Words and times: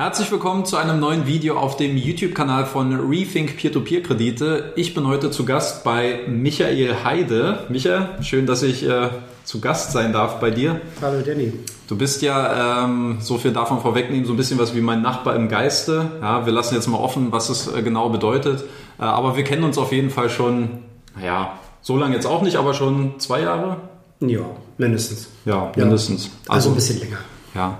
Herzlich 0.00 0.32
willkommen 0.32 0.64
zu 0.64 0.78
einem 0.78 0.98
neuen 0.98 1.26
Video 1.26 1.58
auf 1.58 1.76
dem 1.76 1.98
YouTube-Kanal 1.98 2.64
von 2.64 3.10
Rethink 3.10 3.58
Peer-to-Peer-Kredite. 3.58 4.72
Ich 4.74 4.94
bin 4.94 5.06
heute 5.06 5.30
zu 5.30 5.44
Gast 5.44 5.84
bei 5.84 6.20
Michael 6.26 7.04
Heide. 7.04 7.66
Michael, 7.68 8.08
schön, 8.22 8.46
dass 8.46 8.62
ich 8.62 8.88
äh, 8.88 9.10
zu 9.44 9.60
Gast 9.60 9.92
sein 9.92 10.14
darf 10.14 10.40
bei 10.40 10.50
dir. 10.50 10.80
Hallo 11.02 11.20
Danny. 11.20 11.52
Du 11.86 11.98
bist 11.98 12.22
ja, 12.22 12.86
ähm, 12.86 13.18
so 13.20 13.36
viel 13.36 13.52
davon 13.52 13.82
vorwegnehmen, 13.82 14.24
so 14.24 14.32
ein 14.32 14.38
bisschen 14.38 14.58
was 14.58 14.74
wie 14.74 14.80
mein 14.80 15.02
Nachbar 15.02 15.36
im 15.36 15.50
Geiste. 15.50 16.10
Ja, 16.22 16.46
wir 16.46 16.52
lassen 16.54 16.76
jetzt 16.76 16.86
mal 16.86 16.96
offen, 16.96 17.30
was 17.30 17.50
es 17.50 17.70
äh, 17.70 17.82
genau 17.82 18.08
bedeutet. 18.08 18.64
Äh, 18.98 19.02
aber 19.02 19.36
wir 19.36 19.44
kennen 19.44 19.64
uns 19.64 19.76
auf 19.76 19.92
jeden 19.92 20.08
Fall 20.08 20.30
schon, 20.30 20.78
naja, 21.14 21.58
so 21.82 21.98
lange 21.98 22.14
jetzt 22.14 22.26
auch 22.26 22.40
nicht, 22.40 22.56
aber 22.56 22.72
schon 22.72 23.20
zwei 23.20 23.42
Jahre? 23.42 23.76
Ja, 24.20 24.46
mindestens. 24.78 25.28
Ja, 25.44 25.70
mindestens. 25.76 26.24
Ja, 26.24 26.30
also, 26.48 26.52
also 26.54 26.68
ein 26.70 26.74
bisschen 26.76 27.00
länger. 27.00 27.18
Ja. 27.54 27.78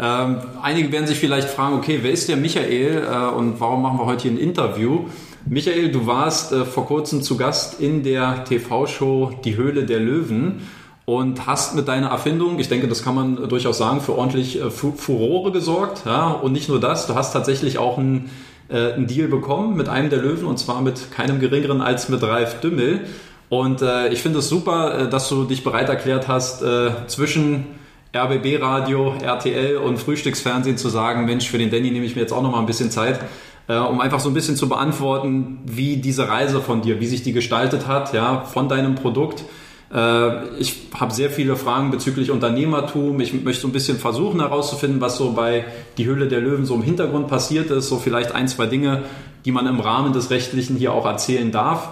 Ähm, 0.00 0.38
einige 0.62 0.92
werden 0.92 1.06
sich 1.06 1.18
vielleicht 1.18 1.48
fragen, 1.48 1.76
okay, 1.76 1.98
wer 2.02 2.12
ist 2.12 2.28
der 2.28 2.36
Michael 2.36 3.04
äh, 3.04 3.34
und 3.34 3.58
warum 3.60 3.82
machen 3.82 3.98
wir 3.98 4.06
heute 4.06 4.22
hier 4.24 4.32
ein 4.32 4.38
Interview? 4.38 5.06
Michael, 5.44 5.90
du 5.90 6.06
warst 6.06 6.52
äh, 6.52 6.64
vor 6.64 6.86
kurzem 6.86 7.22
zu 7.22 7.36
Gast 7.36 7.80
in 7.80 8.04
der 8.04 8.44
TV-Show 8.44 9.32
Die 9.44 9.56
Höhle 9.56 9.84
der 9.86 9.98
Löwen 9.98 10.60
und 11.04 11.46
hast 11.46 11.74
mit 11.74 11.88
deiner 11.88 12.08
Erfindung, 12.08 12.58
ich 12.58 12.68
denke, 12.68 12.86
das 12.86 13.02
kann 13.02 13.14
man 13.14 13.48
durchaus 13.48 13.78
sagen, 13.78 14.00
für 14.00 14.14
ordentlich 14.16 14.60
äh, 14.60 14.70
Furore 14.70 15.50
gesorgt. 15.50 16.02
Ja? 16.06 16.28
Und 16.28 16.52
nicht 16.52 16.68
nur 16.68 16.78
das, 16.78 17.06
du 17.06 17.14
hast 17.14 17.32
tatsächlich 17.32 17.78
auch 17.78 17.98
einen, 17.98 18.30
äh, 18.68 18.92
einen 18.92 19.06
Deal 19.06 19.26
bekommen 19.26 19.76
mit 19.76 19.88
einem 19.88 20.10
der 20.10 20.20
Löwen 20.20 20.44
und 20.44 20.58
zwar 20.58 20.80
mit 20.82 21.10
keinem 21.10 21.40
geringeren 21.40 21.80
als 21.80 22.08
mit 22.08 22.22
Ralf 22.22 22.60
Dümmel. 22.60 23.00
Und 23.48 23.82
äh, 23.82 24.08
ich 24.10 24.20
finde 24.20 24.40
es 24.40 24.48
super, 24.48 24.98
äh, 24.98 25.08
dass 25.08 25.28
du 25.28 25.44
dich 25.44 25.64
bereit 25.64 25.88
erklärt 25.88 26.28
hast, 26.28 26.62
zwischen 27.06 27.66
RBB 28.14 28.62
Radio, 28.62 29.14
RTL 29.22 29.76
und 29.76 29.98
Frühstücksfernsehen 29.98 30.78
zu 30.78 30.88
sagen, 30.88 31.26
Mensch, 31.26 31.48
für 31.48 31.58
den 31.58 31.70
Danny 31.70 31.90
nehme 31.90 32.06
ich 32.06 32.14
mir 32.14 32.22
jetzt 32.22 32.32
auch 32.32 32.42
noch 32.42 32.52
mal 32.52 32.60
ein 32.60 32.66
bisschen 32.66 32.90
Zeit, 32.90 33.20
äh, 33.68 33.76
um 33.76 34.00
einfach 34.00 34.20
so 34.20 34.30
ein 34.30 34.34
bisschen 34.34 34.56
zu 34.56 34.68
beantworten, 34.68 35.58
wie 35.66 35.98
diese 35.98 36.28
Reise 36.28 36.60
von 36.62 36.80
dir, 36.80 37.00
wie 37.00 37.06
sich 37.06 37.22
die 37.22 37.32
gestaltet 37.32 37.86
hat, 37.86 38.14
ja, 38.14 38.40
von 38.40 38.68
deinem 38.68 38.94
Produkt. 38.94 39.44
Äh, 39.92 40.58
ich 40.58 40.88
habe 40.94 41.12
sehr 41.12 41.30
viele 41.30 41.56
Fragen 41.56 41.90
bezüglich 41.90 42.30
Unternehmertum. 42.30 43.20
Ich 43.20 43.34
möchte 43.44 43.62
so 43.62 43.68
ein 43.68 43.72
bisschen 43.72 43.98
versuchen 43.98 44.40
herauszufinden, 44.40 45.00
was 45.00 45.16
so 45.16 45.32
bei 45.32 45.66
Die 45.98 46.06
Höhle 46.06 46.28
der 46.28 46.40
Löwen 46.40 46.64
so 46.64 46.74
im 46.74 46.82
Hintergrund 46.82 47.28
passiert 47.28 47.70
ist. 47.70 47.88
So 47.88 47.98
vielleicht 47.98 48.32
ein, 48.34 48.48
zwei 48.48 48.66
Dinge, 48.66 49.02
die 49.44 49.52
man 49.52 49.66
im 49.66 49.80
Rahmen 49.80 50.14
des 50.14 50.30
Rechtlichen 50.30 50.76
hier 50.76 50.92
auch 50.94 51.04
erzählen 51.06 51.50
darf. 51.52 51.90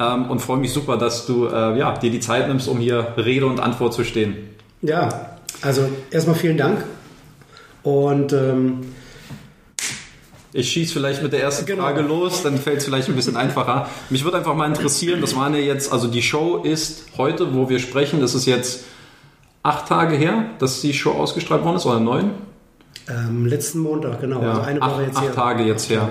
Ähm, 0.00 0.30
und 0.30 0.40
freue 0.40 0.58
mich 0.58 0.72
super, 0.72 0.96
dass 0.96 1.26
du 1.26 1.46
äh, 1.46 1.78
ja, 1.78 1.92
dir 1.92 2.10
die 2.10 2.20
Zeit 2.20 2.48
nimmst, 2.48 2.68
um 2.68 2.78
hier 2.78 3.14
Rede 3.16 3.46
und 3.46 3.60
Antwort 3.60 3.92
zu 3.92 4.04
stehen. 4.04 4.36
Ja, 4.80 5.27
also 5.62 5.88
erstmal 6.10 6.36
vielen 6.36 6.56
Dank. 6.56 6.84
Und 7.82 8.32
ähm, 8.32 8.92
ich 10.52 10.70
schieße 10.70 10.92
vielleicht 10.92 11.22
mit 11.22 11.32
der 11.32 11.42
ersten 11.42 11.66
genau. 11.66 11.82
Frage 11.82 12.00
los, 12.00 12.42
dann 12.42 12.58
fällt 12.58 12.78
es 12.78 12.84
vielleicht 12.84 13.08
ein 13.08 13.14
bisschen 13.14 13.36
einfacher. 13.36 13.88
Mich 14.10 14.24
würde 14.24 14.38
einfach 14.38 14.54
mal 14.54 14.66
interessieren, 14.66 15.20
das 15.20 15.36
waren 15.36 15.54
ja 15.54 15.60
jetzt, 15.60 15.92
also 15.92 16.08
die 16.08 16.22
Show 16.22 16.62
ist 16.62 17.06
heute, 17.16 17.54
wo 17.54 17.68
wir 17.68 17.78
sprechen, 17.78 18.20
das 18.20 18.34
ist 18.34 18.46
jetzt 18.46 18.84
acht 19.62 19.88
Tage 19.88 20.16
her, 20.16 20.46
dass 20.58 20.80
die 20.80 20.94
Show 20.94 21.12
ausgestrahlt 21.12 21.64
worden 21.64 21.76
ist, 21.76 21.86
oder 21.86 22.00
neun? 22.00 22.30
Ähm, 23.10 23.46
letzten 23.46 23.78
Montag, 23.78 24.20
genau. 24.20 24.42
Ja, 24.42 24.50
also 24.50 24.62
eine 24.62 24.80
Woche 24.80 24.90
acht, 24.90 25.06
jetzt 25.06 25.16
acht 25.16 25.24
her. 25.24 25.34
Tage 25.34 25.62
jetzt 25.64 25.90
her. 25.90 26.08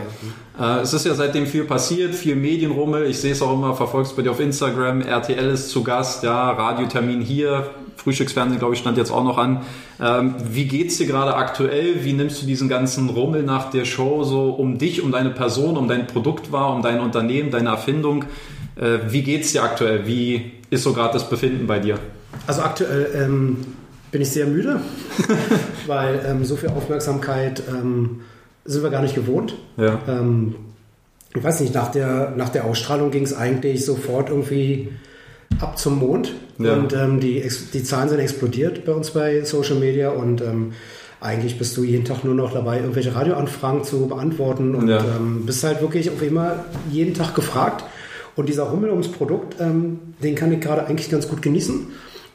Äh, 0.59 0.79
es 0.81 0.93
ist 0.93 1.05
ja 1.05 1.13
seitdem 1.13 1.45
viel 1.45 1.65
passiert, 1.65 2.15
viel 2.15 2.35
Medienrummel. 2.35 3.05
Ich 3.05 3.19
sehe 3.19 3.31
es 3.31 3.41
auch 3.41 3.53
immer, 3.53 3.75
verfolgst 3.75 4.15
bei 4.15 4.23
dir 4.23 4.31
auf 4.31 4.39
Instagram. 4.39 5.01
RTL 5.01 5.49
ist 5.49 5.69
zu 5.69 5.83
Gast, 5.83 6.23
ja, 6.23 6.51
Radiotermin 6.51 7.21
hier. 7.21 7.69
Frühstücksfernsehen, 7.97 8.59
glaube 8.59 8.73
ich, 8.73 8.79
stand 8.79 8.97
jetzt 8.97 9.11
auch 9.11 9.23
noch 9.23 9.37
an. 9.37 9.61
Ähm, 9.99 10.35
wie 10.49 10.65
geht's 10.65 10.97
dir 10.97 11.05
gerade 11.07 11.35
aktuell? 11.35 12.03
Wie 12.03 12.13
nimmst 12.13 12.41
du 12.41 12.45
diesen 12.47 12.69
ganzen 12.69 13.09
Rummel 13.09 13.43
nach 13.43 13.69
der 13.69 13.85
Show 13.85 14.23
so 14.23 14.49
um 14.49 14.77
dich, 14.77 15.03
um 15.03 15.11
deine 15.11 15.29
Person, 15.29 15.77
um 15.77 15.87
dein 15.87 16.07
Produkt 16.07 16.51
wahr, 16.51 16.73
um 16.73 16.81
dein 16.81 16.99
Unternehmen, 16.99 17.51
deine 17.51 17.69
Erfindung? 17.69 18.25
Äh, 18.75 18.99
wie 19.09 19.21
geht's 19.21 19.51
dir 19.51 19.63
aktuell? 19.63 20.07
Wie 20.07 20.51
ist 20.69 20.83
so 20.83 20.93
gerade 20.93 21.13
das 21.13 21.29
Befinden 21.29 21.67
bei 21.67 21.79
dir? 21.79 21.99
Also 22.47 22.61
aktuell 22.61 23.09
ähm 23.13 23.57
bin 24.11 24.21
ich 24.21 24.31
sehr 24.31 24.45
müde, 24.45 24.79
weil 25.87 26.25
ähm, 26.25 26.45
so 26.45 26.55
viel 26.55 26.69
Aufmerksamkeit 26.69 27.63
ähm, 27.69 28.21
sind 28.65 28.83
wir 28.83 28.89
gar 28.89 29.01
nicht 29.01 29.15
gewohnt. 29.15 29.55
Ja. 29.77 29.99
Ähm, 30.07 30.55
ich 31.35 31.43
weiß 31.43 31.59
nicht, 31.61 31.73
nach 31.73 31.91
der, 31.91 32.33
nach 32.35 32.49
der 32.49 32.65
Ausstrahlung 32.65 33.11
ging 33.11 33.23
es 33.23 33.33
eigentlich 33.33 33.85
sofort 33.85 34.29
irgendwie 34.29 34.89
ab 35.59 35.77
zum 35.77 35.99
Mond 35.99 36.33
ja. 36.57 36.73
und 36.73 36.93
ähm, 36.93 37.19
die, 37.19 37.47
die 37.73 37.83
Zahlen 37.83 38.09
sind 38.09 38.19
explodiert 38.19 38.85
bei 38.85 38.93
uns 38.93 39.11
bei 39.11 39.43
Social 39.43 39.75
Media 39.75 40.09
und 40.09 40.41
ähm, 40.41 40.73
eigentlich 41.19 41.57
bist 41.57 41.75
du 41.77 41.83
jeden 41.83 42.05
Tag 42.05 42.23
nur 42.23 42.35
noch 42.35 42.53
dabei, 42.53 42.77
irgendwelche 42.77 43.15
Radioanfragen 43.15 43.83
zu 43.83 44.07
beantworten 44.07 44.75
und 44.75 44.87
ja. 44.87 44.99
Ähm, 44.99 45.45
bist 45.45 45.63
halt 45.63 45.81
wirklich 45.81 46.09
auf 46.09 46.21
immer 46.21 46.65
jeden 46.91 47.13
Tag 47.13 47.33
gefragt. 47.33 47.83
Und 48.35 48.49
dieser 48.49 48.65
Rummel 48.65 48.91
ums 48.91 49.07
Produkt, 49.07 49.55
den 49.59 50.35
kann 50.35 50.51
ich 50.51 50.59
gerade 50.59 50.85
eigentlich 50.85 51.09
ganz 51.09 51.27
gut 51.27 51.41
genießen 51.41 51.87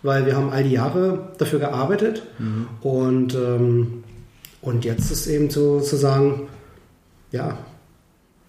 weil 0.03 0.27
wir 0.27 0.37
haben 0.37 0.51
all 0.51 0.65
die 0.65 0.73
Jahre 0.73 1.31
dafür 1.39 1.59
gearbeitet 1.59 2.23
mhm. 2.39 2.69
und, 2.83 3.35
ähm, 3.35 4.05
und 4.61 4.85
jetzt 4.85 5.11
ist 5.11 5.27
eben 5.27 5.51
so 5.51 5.81
zu 5.81 5.97
sagen, 5.97 6.49
ja, 7.31 7.59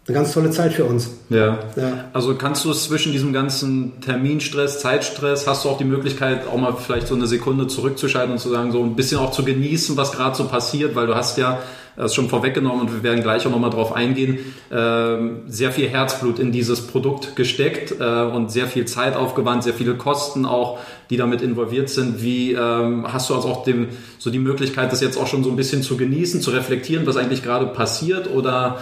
eine 0.05 0.15
ganz 0.15 0.33
tolle 0.33 0.51
Zeit 0.51 0.73
für 0.73 0.83
uns. 0.83 1.11
Ja. 1.29 1.59
ja. 1.77 2.05
Also 2.11 2.35
kannst 2.35 2.65
du 2.65 2.71
es 2.71 2.83
zwischen 2.83 3.13
diesem 3.13 3.31
ganzen 3.31 4.01
Terminstress, 4.01 4.79
Zeitstress, 4.79 5.47
hast 5.47 5.63
du 5.63 5.69
auch 5.69 5.77
die 5.77 5.85
Möglichkeit, 5.85 6.45
auch 6.45 6.57
mal 6.57 6.75
vielleicht 6.75 7.07
so 7.07 7.15
eine 7.15 7.25
Sekunde 7.25 7.67
zurückzuschalten 7.67 8.33
und 8.33 8.39
zu 8.39 8.49
sagen, 8.49 8.73
so 8.73 8.83
ein 8.83 8.97
bisschen 8.97 9.19
auch 9.19 9.31
zu 9.31 9.45
genießen, 9.45 9.95
was 9.95 10.11
gerade 10.11 10.35
so 10.35 10.49
passiert, 10.49 10.95
weil 10.95 11.07
du 11.07 11.15
hast 11.15 11.37
ja 11.37 11.59
das 11.95 12.15
schon 12.15 12.29
vorweggenommen 12.29 12.81
und 12.81 12.93
wir 12.93 13.03
werden 13.03 13.21
gleich 13.21 13.45
auch 13.45 13.51
nochmal 13.51 13.69
drauf 13.69 13.93
eingehen, 13.93 14.39
äh, 14.69 15.17
sehr 15.47 15.71
viel 15.71 15.87
Herzblut 15.87 16.39
in 16.39 16.51
dieses 16.51 16.87
Produkt 16.87 17.35
gesteckt 17.35 17.95
äh, 17.99 18.03
und 18.03 18.51
sehr 18.51 18.67
viel 18.67 18.85
Zeit 18.85 19.15
aufgewandt, 19.15 19.63
sehr 19.63 19.73
viele 19.73 19.95
Kosten 19.95 20.45
auch, 20.45 20.79
die 21.09 21.17
damit 21.17 21.41
involviert 21.41 21.89
sind. 21.89 22.21
Wie 22.23 22.53
ähm, 22.53 23.05
hast 23.11 23.29
du 23.29 23.35
also 23.35 23.47
auch 23.47 23.63
dem, 23.63 23.89
so 24.17 24.29
die 24.29 24.39
Möglichkeit, 24.39 24.91
das 24.91 25.01
jetzt 25.01 25.17
auch 25.17 25.27
schon 25.27 25.43
so 25.43 25.49
ein 25.49 25.55
bisschen 25.55 25.83
zu 25.83 25.97
genießen, 25.97 26.41
zu 26.41 26.51
reflektieren, 26.51 27.05
was 27.05 27.17
eigentlich 27.17 27.43
gerade 27.43 27.67
passiert 27.67 28.29
oder 28.33 28.79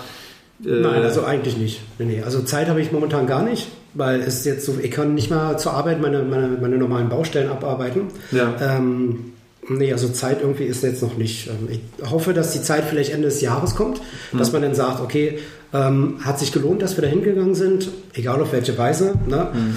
äh 0.66 0.70
Nein, 0.70 1.04
also 1.04 1.24
eigentlich 1.24 1.58
nicht. 1.58 1.82
Nee, 2.00 2.22
also 2.24 2.42
Zeit 2.42 2.70
habe 2.70 2.82
ich 2.82 2.92
momentan 2.92 3.28
gar 3.28 3.44
nicht, 3.44 3.68
weil 3.94 4.22
es 4.22 4.46
jetzt 4.46 4.66
so, 4.66 4.78
ich 4.82 4.92
kann 4.92 5.16
nicht 5.16 5.30
mal 5.30 5.58
zur 5.58 5.74
Arbeit 5.74 6.02
meine, 6.02 6.24
meine, 6.24 6.48
meine 6.62 6.78
normalen 6.78 7.10
Baustellen 7.10 7.50
abarbeiten. 7.50 8.04
Ja. 8.32 8.54
Ähm, 8.62 9.31
Nee, 9.70 9.94
also 9.94 10.10
Zeit 10.10 10.42
irgendwie 10.42 10.64
ist 10.64 10.84
jetzt 10.84 11.02
noch 11.02 11.18
nicht. 11.18 11.48
Ähm, 11.48 11.68
ich 11.70 12.10
hoffe, 12.10 12.34
dass 12.34 12.54
die 12.54 12.62
Zeit 12.62 12.86
vielleicht 12.86 13.12
Ende 13.14 13.28
des 13.28 13.42
Jahres 13.42 13.76
kommt, 13.76 14.02
mhm. 14.32 14.38
dass 14.38 14.52
man 14.52 14.62
dann 14.62 14.76
sagt, 14.76 15.02
okay, 15.02 15.40
ähm, 15.74 16.18
hat 16.24 16.40
sich 16.40 16.52
gelohnt, 16.52 16.82
dass 16.82 16.98
wir 16.98 17.04
da 17.04 17.08
hingegangen 17.08 17.56
sind, 17.56 17.90
egal 18.14 18.42
auf 18.42 18.52
welche 18.52 18.78
Weise. 18.78 19.14
Ne? 19.28 19.50
Mhm. 19.54 19.76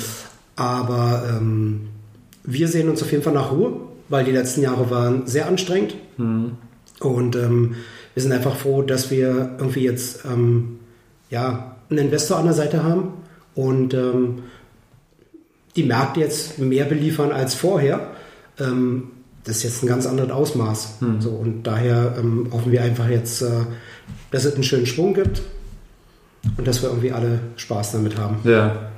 Aber 0.56 1.24
ähm, 1.28 1.88
wir 2.44 2.68
sehen 2.68 2.88
uns 2.88 3.02
auf 3.02 3.12
jeden 3.12 3.22
Fall 3.22 3.34
nach 3.34 3.52
Ruhe, 3.52 3.72
weil 4.08 4.24
die 4.24 4.32
letzten 4.32 4.62
Jahre 4.62 4.90
waren 4.90 5.26
sehr 5.26 5.46
anstrengend. 5.46 5.94
Mhm. 6.16 6.52
Und 7.00 7.36
ähm, 7.36 7.74
wir 8.14 8.22
sind 8.22 8.32
einfach 8.32 8.56
froh, 8.56 8.82
dass 8.82 9.10
wir 9.10 9.56
irgendwie 9.58 9.82
jetzt 9.82 10.24
ähm, 10.24 10.78
ja, 11.30 11.76
einen 11.90 12.06
Investor 12.06 12.38
an 12.38 12.44
der 12.44 12.54
Seite 12.54 12.82
haben 12.82 13.14
und 13.54 13.94
ähm, 13.94 14.44
die 15.76 15.82
Märkte 15.82 16.20
jetzt 16.20 16.58
mehr 16.58 16.84
beliefern 16.84 17.32
als 17.32 17.54
vorher. 17.54 18.12
Ähm, 18.58 19.10
das 19.44 19.58
ist 19.58 19.62
jetzt 19.62 19.82
ein 19.82 19.86
ganz 19.86 20.06
anderes 20.06 20.30
Ausmaß. 20.30 20.96
Hm. 21.00 21.20
So, 21.20 21.30
und 21.30 21.62
daher 21.64 22.14
ähm, 22.18 22.48
hoffen 22.50 22.72
wir 22.72 22.82
einfach 22.82 23.08
jetzt, 23.08 23.42
äh, 23.42 23.50
dass 24.30 24.44
es 24.44 24.54
einen 24.54 24.64
schönen 24.64 24.86
Schwung 24.86 25.14
gibt 25.14 25.42
und 26.56 26.66
dass 26.66 26.82
wir 26.82 26.88
irgendwie 26.88 27.12
alle 27.12 27.40
Spaß 27.56 27.92
damit 27.92 28.18
haben. 28.18 28.38
Ja. 28.44 28.90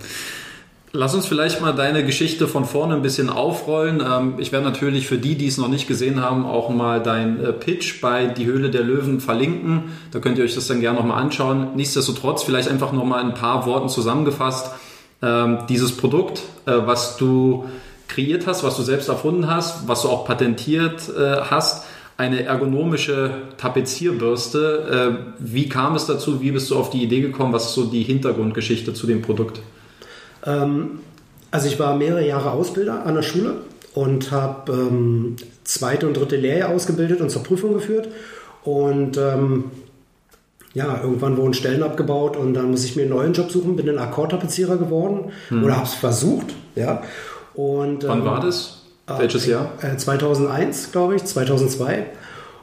Lass 0.92 1.14
uns 1.14 1.26
vielleicht 1.26 1.60
mal 1.60 1.72
deine 1.72 2.06
Geschichte 2.06 2.48
von 2.48 2.64
vorne 2.64 2.94
ein 2.94 3.02
bisschen 3.02 3.28
aufrollen. 3.28 4.00
Ähm, 4.00 4.34
ich 4.38 4.52
werde 4.52 4.64
natürlich 4.64 5.08
für 5.08 5.18
die, 5.18 5.34
die 5.34 5.48
es 5.48 5.58
noch 5.58 5.68
nicht 5.68 5.88
gesehen 5.88 6.22
haben, 6.22 6.46
auch 6.46 6.70
mal 6.70 7.02
dein 7.02 7.44
äh, 7.44 7.52
Pitch 7.52 8.00
bei 8.00 8.26
Die 8.26 8.46
Höhle 8.46 8.70
der 8.70 8.82
Löwen 8.82 9.20
verlinken. 9.20 9.92
Da 10.12 10.20
könnt 10.20 10.38
ihr 10.38 10.44
euch 10.44 10.54
das 10.54 10.68
dann 10.68 10.80
gerne 10.80 10.98
nochmal 10.98 11.20
anschauen. 11.20 11.74
Nichtsdestotrotz 11.74 12.44
vielleicht 12.44 12.68
einfach 12.68 12.92
nochmal 12.92 13.22
ein 13.24 13.34
paar 13.34 13.66
Worten 13.66 13.88
zusammengefasst. 13.88 14.70
Ähm, 15.22 15.58
dieses 15.68 15.96
Produkt, 15.96 16.42
äh, 16.66 16.72
was 16.84 17.16
du 17.16 17.66
kreiert 18.08 18.46
hast, 18.46 18.62
was 18.64 18.76
du 18.76 18.82
selbst 18.82 19.08
erfunden 19.08 19.48
hast, 19.48 19.88
was 19.88 20.02
du 20.02 20.08
auch 20.08 20.24
patentiert 20.24 21.08
äh, 21.16 21.36
hast, 21.42 21.84
eine 22.16 22.44
ergonomische 22.44 23.30
Tapezierbürste. 23.58 25.18
Äh, 25.18 25.34
wie 25.38 25.68
kam 25.68 25.94
es 25.96 26.06
dazu? 26.06 26.40
Wie 26.40 26.50
bist 26.50 26.70
du 26.70 26.76
auf 26.76 26.90
die 26.90 27.02
Idee 27.02 27.20
gekommen? 27.20 27.52
Was 27.52 27.66
ist 27.66 27.74
so 27.74 27.84
die 27.84 28.02
Hintergrundgeschichte 28.02 28.94
zu 28.94 29.06
dem 29.06 29.22
Produkt? 29.22 29.60
Ähm, 30.44 31.00
also 31.50 31.68
ich 31.68 31.78
war 31.78 31.96
mehrere 31.96 32.26
Jahre 32.26 32.52
Ausbilder 32.52 33.04
an 33.04 33.14
der 33.14 33.22
Schule 33.22 33.58
und 33.94 34.30
habe 34.30 34.72
ähm, 34.72 35.36
zweite 35.64 36.06
und 36.06 36.16
dritte 36.16 36.36
Lehre 36.36 36.68
ausgebildet 36.68 37.20
und 37.20 37.30
zur 37.30 37.42
Prüfung 37.42 37.74
geführt. 37.74 38.08
Und 38.64 39.16
ähm, 39.16 39.64
ja, 40.74 41.00
irgendwann 41.02 41.36
wurden 41.36 41.54
Stellen 41.54 41.82
abgebaut 41.82 42.36
und 42.36 42.54
dann 42.54 42.70
muss 42.70 42.84
ich 42.84 42.96
mir 42.96 43.02
einen 43.02 43.12
neuen 43.12 43.32
Job 43.32 43.50
suchen, 43.50 43.76
bin 43.76 43.88
ein 43.88 43.98
Akkordtapezierer 43.98 44.76
geworden 44.76 45.32
hm. 45.48 45.64
oder 45.64 45.76
habe 45.76 45.86
es 45.86 45.94
versucht. 45.94 46.54
Ja. 46.74 47.02
Und, 47.56 48.06
Wann 48.06 48.20
ähm, 48.20 48.24
war 48.24 48.40
das? 48.40 48.82
Welches 49.06 49.46
Jahr? 49.46 49.72
Äh, 49.82 49.96
2001, 49.96 50.92
glaube 50.92 51.16
ich, 51.16 51.24
2002. 51.24 52.06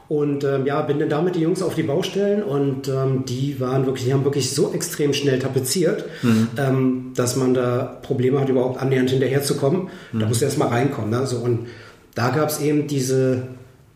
Und 0.08 0.44
ähm, 0.44 0.66
ja, 0.66 0.82
bin 0.82 0.98
dann 0.98 1.08
damit 1.08 1.34
die 1.34 1.40
Jungs 1.40 1.62
auf 1.62 1.74
die 1.74 1.82
Baustellen 1.82 2.42
und 2.42 2.88
ähm, 2.88 3.24
die 3.26 3.58
waren 3.58 3.86
wirklich, 3.86 4.04
die 4.04 4.12
haben 4.12 4.24
wirklich 4.24 4.54
so 4.54 4.70
extrem 4.72 5.14
schnell 5.14 5.38
tapeziert, 5.38 6.04
mhm. 6.22 6.48
ähm, 6.58 7.12
dass 7.16 7.36
man 7.36 7.54
da 7.54 7.98
Probleme 8.02 8.38
hat, 8.38 8.50
überhaupt 8.50 8.80
annähernd 8.80 9.10
hinterherzukommen. 9.10 9.88
Mhm. 10.12 10.20
Da 10.20 10.26
musst 10.26 10.42
du 10.42 10.44
erstmal 10.44 10.68
reinkommen. 10.68 11.08
Ne? 11.08 11.26
So, 11.26 11.38
und 11.38 11.68
da 12.14 12.30
gab 12.30 12.50
es 12.50 12.60
eben 12.60 12.86
diese, 12.86 13.44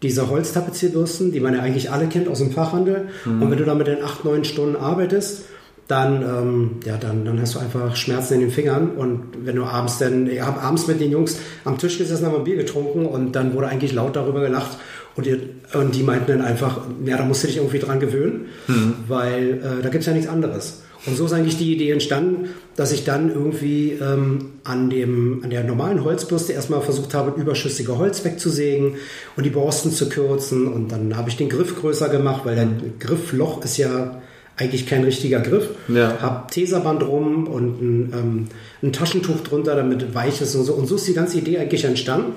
diese 0.03 0.31
Holztapezierbürsten, 0.31 1.31
die 1.31 1.41
man 1.41 1.55
ja 1.55 1.61
eigentlich 1.61 1.91
alle 1.91 2.07
kennt 2.07 2.27
aus 2.29 2.39
dem 2.39 2.53
Fachhandel. 2.53 3.09
Mhm. 3.27 3.43
Und 3.43 3.51
wenn 3.51 3.59
du 3.59 3.65
da 3.67 3.75
mit 3.75 3.87
den 3.87 4.03
acht, 4.03 4.25
neun 4.25 4.45
Stunden 4.45 4.77
arbeitest, 4.77 5.45
dann, 5.89 6.23
ähm, 6.23 6.71
ja, 6.85 6.97
dann, 6.99 7.25
dann 7.25 7.41
hast 7.41 7.55
du 7.55 7.59
einfach 7.59 7.97
Schmerzen 7.97 8.35
in 8.35 8.41
den 8.41 8.51
Fingern. 8.51 8.91
Und 8.91 9.23
wenn 9.45 9.57
du 9.57 9.65
abends 9.65 9.99
dann, 9.99 10.29
ich 10.29 10.41
habe 10.41 10.61
abends 10.61 10.87
mit 10.87 11.01
den 11.01 11.11
Jungs 11.11 11.39
am 11.65 11.79
Tisch 11.79 11.99
gesessen, 11.99 12.27
haben 12.27 12.37
ein 12.37 12.45
Bier 12.45 12.57
getrunken 12.57 13.07
und 13.07 13.33
dann 13.33 13.55
wurde 13.55 13.69
eigentlich 13.69 13.93
laut 13.93 14.15
darüber 14.15 14.41
gelacht, 14.41 14.77
und 15.17 15.27
die, 15.27 15.37
und 15.75 15.97
die 15.97 16.05
meinten 16.05 16.31
dann 16.31 16.43
einfach, 16.43 16.81
ja, 17.05 17.17
da 17.17 17.25
musst 17.25 17.43
du 17.43 17.49
dich 17.49 17.57
irgendwie 17.57 17.81
dran 17.81 17.99
gewöhnen, 17.99 18.47
mhm. 18.69 18.95
weil 19.09 19.55
äh, 19.55 19.83
da 19.83 19.89
gibt 19.89 20.03
es 20.03 20.07
ja 20.07 20.13
nichts 20.13 20.29
anderes. 20.29 20.83
Und 21.07 21.17
so 21.17 21.25
ist 21.25 21.33
eigentlich 21.33 21.59
die 21.59 21.75
Idee 21.75 21.91
entstanden, 21.91 22.51
dass 22.77 22.93
ich 22.93 23.05
dann 23.05 23.33
irgendwie 23.33 23.99
ähm, 24.01 24.53
an, 24.63 24.91
dem, 24.91 25.41
an 25.43 25.51
der 25.51 25.65
normalen 25.65 26.05
Holzbürste 26.05 26.53
erstmal 26.53 26.83
versucht 26.83 27.15
habe, 27.15 27.41
überschüssige 27.41 27.99
Holz 27.99 28.25
wegzusägen 28.25 28.95
und 29.37 29.45
die 29.45 29.51
Borsten 29.51 29.91
zu 29.91 30.09
kürzen. 30.09 30.69
Und 30.69 30.93
dann 30.93 31.17
habe 31.17 31.31
ich 31.31 31.37
den 31.37 31.49
Griff 31.49 31.75
größer 31.81 32.09
gemacht, 32.11 32.43
weil 32.45 32.55
der 32.55 32.69
Griffloch 33.01 33.65
ist 33.65 33.77
ja 33.77 34.23
eigentlich 34.59 34.87
kein 34.87 35.05
richtiger 35.05 35.41
Griff. 35.41 35.69
Ja. 35.89 36.21
Hab 36.21 36.51
Teserband 36.51 37.03
rum 37.03 37.47
und 37.47 37.81
ein, 37.81 38.13
ähm, 38.13 38.47
ein 38.83 38.93
Taschentuch 38.93 39.41
drunter, 39.41 39.77
damit 39.77 40.15
weich 40.15 40.41
ist 40.41 40.55
und 40.57 40.65
so. 40.65 40.75
Und 40.75 40.87
so 40.87 40.97
ist 40.97 41.07
die 41.07 41.15
ganze 41.15 41.39
Idee 41.39 41.59
eigentlich 41.59 41.85
entstanden. 41.85 42.33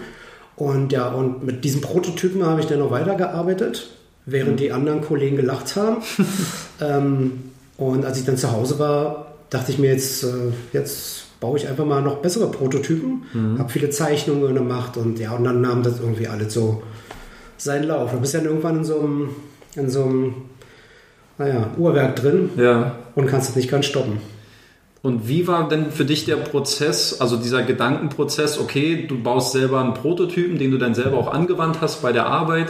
Und 0.55 0.91
ja, 0.91 1.09
und 1.09 1.43
mit 1.43 1.63
diesem 1.63 1.81
Prototypen 1.81 2.45
habe 2.45 2.61
ich 2.61 2.67
dann 2.67 2.79
noch 2.79 2.91
weitergearbeitet, 2.91 3.89
während 4.25 4.59
die 4.59 4.71
anderen 4.71 5.01
Kollegen 5.01 5.35
gelacht 5.35 5.75
haben. 5.75 6.03
ähm, 6.81 7.31
und 7.77 8.05
als 8.05 8.19
ich 8.19 8.25
dann 8.25 8.37
zu 8.37 8.51
Hause 8.51 8.77
war, 8.77 9.33
dachte 9.49 9.71
ich 9.71 9.79
mir 9.79 9.91
jetzt, 9.91 10.23
äh, 10.23 10.27
jetzt 10.71 11.39
baue 11.39 11.57
ich 11.57 11.67
einfach 11.67 11.85
mal 11.85 12.03
noch 12.03 12.17
bessere 12.17 12.51
Prototypen, 12.51 13.23
mhm. 13.33 13.57
habe 13.57 13.69
viele 13.69 13.89
Zeichnungen 13.89 14.53
gemacht 14.53 14.95
und 14.95 15.17
ja, 15.17 15.31
und 15.31 15.43
dann 15.43 15.61
nahm 15.61 15.81
das 15.81 15.99
irgendwie 15.99 16.27
alles 16.27 16.53
so 16.53 16.83
seinen 17.57 17.85
Lauf. 17.85 18.11
Du 18.11 18.19
bist 18.19 18.35
dann 18.35 18.45
irgendwann 18.45 18.77
in 18.77 18.83
so 18.83 18.99
einem, 18.99 19.29
in 19.75 19.89
so 19.89 20.03
einem 20.03 20.35
naja, 21.37 21.67
Uhrwerk 21.77 22.15
drin 22.15 22.49
ja. 22.57 22.95
und 23.15 23.27
kannst 23.27 23.49
es 23.49 23.55
nicht 23.55 23.69
ganz 23.69 23.85
stoppen. 23.85 24.19
Und 25.03 25.27
wie 25.27 25.47
war 25.47 25.67
denn 25.67 25.91
für 25.91 26.05
dich 26.05 26.25
der 26.25 26.35
Prozess, 26.35 27.19
also 27.19 27.35
dieser 27.35 27.63
Gedankenprozess, 27.63 28.59
okay, 28.59 29.07
du 29.07 29.21
baust 29.21 29.51
selber 29.51 29.81
einen 29.81 29.95
Prototypen, 29.95 30.59
den 30.59 30.69
du 30.69 30.77
dann 30.77 30.93
selber 30.93 31.17
auch 31.17 31.33
angewandt 31.33 31.81
hast 31.81 32.03
bei 32.03 32.11
der 32.11 32.27
Arbeit. 32.27 32.67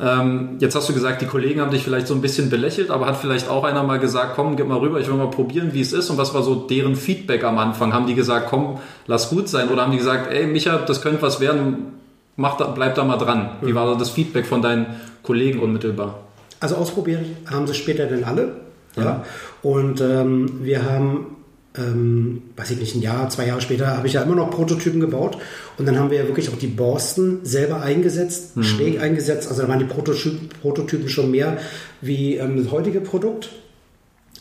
Ähm, 0.00 0.56
jetzt 0.58 0.74
hast 0.74 0.88
du 0.88 0.92
gesagt, 0.92 1.22
die 1.22 1.26
Kollegen 1.26 1.60
haben 1.60 1.70
dich 1.70 1.84
vielleicht 1.84 2.08
so 2.08 2.14
ein 2.14 2.20
bisschen 2.20 2.50
belächelt, 2.50 2.90
aber 2.90 3.06
hat 3.06 3.16
vielleicht 3.16 3.48
auch 3.48 3.62
einer 3.62 3.84
mal 3.84 4.00
gesagt, 4.00 4.32
komm, 4.34 4.56
gib 4.56 4.66
mal 4.66 4.78
rüber, 4.78 4.98
ich 4.98 5.08
will 5.08 5.14
mal 5.14 5.30
probieren, 5.30 5.70
wie 5.72 5.80
es 5.80 5.92
ist. 5.92 6.10
Und 6.10 6.18
was 6.18 6.34
war 6.34 6.42
so 6.42 6.56
deren 6.56 6.96
Feedback 6.96 7.44
am 7.44 7.58
Anfang? 7.58 7.92
Haben 7.92 8.08
die 8.08 8.16
gesagt, 8.16 8.48
komm, 8.48 8.78
lass 9.06 9.30
gut 9.30 9.48
sein? 9.48 9.68
Oder 9.68 9.82
haben 9.82 9.92
die 9.92 9.98
gesagt, 9.98 10.32
ey, 10.32 10.48
Micha, 10.48 10.78
das 10.78 11.00
könnte 11.00 11.22
was 11.22 11.38
werden, 11.38 11.94
mach 12.34 12.56
da, 12.56 12.66
bleib 12.66 12.96
da 12.96 13.04
mal 13.04 13.18
dran? 13.18 13.50
Wie 13.60 13.76
war 13.76 13.96
das 13.96 14.10
Feedback 14.10 14.46
von 14.46 14.62
deinen 14.62 14.86
Kollegen 15.22 15.60
unmittelbar? 15.60 16.27
Also 16.60 16.76
ausprobiert 16.76 17.24
haben 17.46 17.66
sie 17.66 17.74
später 17.74 18.06
dann 18.06 18.24
alle. 18.24 18.56
Ja. 18.96 19.02
ja. 19.02 19.24
Und 19.62 20.00
ähm, 20.00 20.60
wir 20.62 20.84
haben 20.84 21.38
ähm, 21.78 22.42
weiß 22.56 22.72
ich 22.72 22.78
nicht, 22.78 22.94
ein 22.96 23.02
Jahr, 23.02 23.28
zwei 23.28 23.46
Jahre 23.46 23.60
später 23.60 23.96
habe 23.96 24.06
ich 24.06 24.14
ja 24.14 24.22
immer 24.22 24.34
noch 24.34 24.50
Prototypen 24.50 25.00
gebaut 25.00 25.38
und 25.76 25.86
dann 25.86 25.98
haben 25.98 26.10
wir 26.10 26.18
ja 26.18 26.26
wirklich 26.26 26.48
auch 26.50 26.58
die 26.58 26.66
Borsten 26.66 27.40
selber 27.44 27.82
eingesetzt, 27.82 28.56
mhm. 28.56 28.62
schräg 28.64 29.00
eingesetzt. 29.00 29.48
Also 29.48 29.62
da 29.62 29.68
waren 29.68 29.78
die 29.78 29.84
Prototypen, 29.84 30.48
Prototypen 30.60 31.08
schon 31.08 31.30
mehr 31.30 31.58
wie 32.00 32.36
ähm, 32.36 32.62
das 32.62 32.72
heutige 32.72 33.00
Produkt. 33.00 33.50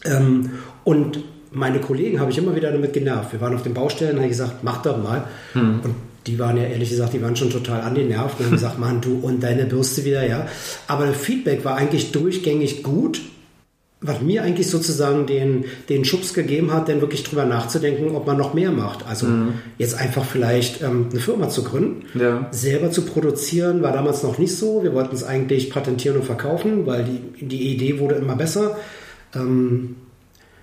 Ähm, 0.05 0.51
und 0.83 1.23
meine 1.51 1.79
Kollegen 1.79 2.19
habe 2.19 2.31
ich 2.31 2.37
immer 2.37 2.55
wieder 2.55 2.71
damit 2.71 2.93
genervt. 2.93 3.33
Wir 3.33 3.41
waren 3.41 3.55
auf 3.55 3.63
den 3.63 3.73
Baustellen, 3.73 4.15
habe 4.15 4.25
ich 4.25 4.31
gesagt, 4.31 4.63
mach 4.63 4.81
doch 4.81 5.01
mal. 5.01 5.25
Mhm. 5.53 5.79
Und 5.83 5.95
die 6.27 6.38
waren 6.38 6.57
ja 6.57 6.63
ehrlich 6.63 6.89
gesagt, 6.89 7.13
die 7.13 7.21
waren 7.21 7.35
schon 7.35 7.50
total 7.50 7.81
an 7.81 7.95
den 7.95 8.09
Nerven 8.09 8.38
und 8.39 8.45
haben 8.45 8.51
gesagt, 8.51 8.79
Mann, 8.79 9.01
du 9.01 9.19
und 9.19 9.41
deine 9.41 9.65
Bürste 9.65 10.06
wieder, 10.06 10.27
ja. 10.27 10.47
Aber 10.88 11.06
das 11.06 11.18
Feedback 11.18 11.65
war 11.65 11.75
eigentlich 11.75 12.12
durchgängig 12.12 12.83
gut 12.83 13.21
was 14.00 14.21
mir 14.21 14.44
eigentlich 14.44 14.69
sozusagen 14.69 15.25
den, 15.25 15.65
den 15.89 16.06
Schubs 16.06 16.35
gegeben 16.35 16.71
hat, 16.71 16.88
denn 16.88 17.01
wirklich 17.01 17.24
drüber 17.24 17.45
nachzudenken, 17.45 18.15
ob 18.15 18.27
man 18.27 18.38
noch 18.38 18.53
mehr 18.53 18.71
macht. 18.71 19.07
Also 19.07 19.25
mhm. 19.25 19.53
jetzt 19.79 20.00
einfach 20.00 20.24
vielleicht 20.24 20.83
ähm, 20.83 21.07
eine 21.09 21.19
Firma 21.19 21.50
zu 21.50 21.63
gründen, 21.63 22.03
ja. 22.18 22.47
selber 22.51 22.91
zu 22.91 23.03
produzieren, 23.03 23.81
war 23.81 23.91
damals 23.91 24.21
noch 24.21 24.38
nicht 24.38 24.56
so. 24.56 24.83
Wir 24.83 24.94
wollten 24.94 25.15
es 25.15 25.23
eigentlich 25.23 25.71
patentieren 25.71 26.18
und 26.18 26.25
verkaufen, 26.25 26.85
weil 26.85 27.06
die, 27.06 27.45
die 27.45 27.73
Idee 27.73 28.00
wurde 28.00 28.15
immer 28.15 28.35
besser. 28.35 28.77
Ähm, 29.35 29.95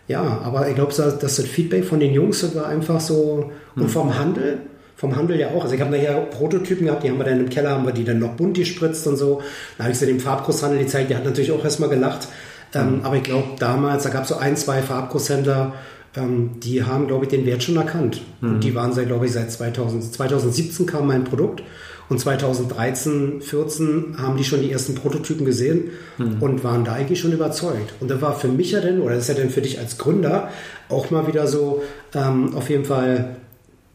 ja, 0.06 0.40
aber 0.44 0.68
ich 0.68 0.76
glaube, 0.76 0.94
dass 0.94 1.18
das 1.18 1.40
Feedback 1.40 1.84
von 1.84 1.98
den 1.98 2.14
Jungs 2.14 2.54
war 2.54 2.66
einfach 2.66 3.00
so, 3.00 3.50
mhm. 3.74 3.82
und 3.82 3.88
vom 3.88 4.16
Handel, 4.16 4.58
vom 4.96 5.16
Handel 5.16 5.38
ja 5.38 5.48
auch. 5.48 5.62
Also 5.62 5.74
ich 5.74 5.80
habe 5.80 5.90
nachher 5.90 6.14
Prototypen 6.20 6.86
gehabt, 6.86 7.02
die 7.02 7.10
haben 7.10 7.18
wir 7.18 7.24
dann 7.24 7.40
im 7.40 7.48
Keller, 7.48 7.70
haben 7.70 7.86
wir 7.86 7.92
die 7.92 8.04
dann 8.04 8.18
noch 8.18 8.34
bunt 8.34 8.56
gespritzt 8.56 9.06
und 9.06 9.16
so. 9.16 9.42
Da 9.76 9.84
habe 9.84 9.92
ich 9.92 9.98
sie 9.98 10.06
dem 10.06 10.20
Farbkurshandel 10.20 10.78
gezeigt, 10.78 11.10
der 11.10 11.18
hat 11.18 11.24
natürlich 11.24 11.52
auch 11.52 11.64
erstmal 11.64 11.88
gelacht. 11.88 12.28
Ähm, 12.74 13.00
aber 13.02 13.16
ich 13.16 13.22
glaube, 13.22 13.48
damals, 13.58 14.04
da 14.04 14.10
gab 14.10 14.24
es 14.24 14.28
so 14.30 14.36
ein, 14.36 14.56
zwei 14.56 14.82
Farbkurshändler, 14.82 15.74
ähm, 16.16 16.52
die 16.62 16.82
haben, 16.82 17.06
glaube 17.06 17.24
ich, 17.24 17.30
den 17.30 17.46
Wert 17.46 17.62
schon 17.62 17.76
erkannt. 17.76 18.22
Mhm. 18.40 18.54
Und 18.54 18.64
die 18.64 18.74
waren 18.74 18.92
seit, 18.92 19.06
glaube 19.06 19.26
ich, 19.26 19.32
seit 19.32 19.50
2000, 19.50 20.12
2017 20.12 20.86
kam 20.86 21.06
mein 21.06 21.24
Produkt. 21.24 21.62
Und 22.08 22.20
2013, 22.20 23.40
14 23.40 24.16
haben 24.18 24.36
die 24.36 24.44
schon 24.44 24.60
die 24.60 24.70
ersten 24.70 24.94
Prototypen 24.94 25.46
gesehen 25.46 25.90
mhm. 26.18 26.36
und 26.40 26.62
waren 26.62 26.84
da 26.84 26.92
eigentlich 26.92 27.18
schon 27.18 27.32
überzeugt. 27.32 27.94
Und 28.00 28.10
da 28.10 28.20
war 28.20 28.38
für 28.38 28.48
mich 28.48 28.72
ja 28.72 28.80
denn, 28.80 29.00
oder 29.00 29.14
das 29.14 29.28
ist 29.28 29.28
ja 29.28 29.42
denn 29.42 29.50
für 29.50 29.62
dich 29.62 29.78
als 29.78 29.96
Gründer 29.96 30.50
auch 30.90 31.10
mal 31.10 31.26
wieder 31.26 31.46
so 31.46 31.82
ähm, 32.14 32.54
auf 32.54 32.68
jeden 32.68 32.84
Fall 32.84 33.36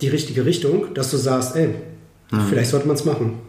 die 0.02 0.08
richtige 0.08 0.46
Richtung, 0.46 0.94
dass 0.94 1.12
du 1.12 1.18
sagst, 1.18 1.56
ey, 1.56 1.76
mhm. 2.32 2.42
vielleicht 2.50 2.72
sollte 2.72 2.88
man 2.88 2.96
es 2.96 3.06
machen. 3.06 3.40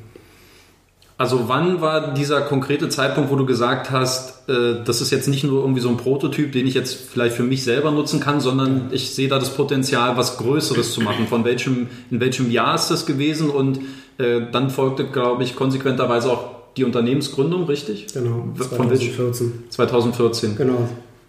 Also 1.20 1.48
wann 1.48 1.82
war 1.82 2.14
dieser 2.14 2.40
konkrete 2.40 2.88
Zeitpunkt, 2.88 3.30
wo 3.30 3.36
du 3.36 3.44
gesagt 3.44 3.90
hast, 3.90 4.48
äh, 4.48 4.82
das 4.82 5.02
ist 5.02 5.10
jetzt 5.10 5.28
nicht 5.28 5.44
nur 5.44 5.60
irgendwie 5.60 5.82
so 5.82 5.90
ein 5.90 5.98
Prototyp, 5.98 6.50
den 6.52 6.66
ich 6.66 6.72
jetzt 6.72 6.94
vielleicht 6.94 7.36
für 7.36 7.42
mich 7.42 7.62
selber 7.62 7.90
nutzen 7.90 8.20
kann, 8.20 8.40
sondern 8.40 8.88
ich 8.90 9.10
sehe 9.10 9.28
da 9.28 9.38
das 9.38 9.50
Potenzial, 9.50 10.16
was 10.16 10.38
Größeres 10.38 10.94
zu 10.94 11.02
machen. 11.02 11.26
Von 11.26 11.44
welchem, 11.44 11.88
in 12.10 12.20
welchem 12.20 12.50
Jahr 12.50 12.74
ist 12.74 12.88
das 12.88 13.04
gewesen? 13.04 13.50
Und 13.50 13.80
äh, 14.16 14.50
dann 14.50 14.70
folgte, 14.70 15.04
glaube 15.04 15.44
ich, 15.44 15.56
konsequenterweise 15.56 16.32
auch 16.32 16.60
die 16.78 16.84
Unternehmensgründung, 16.84 17.64
richtig? 17.64 18.06
Genau, 18.14 18.48
2014. 18.56 19.64
2014. 19.68 20.56
Genau. 20.56 20.88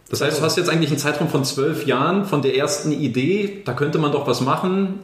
Das 0.09 0.21
heißt, 0.21 0.39
du 0.39 0.43
hast 0.43 0.57
jetzt 0.57 0.69
eigentlich 0.69 0.91
einen 0.91 0.99
Zeitraum 0.99 1.27
von 1.27 1.43
zwölf 1.43 1.85
Jahren 1.85 2.23
von 2.23 2.41
der 2.41 2.55
ersten 2.55 2.93
Idee, 2.93 3.61
da 3.65 3.73
könnte 3.73 3.97
man 3.97 4.13
doch 4.13 4.25
was 4.25 4.39
machen, 4.39 4.99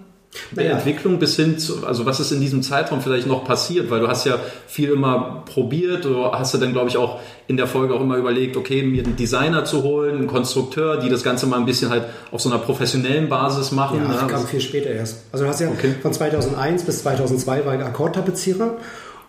der 0.51 0.63
naja. 0.63 0.77
Entwicklung 0.77 1.19
bis 1.19 1.35
hin 1.35 1.57
zu, 1.57 1.85
also 1.85 2.05
was 2.05 2.19
ist 2.19 2.31
in 2.31 2.41
diesem 2.41 2.61
Zeitraum 2.61 3.01
vielleicht 3.01 3.27
noch 3.27 3.45
passiert, 3.45 3.89
weil 3.89 3.99
du 3.99 4.07
hast 4.07 4.25
ja 4.25 4.37
viel 4.67 4.89
immer 4.89 5.43
probiert, 5.45 6.05
du 6.05 6.25
hast 6.31 6.53
du 6.53 6.57
dann 6.57 6.73
glaube 6.73 6.89
ich 6.89 6.97
auch 6.97 7.19
in 7.47 7.57
der 7.57 7.67
Folge 7.67 7.93
auch 7.93 8.01
immer 8.01 8.17
überlegt, 8.17 8.57
okay, 8.57 8.83
mir 8.83 9.03
einen 9.03 9.15
Designer 9.15 9.65
zu 9.65 9.83
holen, 9.83 10.17
einen 10.17 10.27
Konstrukteur, 10.27 10.97
die 10.97 11.09
das 11.09 11.23
Ganze 11.23 11.47
mal 11.47 11.57
ein 11.57 11.65
bisschen 11.65 11.89
halt 11.89 12.05
auf 12.31 12.41
so 12.41 12.49
einer 12.49 12.59
professionellen 12.59 13.29
Basis 13.29 13.71
machen. 13.71 13.99
Ja, 13.99 14.11
das 14.11 14.21
ne? 14.23 14.27
kam 14.27 14.45
viel 14.45 14.61
später 14.61 14.89
erst. 14.89 15.23
Also 15.31 15.45
du 15.45 15.49
hast 15.49 15.61
ja 15.61 15.69
okay. 15.69 15.95
von 16.01 16.13
2001 16.13 16.83
bis 16.83 16.99
2002 17.03 17.65
war 17.65 17.75
ich 17.75 17.81
Akkordtapezierer 17.81 18.77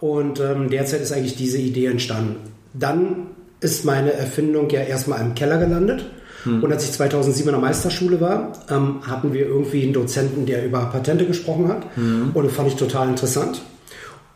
und 0.01 0.41
ähm, 0.41 0.69
derzeit 0.71 1.01
ist 1.01 1.13
eigentlich 1.13 1.37
diese 1.37 1.59
Idee 1.59 1.87
entstanden. 1.87 2.37
Dann 2.75 3.29
ist 3.61 3.85
meine 3.85 4.13
Erfindung 4.13 4.69
ja 4.71 4.81
erstmal 4.81 5.21
im 5.21 5.35
Keller 5.35 5.59
gelandet 5.59 6.05
hm. 6.45 6.63
Und 6.63 6.73
als 6.73 6.85
ich 6.85 6.93
2007 6.93 7.49
in 7.49 7.53
der 7.53 7.61
Meisterschule 7.61 8.21
war, 8.21 8.53
ähm, 8.71 9.01
hatten 9.03 9.33
wir 9.33 9.47
irgendwie 9.47 9.83
einen 9.83 9.93
Dozenten, 9.93 10.47
der 10.47 10.65
über 10.65 10.87
Patente 10.87 11.27
gesprochen 11.27 11.69
hat. 11.69 11.83
Hm. 11.95 12.31
Und 12.35 12.45
das 12.45 12.53
fand 12.53 12.69
ich 12.69 12.77
total 12.77 13.09
interessant. 13.09 13.63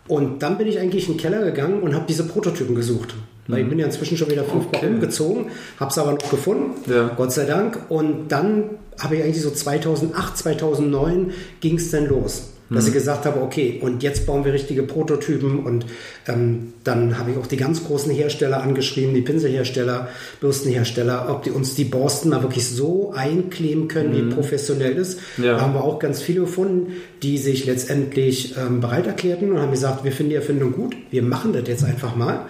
Und 0.09 0.43
dann 0.43 0.59
bin 0.59 0.67
ich 0.67 0.79
eigentlich 0.79 1.09
in 1.09 1.15
den 1.15 1.21
Keller 1.21 1.45
gegangen 1.45 1.81
und 1.81 1.95
habe 1.95 2.05
diese 2.09 2.25
Prototypen 2.25 2.75
gesucht. 2.75 3.15
Weil 3.49 3.59
ich 3.59 3.63
hm. 3.65 3.71
bin 3.71 3.79
ja 3.79 3.87
inzwischen 3.87 4.17
schon 4.17 4.31
wieder 4.31 4.45
fünfmal 4.45 4.77
okay. 4.77 4.89
umgezogen, 4.89 5.47
habe 5.79 5.91
es 5.91 5.99
aber 5.99 6.13
noch 6.13 6.31
gefunden, 6.31 6.91
ja. 6.91 7.11
Gott 7.17 7.33
sei 7.33 7.45
Dank. 7.45 7.79
Und 7.89 8.29
dann 8.29 8.71
habe 8.99 9.17
ich 9.17 9.23
eigentlich 9.23 9.43
so 9.43 9.51
2008, 9.51 10.37
2009 10.37 11.33
ging 11.61 11.77
es 11.77 11.91
dann 11.91 12.07
los 12.07 12.52
dass 12.75 12.85
ich 12.85 12.91
mhm. 12.91 12.95
gesagt 12.95 13.27
habe, 13.27 13.41
okay, 13.41 13.79
und 13.83 14.03
jetzt 14.03 14.27
bauen 14.27 14.45
wir 14.45 14.53
richtige 14.53 14.83
Prototypen 14.83 15.61
und 15.61 15.87
ähm, 16.27 16.73
dann 16.85 17.19
habe 17.19 17.33
ich 17.33 17.39
auch 17.39 17.47
die 17.47 17.57
ganz 17.57 17.85
großen 17.85 18.13
Hersteller 18.13 18.63
angeschrieben, 18.63 19.15
die 19.15 19.21
Pinselhersteller, 19.23 20.09
Bürstenhersteller, 20.41 21.27
ob 21.29 21.43
die 21.43 21.51
uns 21.51 21.75
die 21.75 21.85
Borsten 21.85 22.31
mal 22.31 22.43
wirklich 22.43 22.69
so 22.69 23.13
einkleben 23.15 23.89
können, 23.89 24.11
mhm. 24.11 24.31
wie 24.31 24.35
professionell 24.35 24.97
ist. 24.97 25.21
Ja. 25.39 25.55
Da 25.55 25.61
haben 25.61 25.75
wir 25.75 25.85
auch 25.85 25.99
ganz 25.99 26.21
viele 26.23 26.41
gefunden, 26.41 26.93
die 27.23 27.39
sich 27.39 27.67
letztendlich 27.67 28.57
ähm, 28.57 28.81
bereit 28.81 29.07
erklärten 29.07 29.53
und 29.53 29.61
haben 29.61 29.71
gesagt, 29.71 30.05
wir 30.05 30.13
finden 30.13 30.31
die 30.31 30.37
Erfindung 30.37 30.73
gut, 30.73 30.97
wir 31.11 31.23
machen 31.23 31.53
das 31.53 31.67
jetzt 31.67 31.85
einfach 31.85 32.17
mal. 32.17 32.47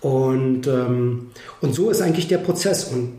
Und, 0.00 0.66
ähm, 0.66 1.30
und 1.60 1.74
so 1.74 1.90
ist 1.90 2.00
eigentlich 2.02 2.28
der 2.28 2.38
Prozess. 2.38 2.84
Und 2.84 3.14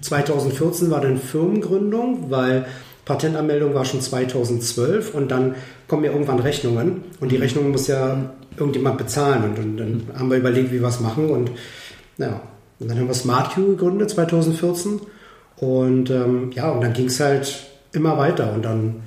2014 0.00 0.90
war 0.90 1.00
dann 1.00 1.18
Firmengründung, 1.18 2.30
weil 2.30 2.66
Patentanmeldung 3.04 3.74
war 3.74 3.84
schon 3.84 4.00
2012 4.00 5.14
und 5.14 5.30
dann 5.30 5.54
kommen 5.88 6.04
ja 6.04 6.12
irgendwann 6.12 6.40
Rechnungen 6.40 7.02
und 7.20 7.30
die 7.30 7.36
Rechnungen 7.36 7.70
muss 7.70 7.86
ja 7.86 8.32
irgendjemand 8.56 8.98
bezahlen 8.98 9.44
und, 9.44 9.58
und 9.58 9.76
dann 9.76 10.02
haben 10.18 10.30
wir 10.30 10.38
überlegt, 10.38 10.72
wie 10.72 10.80
wir 10.80 10.88
es 10.88 11.00
machen 11.00 11.30
und 11.30 11.50
ja, 12.18 12.40
und 12.80 12.90
dann 12.90 12.98
haben 12.98 13.08
wir 13.08 13.14
SmartQ 13.14 13.56
gegründet 13.56 14.10
2014 14.10 15.00
und 15.56 16.10
ähm, 16.10 16.50
ja, 16.52 16.70
und 16.70 16.82
dann 16.82 16.92
ging 16.92 17.06
es 17.06 17.20
halt 17.20 17.66
immer 17.92 18.16
weiter 18.18 18.52
und 18.52 18.64
dann 18.64 19.02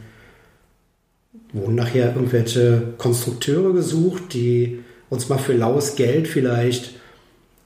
wurden 1.53 1.75
nachher 1.75 2.13
irgendwelche 2.15 2.93
Konstrukteure 2.97 3.73
gesucht, 3.73 4.33
die 4.33 4.83
uns 5.09 5.29
mal 5.29 5.37
für 5.37 5.53
laues 5.53 5.95
Geld 5.95 6.27
vielleicht 6.27 6.95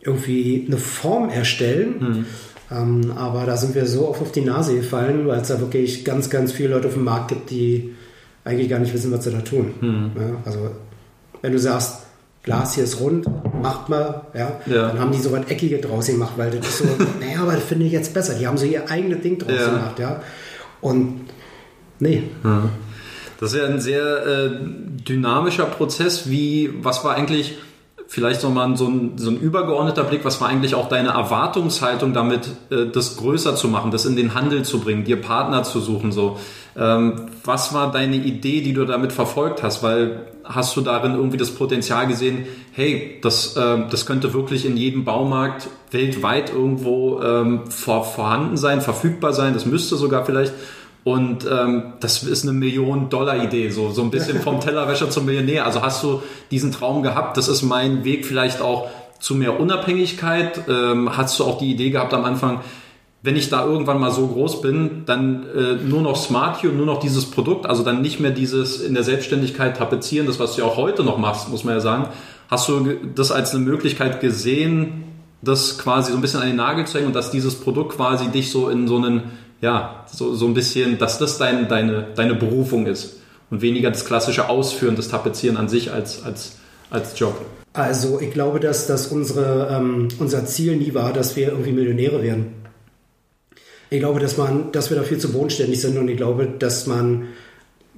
irgendwie 0.01 0.65
eine 0.67 0.77
Form 0.77 1.29
erstellen. 1.29 1.95
Mhm. 1.99 2.25
Ähm, 2.71 3.13
aber 3.17 3.45
da 3.45 3.57
sind 3.57 3.75
wir 3.75 3.85
so 3.85 4.07
oft 4.07 4.21
auf 4.21 4.31
die 4.31 4.41
Nase 4.41 4.75
gefallen, 4.75 5.27
weil 5.27 5.41
es 5.41 5.49
da 5.49 5.59
wirklich 5.59 6.05
ganz, 6.05 6.29
ganz 6.29 6.51
viele 6.51 6.69
Leute 6.69 6.87
auf 6.87 6.93
dem 6.93 7.03
Markt 7.03 7.29
gibt, 7.29 7.49
die 7.49 7.93
eigentlich 8.45 8.69
gar 8.69 8.79
nicht 8.79 8.93
wissen, 8.93 9.11
was 9.11 9.23
sie 9.23 9.31
da 9.31 9.41
tun. 9.41 9.73
Mhm. 9.81 10.11
Ja, 10.15 10.37
also 10.45 10.71
wenn 11.41 11.51
du 11.51 11.59
sagst, 11.59 12.03
Glas 12.43 12.73
hier 12.73 12.85
ist 12.85 12.99
rund, 12.99 13.27
macht 13.61 13.89
mal, 13.89 14.25
ja, 14.33 14.59
ja. 14.65 14.87
dann 14.87 14.99
haben 14.99 15.11
die 15.11 15.19
so 15.19 15.31
was 15.31 15.45
Eckige 15.47 15.77
draus 15.77 16.07
gemacht, 16.07 16.33
weil 16.37 16.49
das 16.49 16.67
ist 16.67 16.77
so, 16.79 16.85
naja, 17.19 17.41
aber 17.41 17.53
das 17.53 17.63
finde 17.63 17.85
ich 17.85 17.91
jetzt 17.91 18.13
besser. 18.13 18.33
Die 18.33 18.47
haben 18.47 18.57
so 18.57 18.65
ihr 18.65 18.89
eigenes 18.89 19.21
Ding 19.21 19.37
draus 19.37 19.51
ja. 19.59 19.69
gemacht, 19.69 19.99
ja. 19.99 20.21
Und 20.79 21.21
nee. 21.99 22.23
Das 23.39 23.53
ist 23.53 23.59
ja 23.59 23.67
ein 23.67 23.79
sehr 23.79 24.25
äh, 24.25 24.49
dynamischer 25.07 25.65
Prozess. 25.65 26.29
Wie, 26.29 26.71
was 26.81 27.03
war 27.03 27.15
eigentlich 27.15 27.57
vielleicht 28.11 28.43
nochmal 28.43 28.75
so 28.75 28.87
ein, 28.87 29.13
so 29.15 29.29
ein 29.29 29.39
übergeordneter 29.39 30.03
Blick, 30.03 30.25
was 30.25 30.41
war 30.41 30.49
eigentlich 30.49 30.75
auch 30.75 30.89
deine 30.89 31.11
Erwartungshaltung 31.11 32.11
damit, 32.11 32.49
äh, 32.69 32.87
das 32.91 33.15
größer 33.15 33.55
zu 33.55 33.69
machen, 33.69 33.89
das 33.89 34.05
in 34.05 34.17
den 34.17 34.33
Handel 34.33 34.63
zu 34.63 34.81
bringen, 34.81 35.05
dir 35.05 35.21
Partner 35.21 35.63
zu 35.63 35.79
suchen, 35.79 36.11
so. 36.11 36.37
Ähm, 36.77 37.27
was 37.45 37.73
war 37.73 37.89
deine 37.89 38.17
Idee, 38.17 38.59
die 38.59 38.73
du 38.73 38.83
damit 38.83 39.13
verfolgt 39.13 39.63
hast? 39.63 39.81
Weil 39.81 40.25
hast 40.43 40.75
du 40.75 40.81
darin 40.81 41.15
irgendwie 41.15 41.37
das 41.37 41.51
Potenzial 41.51 42.05
gesehen, 42.05 42.47
hey, 42.73 43.17
das, 43.21 43.55
äh, 43.55 43.87
das 43.89 44.05
könnte 44.05 44.33
wirklich 44.33 44.65
in 44.65 44.75
jedem 44.75 45.05
Baumarkt 45.05 45.69
weltweit 45.91 46.49
irgendwo 46.49 47.21
ähm, 47.21 47.71
vor, 47.71 48.03
vorhanden 48.03 48.57
sein, 48.57 48.81
verfügbar 48.81 49.31
sein, 49.31 49.53
das 49.53 49.65
müsste 49.65 49.95
sogar 49.95 50.25
vielleicht. 50.25 50.53
Und 51.03 51.47
ähm, 51.49 51.93
das 51.99 52.21
ist 52.21 52.43
eine 52.43 52.53
Million-Dollar-Idee, 52.53 53.69
so, 53.69 53.89
so 53.89 54.03
ein 54.03 54.11
bisschen 54.11 54.39
vom 54.39 54.59
Tellerwäscher 54.61 55.09
zum 55.09 55.25
Millionär. 55.25 55.65
Also 55.65 55.81
hast 55.81 56.03
du 56.03 56.21
diesen 56.51 56.71
Traum 56.71 57.01
gehabt, 57.01 57.37
das 57.37 57.47
ist 57.47 57.63
mein 57.63 58.03
Weg 58.03 58.25
vielleicht 58.25 58.61
auch 58.61 58.89
zu 59.19 59.35
mehr 59.35 59.59
Unabhängigkeit. 59.59 60.61
Ähm, 60.67 61.17
hast 61.17 61.39
du 61.39 61.43
auch 61.43 61.57
die 61.57 61.71
Idee 61.71 61.89
gehabt 61.89 62.13
am 62.13 62.23
Anfang, 62.23 62.61
wenn 63.23 63.35
ich 63.35 63.49
da 63.49 63.65
irgendwann 63.65 63.99
mal 63.99 64.11
so 64.11 64.27
groß 64.27 64.61
bin, 64.61 65.03
dann 65.05 65.45
äh, 65.55 65.73
nur 65.75 66.01
noch 66.01 66.15
Smart 66.15 66.63
und 66.63 66.77
nur 66.77 66.87
noch 66.87 66.99
dieses 66.99 67.29
Produkt, 67.29 67.67
also 67.67 67.83
dann 67.83 68.01
nicht 68.01 68.19
mehr 68.19 68.31
dieses 68.31 68.81
in 68.81 68.95
der 68.95 69.03
Selbstständigkeit 69.03 69.77
tapezieren, 69.77 70.25
das 70.25 70.39
was 70.39 70.55
du 70.55 70.61
ja 70.61 70.67
auch 70.67 70.75
heute 70.75 71.03
noch 71.03 71.19
machst, 71.19 71.49
muss 71.49 71.63
man 71.63 71.75
ja 71.75 71.79
sagen. 71.79 72.07
Hast 72.49 72.67
du 72.67 72.95
das 73.15 73.31
als 73.31 73.53
eine 73.53 73.63
Möglichkeit 73.63 74.21
gesehen, 74.21 75.03
das 75.43 75.77
quasi 75.77 76.11
so 76.11 76.17
ein 76.17 76.21
bisschen 76.21 76.41
an 76.41 76.47
den 76.47 76.55
Nagel 76.55 76.85
zu 76.85 76.97
hängen 76.97 77.07
und 77.07 77.15
dass 77.15 77.31
dieses 77.31 77.59
Produkt 77.59 77.95
quasi 77.95 78.29
dich 78.29 78.51
so 78.51 78.69
in 78.69 78.87
so 78.87 78.97
einen 78.97 79.23
ja, 79.61 80.05
so, 80.11 80.33
so 80.35 80.47
ein 80.47 80.53
bisschen, 80.53 80.97
dass 80.97 81.19
das 81.19 81.37
dein, 81.37 81.67
deine, 81.67 82.07
deine 82.15 82.35
Berufung 82.35 82.87
ist 82.87 83.17
und 83.51 83.61
weniger 83.61 83.91
das 83.91 84.05
klassische 84.05 84.49
Ausführen, 84.49 84.95
das 84.95 85.09
Tapezieren 85.09 85.55
an 85.55 85.69
sich 85.69 85.91
als, 85.91 86.23
als, 86.23 86.53
als 86.89 87.17
Job. 87.17 87.39
Also 87.73 88.19
ich 88.19 88.31
glaube, 88.31 88.59
dass 88.59 88.87
das 88.87 89.07
unsere, 89.07 89.69
ähm, 89.71 90.07
unser 90.19 90.45
Ziel 90.45 90.75
nie 90.75 90.93
war, 90.93 91.13
dass 91.13 91.35
wir 91.35 91.49
irgendwie 91.49 91.71
Millionäre 91.71 92.21
werden. 92.23 92.47
Ich 93.89 93.99
glaube, 93.99 94.19
dass, 94.19 94.37
man, 94.37 94.71
dass 94.71 94.89
wir 94.89 94.97
dafür 94.97 95.19
zu 95.19 95.31
bodenständig 95.31 95.79
sind 95.79 95.97
und 95.97 96.07
ich 96.07 96.17
glaube, 96.17 96.47
dass 96.47 96.87
man, 96.87 97.27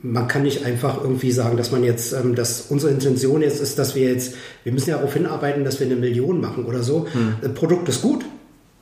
man 0.02 0.28
kann 0.28 0.44
nicht 0.44 0.66
einfach 0.66 1.02
irgendwie 1.02 1.32
sagen, 1.32 1.56
dass 1.56 1.72
man 1.72 1.84
jetzt, 1.84 2.14
ähm, 2.14 2.36
dass 2.36 2.66
unsere 2.70 2.92
Intention 2.92 3.42
jetzt 3.42 3.62
ist, 3.62 3.80
dass 3.80 3.96
wir 3.96 4.10
jetzt, 4.10 4.36
wir 4.64 4.74
müssen 4.74 4.90
ja 4.90 4.98
darauf 4.98 5.14
hinarbeiten, 5.14 5.64
dass 5.64 5.80
wir 5.80 5.88
eine 5.88 5.96
Million 5.96 6.42
machen 6.42 6.66
oder 6.66 6.84
so. 6.84 7.08
Hm. 7.14 7.36
Das 7.42 7.54
Produkt 7.54 7.88
ist 7.90 8.02
gut, 8.02 8.26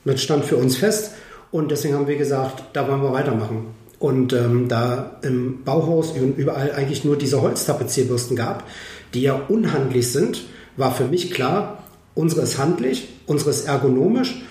das 0.04 0.20
stand 0.20 0.44
für 0.44 0.56
uns 0.56 0.76
fest 0.76 1.12
und 1.52 1.70
deswegen 1.70 1.94
haben 1.94 2.08
wir 2.08 2.16
gesagt, 2.16 2.64
da 2.72 2.88
wollen 2.88 3.02
wir 3.02 3.12
weitermachen. 3.12 3.66
Und 3.98 4.32
ähm, 4.32 4.66
da 4.66 5.18
im 5.22 5.62
Bauhaus 5.62 6.12
überall 6.16 6.72
eigentlich 6.72 7.04
nur 7.04 7.16
diese 7.16 7.40
Holztapezierbürsten 7.40 8.36
gab, 8.36 8.64
die 9.14 9.22
ja 9.22 9.40
unhandlich 9.48 10.10
sind, 10.10 10.42
war 10.76 10.92
für 10.92 11.04
mich 11.04 11.30
klar, 11.30 11.84
unsere 12.14 12.42
ist 12.42 12.58
handlich, 12.58 13.10
unsere 13.26 13.50
ist 13.50 13.68
ergonomisch 13.68 14.42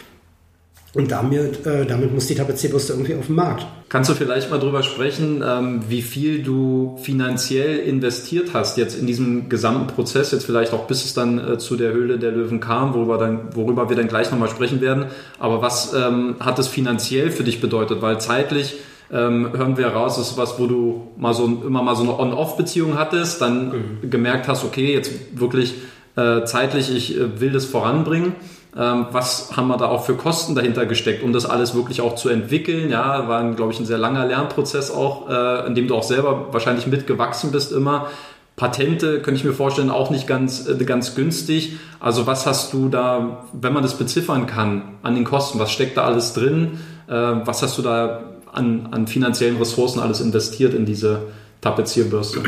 und 0.94 1.10
damit, 1.10 1.66
äh, 1.66 1.86
damit 1.86 2.14
muss 2.14 2.28
die 2.28 2.36
Tapezierbürste 2.36 2.94
irgendwie 2.94 3.16
auf 3.16 3.28
den 3.28 3.36
Markt. 3.36 3.66
Kannst 3.88 4.10
du 4.10 4.14
vielleicht 4.14 4.52
mal 4.52 4.60
drüber 4.60 4.84
sprechen, 4.84 5.42
ähm, 5.46 5.84
wie 5.88 6.02
viel 6.02 6.44
du 6.44 6.98
finanziell 7.02 7.80
investiert 7.80 8.50
hast 8.54 8.78
jetzt 8.78 9.00
in 9.00 9.08
diesem 9.08 9.48
gesamten 9.48 9.88
Prozess, 9.88 10.32
jetzt 10.32 10.46
vielleicht 10.46 10.74
auch 10.74 10.88
bis 10.88 11.06
es 11.06 11.14
dann 11.14 11.40
äh, 11.40 11.58
zu 11.58 11.78
der 11.78 11.94
Höhle 11.94 12.20
der 12.20 12.32
Löwen 12.32 12.60
kam, 12.60 12.94
worüber, 12.94 13.18
dann, 13.18 13.56
worüber 13.56 13.90
wir 13.90 13.96
dann 13.96 14.10
gleich 14.10 14.32
nochmal 14.32 14.50
sprechen 14.50 14.82
werden. 14.82 15.06
Aber 15.40 15.62
was 15.62 15.94
ähm, 15.94 16.36
hat 16.42 16.60
es 16.60 16.68
finanziell 16.68 17.32
für 17.32 17.44
dich 17.44 17.62
bedeutet? 17.62 18.02
Weil 18.02 18.20
zeitlich 18.20 18.76
ähm, 19.14 19.52
hören 19.54 19.78
wir 19.78 19.86
heraus, 19.86 20.18
das 20.18 20.32
ist 20.32 20.38
was, 20.38 20.60
wo 20.60 20.68
du 20.68 21.12
mal 21.18 21.34
so, 21.34 21.46
immer 21.46 21.84
mal 21.84 21.96
so 21.96 22.04
eine 22.04 22.20
On-Off-Beziehung 22.20 22.98
hattest, 22.98 23.42
dann 23.42 24.00
mhm. 24.02 24.10
gemerkt 24.10 24.48
hast, 24.50 24.66
okay, 24.66 24.94
jetzt 24.94 25.12
wirklich 25.40 25.76
äh, 26.16 26.44
zeitlich, 26.44 26.94
ich 26.94 27.18
äh, 27.18 27.40
will 27.40 27.52
das 27.52 27.66
voranbringen. 27.66 28.36
Ähm, 28.76 29.08
was 29.12 29.58
haben 29.58 29.68
wir 29.68 29.78
da 29.78 29.88
auch 29.88 30.06
für 30.06 30.16
Kosten 30.16 30.56
dahinter 30.56 30.86
gesteckt, 30.86 31.24
um 31.24 31.34
das 31.34 31.46
alles 31.46 31.76
wirklich 31.76 32.00
auch 32.00 32.16
zu 32.16 32.30
entwickeln. 32.30 32.90
Ja, 32.90 33.28
war, 33.28 33.52
glaube 33.54 33.74
ich, 33.74 33.80
ein 33.80 33.86
sehr 33.86 33.98
langer 33.98 34.26
Lernprozess 34.26 34.92
auch, 34.92 35.30
äh, 35.30 35.68
in 35.68 35.76
dem 35.76 35.88
du 35.88 35.96
auch 35.96 36.04
selber 36.04 36.48
wahrscheinlich 36.52 36.88
mitgewachsen 36.88 37.52
bist 37.52 37.72
immer. 37.72 38.08
Patente 38.56 39.22
könnte 39.22 39.40
ich 39.40 39.44
mir 39.44 39.54
vorstellen, 39.54 39.90
auch 39.90 40.10
nicht 40.10 40.28
ganz, 40.28 40.68
äh, 40.68 40.76
ganz 40.86 41.16
günstig. 41.16 41.74
Also 42.00 42.28
was 42.28 42.46
hast 42.46 42.72
du 42.72 42.88
da, 42.88 43.46
wenn 43.54 43.74
man 43.74 43.84
das 43.84 43.98
beziffern 43.98 44.46
kann, 44.46 44.84
an 45.04 45.16
den 45.16 45.26
Kosten? 45.26 45.60
Was 45.60 45.72
steckt 45.72 45.98
da 45.98 46.06
alles 46.06 46.34
drin? 46.34 46.80
Äh, 47.08 47.14
was 47.14 47.64
hast 47.64 47.78
du 47.78 47.82
da 47.82 48.24
an, 48.54 48.90
an 48.92 49.08
finanziellen 49.08 49.58
Ressourcen 49.58 50.00
alles 50.00 50.22
investiert 50.22 50.74
in 50.74 50.86
diese 50.86 51.24
Tapezierbürste? 51.60 52.42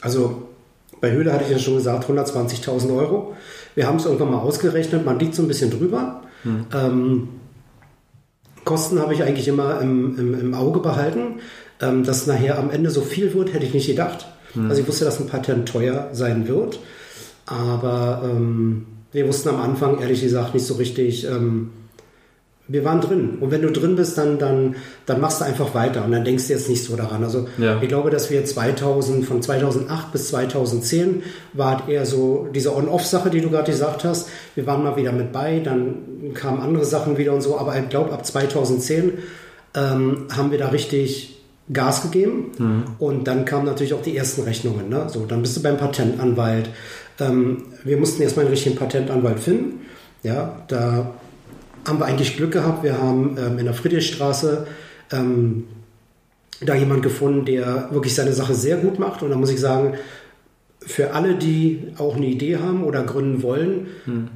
Also 0.00 0.48
bei 1.00 1.10
Höhle 1.10 1.32
hatte 1.32 1.44
ich 1.44 1.50
ja 1.50 1.58
schon 1.58 1.74
gesagt, 1.74 2.08
120.000 2.08 2.96
Euro. 2.96 3.34
Wir 3.74 3.86
haben 3.86 3.96
es 3.96 4.04
irgendwann 4.04 4.30
mal 4.30 4.40
ausgerechnet, 4.40 5.04
man 5.04 5.18
liegt 5.18 5.34
so 5.34 5.42
ein 5.42 5.48
bisschen 5.48 5.70
drüber. 5.70 6.22
Hm. 6.42 6.66
Ähm, 6.74 7.28
Kosten 8.64 9.00
habe 9.00 9.14
ich 9.14 9.22
eigentlich 9.22 9.48
immer 9.48 9.80
im, 9.80 10.18
im, 10.18 10.40
im 10.40 10.54
Auge 10.54 10.80
behalten. 10.80 11.40
Ähm, 11.80 12.04
dass 12.04 12.26
nachher 12.26 12.58
am 12.58 12.70
Ende 12.70 12.90
so 12.90 13.00
viel 13.00 13.34
wird, 13.34 13.52
hätte 13.52 13.66
ich 13.66 13.74
nicht 13.74 13.88
gedacht. 13.88 14.26
Hm. 14.54 14.68
Also 14.70 14.82
ich 14.82 14.88
wusste, 14.88 15.04
dass 15.04 15.20
ein 15.20 15.26
Patent 15.26 15.68
teuer 15.68 16.10
sein 16.12 16.46
wird. 16.46 16.78
Aber 17.46 18.22
ähm, 18.24 18.86
wir 19.10 19.26
wussten 19.26 19.48
am 19.48 19.60
Anfang 19.60 20.00
ehrlich 20.00 20.22
gesagt 20.22 20.54
nicht 20.54 20.66
so 20.66 20.74
richtig, 20.74 21.26
ähm, 21.26 21.70
wir 22.72 22.84
waren 22.84 23.02
drin. 23.02 23.36
Und 23.40 23.50
wenn 23.50 23.60
du 23.60 23.70
drin 23.70 23.96
bist, 23.96 24.16
dann, 24.16 24.38
dann, 24.38 24.76
dann 25.04 25.20
machst 25.20 25.40
du 25.40 25.44
einfach 25.44 25.74
weiter 25.74 26.04
und 26.04 26.12
dann 26.12 26.24
denkst 26.24 26.46
du 26.46 26.54
jetzt 26.54 26.70
nicht 26.70 26.82
so 26.82 26.96
daran. 26.96 27.22
Also 27.22 27.46
ja. 27.58 27.78
ich 27.82 27.88
glaube, 27.88 28.08
dass 28.08 28.30
wir 28.30 28.44
2000, 28.44 29.26
von 29.26 29.42
2008 29.42 30.10
bis 30.10 30.28
2010 30.28 31.22
war 31.52 31.86
eher 31.86 32.06
so 32.06 32.48
diese 32.54 32.74
On-Off-Sache, 32.74 33.28
die 33.28 33.42
du 33.42 33.50
gerade 33.50 33.70
gesagt 33.70 34.04
hast. 34.04 34.30
Wir 34.54 34.66
waren 34.66 34.82
mal 34.82 34.96
wieder 34.96 35.12
mit 35.12 35.32
bei, 35.32 35.58
dann 35.58 36.32
kamen 36.32 36.60
andere 36.60 36.86
Sachen 36.86 37.18
wieder 37.18 37.34
und 37.34 37.42
so. 37.42 37.58
Aber 37.58 37.78
ich 37.78 37.90
glaube, 37.90 38.10
ab 38.10 38.24
2010 38.24 39.18
ähm, 39.74 40.26
haben 40.34 40.50
wir 40.50 40.58
da 40.58 40.68
richtig 40.68 41.42
Gas 41.70 42.02
gegeben. 42.02 42.52
Mhm. 42.58 42.84
Und 42.98 43.28
dann 43.28 43.44
kamen 43.44 43.66
natürlich 43.66 43.92
auch 43.92 44.02
die 44.02 44.16
ersten 44.16 44.42
Rechnungen. 44.42 44.88
Ne? 44.88 45.08
So, 45.08 45.26
dann 45.26 45.42
bist 45.42 45.58
du 45.58 45.62
beim 45.62 45.76
Patentanwalt. 45.76 46.70
Ähm, 47.20 47.64
wir 47.84 47.98
mussten 47.98 48.22
erstmal 48.22 48.46
einen 48.46 48.54
richtigen 48.54 48.76
Patentanwalt 48.76 49.40
finden. 49.40 49.80
Ja, 50.22 50.62
da 50.68 51.12
haben 51.86 51.98
wir 51.98 52.06
eigentlich 52.06 52.36
Glück 52.36 52.52
gehabt. 52.52 52.82
Wir 52.82 52.98
haben 52.98 53.36
ähm, 53.38 53.58
in 53.58 53.64
der 53.64 53.74
Friedrichstraße 53.74 54.66
ähm, 55.12 55.64
da 56.60 56.74
jemand 56.74 57.02
gefunden, 57.02 57.44
der 57.44 57.88
wirklich 57.90 58.14
seine 58.14 58.32
Sache 58.32 58.54
sehr 58.54 58.76
gut 58.76 58.98
macht. 58.98 59.22
Und 59.22 59.30
da 59.30 59.36
muss 59.36 59.50
ich 59.50 59.60
sagen, 59.60 59.94
für 60.80 61.14
alle, 61.14 61.34
die 61.34 61.88
auch 61.98 62.16
eine 62.16 62.26
Idee 62.26 62.58
haben 62.58 62.84
oder 62.84 63.02
gründen 63.02 63.42
wollen, 63.42 63.88
hm. 64.04 64.28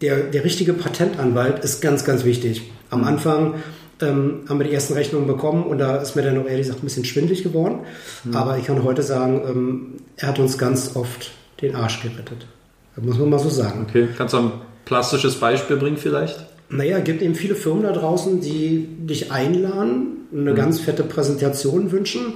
der, 0.00 0.24
der 0.24 0.44
richtige 0.44 0.72
Patentanwalt 0.72 1.64
ist 1.64 1.80
ganz, 1.80 2.04
ganz 2.04 2.24
wichtig. 2.24 2.70
Am 2.90 3.00
hm. 3.00 3.08
Anfang 3.08 3.54
ähm, 4.00 4.40
haben 4.48 4.58
wir 4.58 4.66
die 4.66 4.74
ersten 4.74 4.94
Rechnungen 4.94 5.26
bekommen 5.26 5.64
und 5.64 5.78
da 5.78 5.96
ist 5.96 6.16
mir 6.16 6.22
dann 6.22 6.38
auch 6.38 6.46
ehrlich 6.46 6.66
gesagt 6.66 6.82
ein 6.82 6.86
bisschen 6.86 7.04
schwindlig 7.04 7.42
geworden. 7.42 7.80
Hm. 8.24 8.36
Aber 8.36 8.58
ich 8.58 8.66
kann 8.66 8.82
heute 8.82 9.02
sagen, 9.02 9.42
ähm, 9.46 9.86
er 10.16 10.28
hat 10.28 10.38
uns 10.38 10.58
ganz 10.58 10.96
oft 10.96 11.32
den 11.60 11.76
Arsch 11.76 12.02
gerettet. 12.02 12.46
Das 12.96 13.04
muss 13.04 13.18
man 13.18 13.30
mal 13.30 13.38
so 13.38 13.48
sagen. 13.48 13.86
Okay, 13.88 14.08
kannst 14.16 14.34
du 14.34 14.38
ein 14.38 14.52
plastisches 14.84 15.36
Beispiel 15.36 15.76
bringen 15.76 15.96
vielleicht? 15.96 16.46
Naja, 16.70 16.98
es 16.98 17.04
gibt 17.04 17.20
eben 17.20 17.34
viele 17.34 17.54
Firmen 17.54 17.82
da 17.82 17.92
draußen, 17.92 18.40
die 18.40 18.86
dich 19.00 19.32
einladen, 19.32 20.28
eine 20.32 20.52
mhm. 20.52 20.56
ganz 20.56 20.80
fette 20.80 21.02
Präsentation 21.02 21.90
wünschen. 21.90 22.34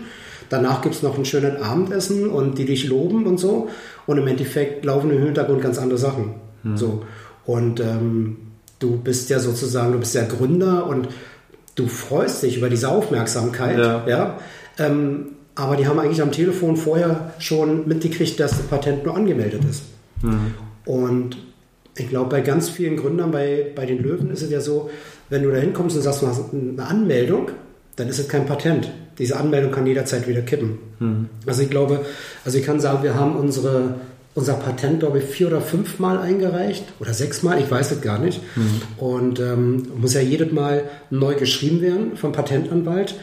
Danach 0.51 0.83
gibt 0.83 0.97
es 0.97 1.03
noch 1.03 1.17
ein 1.17 1.25
schönes 1.25 1.63
Abendessen 1.63 2.29
und 2.29 2.59
die 2.59 2.65
dich 2.65 2.87
loben 2.87 3.27
und 3.27 3.39
so. 3.39 3.69
Und 4.07 4.19
im 4.19 4.27
Endeffekt 4.27 4.85
laufen 4.85 5.11
im 5.11 5.23
Hintergrund 5.23 5.63
ganz 5.63 5.79
andere 5.79 5.99
Sachen. 5.99 6.35
Mhm. 6.65 6.77
So. 6.77 7.03
Und 7.47 7.81
ähm, 7.81 8.37
du 8.79 8.97
bist 8.97 9.31
ja 9.31 9.39
sozusagen, 9.39 9.93
du 9.93 9.99
bist 9.99 10.15
ja 10.15 10.25
Gründer 10.25 10.87
und 10.87 11.09
du 11.77 11.87
freust 11.87 12.43
dich 12.43 12.57
über 12.59 12.69
diese 12.69 12.89
Aufmerksamkeit, 12.89 13.79
ja. 13.79 14.05
ja 14.07 14.39
ähm, 14.79 15.27
aber 15.55 15.77
die 15.77 15.87
haben 15.87 15.99
eigentlich 16.01 16.23
am 16.23 16.33
Telefon 16.33 16.77
vorher 16.77 17.33
schon 17.39 17.87
mitgekriegt, 17.87 18.41
dass 18.41 18.53
das 18.53 18.63
Patent 18.63 19.05
nur 19.05 19.17
angemeldet 19.17 19.63
ist. 19.69 19.85
Mhm. 20.23 20.55
Und 20.85 21.37
ich 21.97 22.09
glaube, 22.09 22.31
bei 22.31 22.41
ganz 22.41 22.69
vielen 22.69 22.97
Gründern, 22.97 23.31
bei, 23.31 23.67
bei 23.75 23.87
den 23.87 24.03
Löwen 24.03 24.31
ist 24.31 24.43
es 24.43 24.51
ja 24.51 24.61
so, 24.61 24.91
wenn 25.29 25.43
du 25.43 25.51
da 25.51 25.59
hinkommst 25.59 25.97
und 25.97 26.03
sagst, 26.03 26.23
du 26.23 26.27
hast 26.27 26.53
eine 26.53 26.87
Anmeldung, 26.87 27.51
dann 27.97 28.09
ist 28.09 28.19
es 28.19 28.29
kein 28.29 28.47
Patent. 28.47 28.91
Diese 29.19 29.37
Anmeldung 29.37 29.71
kann 29.71 29.87
jederzeit 29.87 30.27
wieder 30.27 30.43
kippen. 30.43 30.79
Mhm. 30.99 31.29
Also 31.47 31.63
ich 31.63 31.71
glaube, 31.71 32.05
also 32.45 32.59
ich 32.59 32.65
kann 32.65 32.81
sagen, 32.81 33.05
wir 33.05 33.15
haben 33.15 33.37
unsere, 33.37 33.95
unser 34.35 34.55
Patent, 34.55 35.01
glaube 35.01 35.19
ich, 35.19 35.25
vier 35.25 35.47
oder 35.47 35.61
fünf 35.61 36.01
Mal 36.01 36.19
eingereicht 36.19 36.85
oder 36.99 37.15
sechs 37.15 37.45
Mal, 37.45 37.61
ich 37.61 37.71
weiß 37.71 37.93
es 37.93 38.01
gar 38.01 38.19
nicht. 38.19 38.41
Mhm. 38.57 38.83
Und 38.99 39.41
ähm, 39.41 39.87
muss 39.97 40.15
ja 40.15 40.21
jedes 40.21 40.51
Mal 40.53 40.85
neu 41.11 41.37
geschrieben 41.37 41.81
werden 41.81 42.17
vom 42.17 42.33
Patentanwalt. 42.33 43.15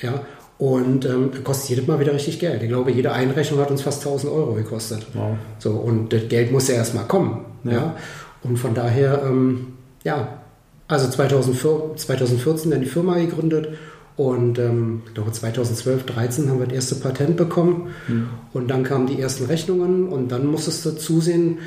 Ja, 0.00 0.26
und 0.58 1.06
ähm, 1.06 1.30
kostet 1.44 1.70
jedes 1.70 1.86
Mal 1.86 2.00
wieder 2.00 2.12
richtig 2.12 2.40
Geld. 2.40 2.62
Ich 2.62 2.68
glaube, 2.68 2.90
jede 2.90 3.12
Einrechnung 3.12 3.60
hat 3.60 3.70
uns 3.70 3.82
fast 3.82 4.04
1000 4.04 4.32
Euro 4.32 4.54
gekostet. 4.54 5.06
Wow. 5.14 5.36
So, 5.58 5.70
und 5.70 6.12
das 6.12 6.28
Geld 6.28 6.52
muss 6.52 6.68
ja 6.68 6.74
erstmal 6.74 7.06
kommen. 7.06 7.44
Ja. 7.64 7.72
ja. 7.72 7.96
Und 8.42 8.58
von 8.58 8.74
daher, 8.74 9.22
ähm, 9.24 9.74
ja, 10.04 10.38
also 10.86 11.08
2004, 11.08 11.96
2014 11.96 12.70
dann 12.70 12.80
die 12.80 12.86
Firma 12.86 13.18
gegründet 13.18 13.68
und 14.16 14.58
ähm, 14.58 15.02
ich 15.06 15.14
glaube 15.14 15.32
2012, 15.32 16.06
2013 16.06 16.50
haben 16.50 16.58
wir 16.58 16.66
das 16.66 16.74
erste 16.74 16.94
Patent 16.96 17.36
bekommen 17.36 17.94
mhm. 18.08 18.28
und 18.52 18.68
dann 18.68 18.82
kamen 18.82 19.06
die 19.06 19.20
ersten 19.20 19.46
Rechnungen 19.46 20.08
und 20.08 20.32
dann 20.32 20.46
musstest 20.46 20.84
du 20.86 20.90
zusehen, 20.92 21.58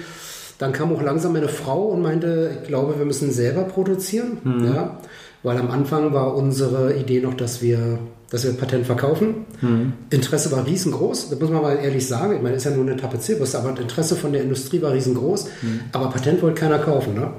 dann 0.58 0.74
kam 0.74 0.94
auch 0.94 1.02
langsam 1.02 1.34
meine 1.34 1.48
Frau 1.48 1.86
und 1.86 2.02
meinte, 2.02 2.58
ich 2.62 2.68
glaube, 2.68 2.98
wir 2.98 3.06
müssen 3.06 3.32
selber 3.32 3.64
produzieren, 3.64 4.40
mhm. 4.44 4.66
ja, 4.66 5.00
weil 5.44 5.58
am 5.58 5.72
Anfang 5.72 6.14
war 6.14 6.36
unsere 6.36 6.96
Idee 6.96 7.22
noch, 7.22 7.34
dass 7.34 7.62
wir 7.62 8.00
dass 8.32 8.46
wir 8.46 8.54
Patent 8.54 8.86
verkaufen. 8.86 9.46
Mhm. 9.60 9.94
Interesse 10.10 10.52
war 10.54 10.66
riesengroß, 10.66 11.30
das 11.30 11.40
muss 11.40 11.50
man 11.50 11.62
mal 11.62 11.76
ehrlich 11.76 12.08
sagen. 12.08 12.38
Ich 12.38 12.42
meine, 12.42 12.56
ist 12.56 12.64
ja 12.64 12.72
nur 12.72 12.86
eine 12.86 12.96
Tapezierbürste, 12.96 13.60
aber 13.60 13.72
das 13.72 13.82
Interesse 13.82 14.16
von 14.16 14.32
der 14.32 14.42
Industrie 14.42 14.82
war 14.82 14.94
riesengroß. 14.94 15.48
Mhm. 15.62 15.82
Aber 15.92 16.10
Patent 16.10 16.42
wollte 16.42 16.62
keiner 16.62 16.80
kaufen. 16.80 17.14
Ne? 17.14 17.34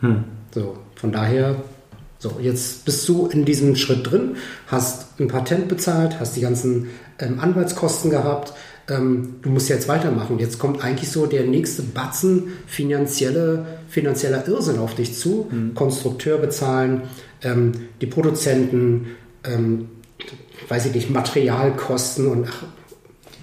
Mhm. 0.00 0.24
So, 0.52 0.76
von 0.96 1.12
daher, 1.12 1.54
so, 2.18 2.38
jetzt 2.40 2.84
bist 2.84 3.08
du 3.08 3.28
in 3.28 3.44
diesem 3.44 3.76
Schritt 3.76 4.10
drin, 4.10 4.36
hast 4.66 5.20
ein 5.20 5.28
Patent 5.28 5.68
bezahlt, 5.68 6.18
hast 6.18 6.34
die 6.34 6.40
ganzen 6.40 6.88
ähm, 7.20 7.38
Anwaltskosten 7.38 8.10
gehabt. 8.10 8.54
Ähm, 8.88 9.36
du 9.42 9.50
musst 9.50 9.68
jetzt 9.68 9.88
weitermachen. 9.88 10.38
Jetzt 10.38 10.58
kommt 10.58 10.84
eigentlich 10.84 11.10
so 11.10 11.26
der 11.26 11.44
nächste 11.44 11.82
Batzen 11.82 12.52
finanzielle, 12.66 13.64
finanzieller 13.88 14.46
Irrsinn 14.46 14.78
auf 14.78 14.94
dich 14.94 15.14
zu. 15.14 15.48
Mhm. 15.50 15.74
Konstrukteur 15.74 16.38
bezahlen, 16.38 17.02
ähm, 17.42 17.72
die 18.00 18.06
Produzenten, 18.06 19.16
ähm, 19.44 19.88
weiß 20.68 20.86
ich 20.86 20.94
nicht, 20.94 21.10
Materialkosten 21.10 22.26
und 22.26 22.48
ach, 22.48 22.64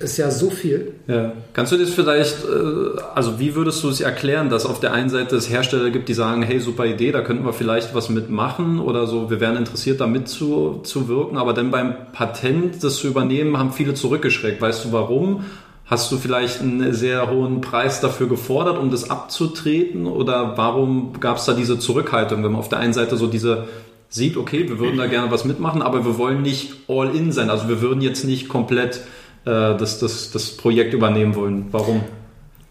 ist 0.02 0.18
ja 0.18 0.32
so 0.32 0.50
viel. 0.50 0.94
Ja. 1.08 1.34
Kannst 1.54 1.72
du 1.72 1.78
das 1.78 1.90
vielleicht, 1.92 2.44
äh, 2.44 3.00
also 3.16 3.40
wie 3.40 3.56
würdest 3.56 3.84
du 3.84 3.90
es 3.90 4.02
erklären, 4.02 4.50
dass 4.50 4.66
auf 4.66 4.80
der 4.80 4.94
einen 4.94 5.10
Seite 5.10 5.36
es 5.36 5.50
Hersteller 5.50 5.90
gibt, 5.90 6.10
die 6.10 6.14
sagen, 6.14 6.44
hey, 6.44 6.60
super 6.60 6.86
Idee, 6.86 7.12
da 7.12 7.22
könnten 7.22 7.46
wir 7.46 7.54
vielleicht 7.54 7.96
was 7.96 8.10
mitmachen 8.10 8.80
oder 8.80 9.08
so, 9.08 9.30
wir 9.30 9.40
wären 9.40 9.56
interessiert, 9.56 10.02
da 10.02 10.08
mitzuwirken, 10.08 11.38
aber 11.38 11.54
dann 11.54 11.72
beim 11.72 11.96
Patent 12.14 12.84
das 12.84 12.98
zu 12.98 13.08
übernehmen, 13.08 13.58
haben 13.58 13.72
viele 13.72 13.94
zurückgeschreckt. 13.94 14.62
Weißt 14.62 14.86
du 14.86 14.92
warum? 14.92 15.46
Hast 15.86 16.12
du 16.12 16.18
vielleicht 16.18 16.62
einen 16.62 16.94
sehr 16.94 17.30
hohen 17.30 17.60
Preis 17.60 18.00
dafür 18.00 18.30
gefordert, 18.30 18.78
um 18.78 18.92
das 18.92 19.10
abzutreten? 19.10 20.06
Oder 20.06 20.54
warum 20.56 21.20
gab 21.20 21.38
es 21.38 21.46
da 21.46 21.54
diese 21.54 21.80
Zurückhaltung, 21.80 22.44
wenn 22.44 22.52
man 22.52 22.60
auf 22.60 22.70
der 22.70 22.80
einen 22.80 22.94
Seite 22.94 23.18
so 23.18 23.28
diese 23.28 23.68
sieht, 24.12 24.36
okay, 24.36 24.68
wir 24.68 24.78
würden 24.78 24.98
da 24.98 25.08
gerne 25.08 25.32
was 25.32 25.46
mitmachen, 25.46 25.82
aber 25.82 26.06
wir 26.06 26.18
wollen 26.18 26.42
nicht 26.42 26.74
all 26.90 27.16
in 27.16 27.32
sein. 27.32 27.50
Also 27.50 27.70
wir 27.70 27.82
würden 27.82 28.02
jetzt 28.02 28.26
nicht 28.26 28.50
komplett 28.50 29.02
das, 29.50 30.00
das, 30.00 30.32
das 30.32 30.52
Projekt 30.52 30.94
übernehmen 30.94 31.36
wollen. 31.36 31.66
Warum? 31.72 32.02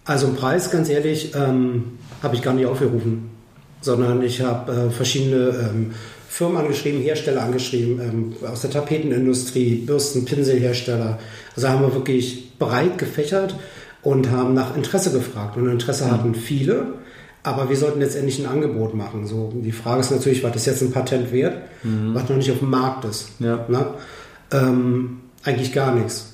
Also 0.05 0.27
einen 0.27 0.37
Preis, 0.37 0.71
ganz 0.71 0.89
ehrlich, 0.89 1.35
ähm, 1.35 1.99
habe 2.23 2.35
ich 2.35 2.43
gar 2.43 2.55
nicht 2.55 2.67
aufgerufen, 2.67 3.31
sondern 3.81 4.23
ich 4.23 4.41
habe 4.41 4.73
äh, 4.73 4.91
verschiedene 4.91 5.71
ähm, 5.71 5.93
Firmen 6.29 6.59
angeschrieben, 6.59 7.01
Hersteller 7.01 7.43
angeschrieben, 7.43 8.01
ähm, 8.01 8.49
aus 8.49 8.63
der 8.63 8.71
Tapetenindustrie, 8.71 9.77
Bürsten, 9.87 10.25
Pinselhersteller. 10.25 11.19
Also 11.55 11.69
haben 11.69 11.83
wir 11.83 11.95
wirklich 11.95 12.57
breit 12.59 12.99
gefächert 12.99 13.57
und 14.03 14.31
haben 14.31 14.55
nach 14.55 14.77
Interesse 14.77 15.13
gefragt. 15.13 15.57
Und 15.57 15.69
Interesse 15.69 16.07
mhm. 16.07 16.11
hatten 16.11 16.35
viele. 16.35 16.87
Aber 17.43 17.69
wir 17.69 17.77
sollten 17.77 18.01
letztendlich 18.01 18.39
ein 18.39 18.47
Angebot 18.47 18.95
machen. 18.95 19.27
So, 19.27 19.53
die 19.55 19.73
Frage 19.73 20.01
ist 20.01 20.11
natürlich, 20.11 20.45
was 20.45 20.57
ist 20.57 20.67
jetzt 20.67 20.83
ein 20.83 20.93
Patent 20.93 21.33
wert, 21.33 21.63
mhm. 21.83 22.15
was 22.15 22.29
noch 22.29 22.37
nicht 22.37 22.51
auf 22.51 22.59
dem 22.59 22.71
Markt 22.71 23.05
ist. 23.07 23.31
Ja. 23.39 23.65
Ne? 23.69 23.87
Ähm, 24.53 25.21
eigentlich 25.43 25.73
gar 25.73 25.95
nichts. 25.95 26.30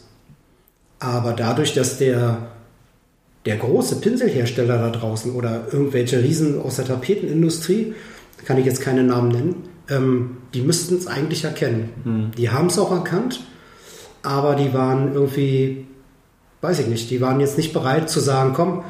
Aber 0.98 1.32
dadurch, 1.32 1.74
dass 1.74 1.98
der, 1.98 2.38
der 3.44 3.56
große 3.56 3.96
Pinselhersteller 3.96 4.78
da 4.78 4.90
draußen 4.90 5.32
oder 5.32 5.66
irgendwelche 5.70 6.22
Riesen 6.22 6.61
aus 6.61 6.76
der 6.76 6.87
Tapetenindustrie, 6.87 7.94
kann 8.44 8.59
ich 8.59 8.66
jetzt 8.66 8.80
keine 8.80 9.02
Namen 9.02 9.28
nennen, 9.30 9.54
ähm, 9.88 10.38
die 10.54 10.62
müssten 10.62 10.96
es 10.96 11.06
eigentlich 11.06 11.44
erkennen. 11.44 11.90
Mhm. 12.04 12.30
Die 12.37 12.50
haben 12.50 12.66
es 12.66 12.78
auch 12.78 12.92
erkannt, 12.92 13.40
aber 14.22 14.54
die 14.54 14.72
waren 14.72 15.14
irgendwie, 15.14 15.87
weiß 16.61 16.80
ich 16.80 16.87
nicht, 16.87 17.11
die 17.11 17.20
waren 17.20 17.40
jetzt 17.40 17.56
nicht 17.56 17.72
bereit 17.72 18.11
zu 18.11 18.20
sagen, 18.20 18.52
komm, 18.54 18.85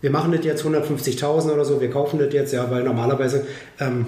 wir 0.00 0.10
machen 0.10 0.32
das 0.32 0.44
jetzt 0.44 0.64
150.000 0.64 1.52
oder 1.52 1.64
so, 1.64 1.80
wir 1.80 1.90
kaufen 1.90 2.18
das 2.18 2.32
jetzt, 2.32 2.52
ja, 2.52 2.70
weil 2.70 2.84
normalerweise 2.84 3.46
ähm, 3.80 4.06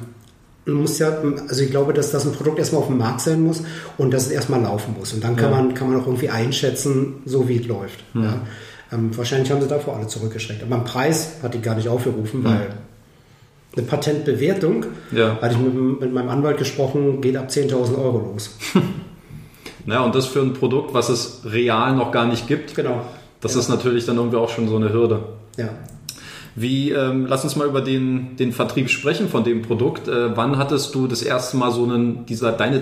muss 0.73 0.99
ja, 0.99 1.17
also 1.49 1.63
ich 1.63 1.71
glaube, 1.71 1.93
dass 1.93 2.11
das 2.11 2.27
ein 2.27 2.33
Produkt 2.33 2.59
erstmal 2.59 2.83
auf 2.83 2.89
dem 2.89 2.99
Markt 2.99 3.21
sein 3.21 3.43
muss 3.43 3.63
und 3.99 4.13
dass 4.13 4.27
es 4.27 4.33
erstmal 4.33 4.63
laufen 4.63 4.95
muss. 4.99 5.13
Und 5.13 5.25
dann 5.25 5.37
kann, 5.37 5.51
ja. 5.51 5.57
man, 5.57 5.75
kann 5.75 5.91
man 5.91 6.01
auch 6.01 6.07
irgendwie 6.07 6.29
einschätzen, 6.29 7.23
so 7.25 7.49
wie 7.49 7.57
es 7.57 7.67
läuft. 7.67 8.03
Mhm. 8.15 8.23
Ja. 8.25 8.41
Ähm, 8.93 9.17
wahrscheinlich 9.17 9.51
haben 9.51 9.61
sie 9.61 9.69
davor 9.69 9.97
alle 9.97 10.07
zurückgeschreckt. 10.07 10.63
Aber 10.63 10.77
beim 10.77 10.85
Preis 10.85 11.37
hatte 11.43 11.59
ich 11.59 11.63
gar 11.63 11.77
nicht 11.77 11.89
aufgerufen, 11.89 12.41
mhm. 12.41 12.45
weil 12.45 12.69
eine 13.77 13.87
Patentbewertung, 13.87 14.87
ja. 15.13 15.39
hatte 15.41 15.55
ich 15.55 15.61
mit, 15.61 16.01
mit, 16.01 16.13
meinem 16.13 16.29
Anwalt 16.29 16.59
gesprochen, 16.59 17.21
geht 17.21 17.37
ab 17.37 17.49
10.000 17.49 17.97
Euro 17.97 18.19
los. 18.33 18.57
naja, 19.87 20.03
und 20.03 20.15
das 20.15 20.27
für 20.27 20.41
ein 20.41 20.55
Produkt, 20.55 20.93
was 20.93 21.09
es 21.09 21.43
real 21.45 21.95
noch 21.95 22.11
gar 22.11 22.27
nicht 22.27 22.49
gibt. 22.49 22.75
Genau. 22.75 23.03
Das 23.41 23.55
ist 23.55 23.69
natürlich 23.69 24.07
dann 24.07 24.17
irgendwie 24.17 24.37
auch 24.37 24.51
schon 24.51 24.69
so 24.69 24.77
eine 24.77 24.93
Hürde. 24.93 25.21
Ja. 25.57 25.69
Wie, 26.57 26.91
ähm, 26.91 27.27
lass 27.27 27.45
uns 27.45 27.57
mal 27.57 27.67
über 27.67 27.81
den, 27.81 28.37
den 28.37 28.53
Vertrieb 28.53 28.91
sprechen 28.91 29.29
von 29.29 29.45
dem 29.45 29.63
Produkt. 29.63 30.09
Äh, 30.09 30.37
wann 30.37 30.59
hattest 30.59 30.95
du 30.95 31.07
das 31.07 31.23
erste 31.23 31.57
Mal 31.57 31.71
so 31.71 31.85
einen, 31.85 32.27
dieser, 32.27 32.53
deine 32.53 32.77
äh, 32.79 32.81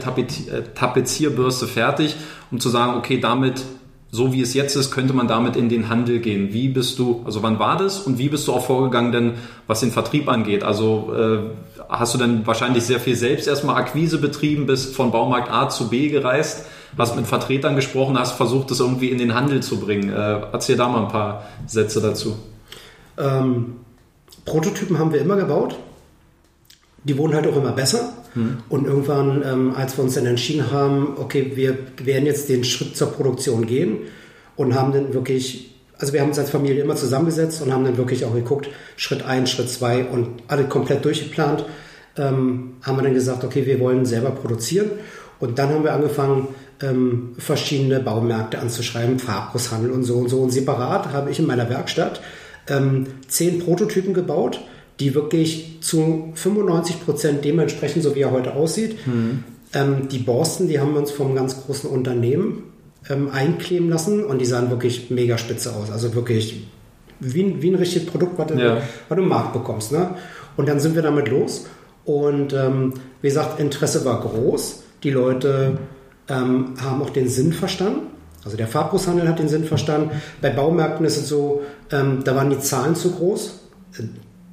Tapezierbürste 0.75 1.67
fertig, 1.67 2.17
um 2.51 2.61
zu 2.61 2.71
sagen, 2.71 2.97
okay, 2.97 3.21
damit, 3.21 3.63
so 4.11 4.33
wie 4.33 4.41
es 4.41 4.55
jetzt 4.55 4.75
ist, 4.75 4.91
könnte 4.91 5.13
man 5.13 5.29
damit 5.29 5.55
in 5.55 5.69
den 5.69 5.91
Handel 5.91 6.21
gehen? 6.21 6.53
Wie 6.53 6.69
bist 6.69 6.99
du, 6.99 7.23
also 7.27 7.43
wann 7.43 7.59
war 7.59 7.77
das 7.77 8.01
und 8.01 8.19
wie 8.19 8.31
bist 8.31 8.49
du 8.49 8.55
auch 8.55 8.65
vorgegangen 8.65 9.13
denn, 9.13 9.33
was 9.67 9.81
den 9.81 9.91
Vertrieb 9.91 10.29
angeht? 10.29 10.65
Also 10.65 11.13
äh, 11.15 11.39
hast 11.91 12.15
du 12.15 12.19
dann 12.19 12.47
wahrscheinlich 12.47 12.85
sehr 12.85 13.01
viel 13.01 13.17
selbst 13.17 13.47
erstmal 13.47 13.77
Akquise 13.77 14.19
betrieben, 14.19 14.65
bist 14.65 14.95
von 14.95 15.11
Baumarkt 15.11 15.51
A 15.51 15.69
zu 15.69 15.91
B 15.91 16.09
gereist, 16.09 16.65
hast 16.97 17.17
mit 17.17 17.27
Vertretern 17.27 17.77
gesprochen, 17.77 18.19
hast 18.19 18.33
versucht, 18.33 18.71
das 18.71 18.81
irgendwie 18.81 19.11
in 19.11 19.19
den 19.19 19.35
Handel 19.35 19.63
zu 19.63 19.79
bringen. 19.79 20.09
Äh, 20.09 20.41
erzähl 20.53 20.77
da 20.77 20.89
mal 20.89 21.03
ein 21.03 21.09
paar 21.09 21.45
Sätze 21.67 22.01
dazu. 22.01 22.35
Ähm, 23.19 23.77
Prototypen 24.45 24.99
haben 24.99 25.13
wir 25.13 25.21
immer 25.21 25.37
gebaut. 25.37 25.77
Die 27.05 27.17
wurden 27.19 27.35
halt 27.35 27.47
auch 27.47 27.57
immer 27.57 27.73
besser. 27.73 28.13
Hm. 28.35 28.59
Und 28.69 28.87
irgendwann, 28.87 29.43
ähm, 29.45 29.75
als 29.77 29.97
wir 29.97 30.05
uns 30.05 30.15
dann 30.15 30.27
entschieden 30.27 30.71
haben, 30.71 31.15
okay, 31.17 31.53
wir 31.55 31.79
werden 32.03 32.27
jetzt 32.27 32.49
den 32.49 32.65
Schritt 32.65 32.97
zur 32.97 33.13
Produktion 33.13 33.67
gehen 33.67 33.99
und 34.57 34.75
haben 34.75 34.93
dann 34.93 35.15
wirklich, 35.15 35.75
also 35.99 36.13
wir 36.13 36.21
haben 36.21 36.29
uns 36.29 36.39
als 36.39 36.51
Familie 36.51 36.83
immer 36.83 36.97
zusammengesetzt 36.97 37.63
und 37.63 37.73
haben 37.73 37.85
dann 37.85 37.97
wirklich 37.97 38.25
auch 38.25 38.35
geguckt, 38.35 38.69
Schritt 38.97 39.25
1, 39.25 39.51
Schritt 39.51 39.71
2 39.71 40.05
und 40.07 40.43
alle 40.49 40.65
komplett 40.65 41.05
durchgeplant, 41.05 41.65
ähm, 42.17 42.75
haben 42.83 42.97
wir 42.97 43.03
dann 43.03 43.15
gesagt, 43.15 43.45
okay, 43.45 43.65
wir 43.65 43.81
wollen 43.81 44.05
selber 44.05 44.31
produzieren. 44.31 44.91
Und 45.41 45.59
dann 45.59 45.71
haben 45.71 45.85
wir 45.85 45.93
angefangen, 45.93 46.49
ähm, 46.83 47.35
verschiedene 47.39 48.01
Baumärkte 48.01 48.59
anzuschreiben, 48.59 49.19
Farbgroßhandel 49.19 49.91
und 49.91 50.05
so 50.05 50.17
und 50.19 50.29
so. 50.29 50.41
Und 50.41 50.51
separat 50.51 51.13
habe 51.13 51.31
ich 51.31 51.39
in 51.39 51.47
meiner 51.47 51.69
Werkstatt 51.69 52.21
ähm, 52.69 53.07
zehn 53.29 53.59
Prototypen 53.61 54.15
gebaut, 54.15 54.61
die 55.01 55.15
wirklich 55.15 55.79
zu 55.81 56.33
95 56.35 57.05
Prozent 57.05 57.45
dementsprechend, 57.45 58.03
so 58.03 58.15
wie 58.15 58.21
er 58.21 58.31
heute 58.31 58.55
aussieht. 58.55 59.07
Mhm. 59.07 59.45
Ähm, 59.75 60.09
die 60.09 60.19
Borsten, 60.19 60.69
die 60.69 60.81
haben 60.81 60.93
wir 60.93 61.01
uns 61.01 61.11
vom 61.11 61.35
ganz 61.35 61.65
großen 61.65 61.89
Unternehmen 61.89 62.65
ähm, 63.09 63.31
einkleben 63.31 63.89
lassen 63.89 64.25
und 64.25 64.41
die 64.41 64.47
sahen 64.47 64.71
wirklich 64.71 65.11
mega 65.11 65.39
spitze 65.39 65.75
aus. 65.75 65.91
Also 65.91 66.15
wirklich 66.15 66.67
wie 67.21 67.43
ein, 67.43 67.63
wie 67.63 67.71
ein 67.71 67.75
richtiges 67.75 68.09
Produkt, 68.09 68.39
was 68.39 68.47
du, 68.49 68.55
ja. 68.55 68.83
was 69.09 69.17
du 69.17 69.23
im 69.23 69.29
Markt 69.29 69.53
bekommst. 69.53 69.93
Ne? 69.93 70.15
Und 70.57 70.69
dann 70.69 70.81
sind 70.81 70.95
wir 70.95 71.03
damit 71.03 71.29
los. 71.29 71.67
Und 72.05 72.53
ähm, 72.53 72.95
wie 73.21 73.29
gesagt, 73.29 73.61
Interesse 73.61 74.05
war 74.05 74.21
groß. 74.21 74.83
Die 75.03 75.11
Leute 75.11 75.79
ähm, 76.29 76.75
haben 76.81 77.03
auch 77.03 77.11
den 77.11 77.29
Sinn 77.29 77.53
verstanden. 77.53 78.07
Also 78.45 78.57
der 78.57 78.69
Farbgroßhandel 78.69 79.29
hat 79.29 79.39
den 79.39 79.49
Sinn 79.49 79.65
verstanden. 79.65 80.11
Bei 80.41 80.51
Baumärkten 80.51 81.05
ist 81.05 81.19
es 81.19 81.29
so, 81.29 81.63
ähm, 81.91 82.23
da 82.25 82.35
waren 82.35 82.51
die 82.51 82.59
Zahlen 82.59 82.95
zu 82.95 83.13
groß. 83.13 83.61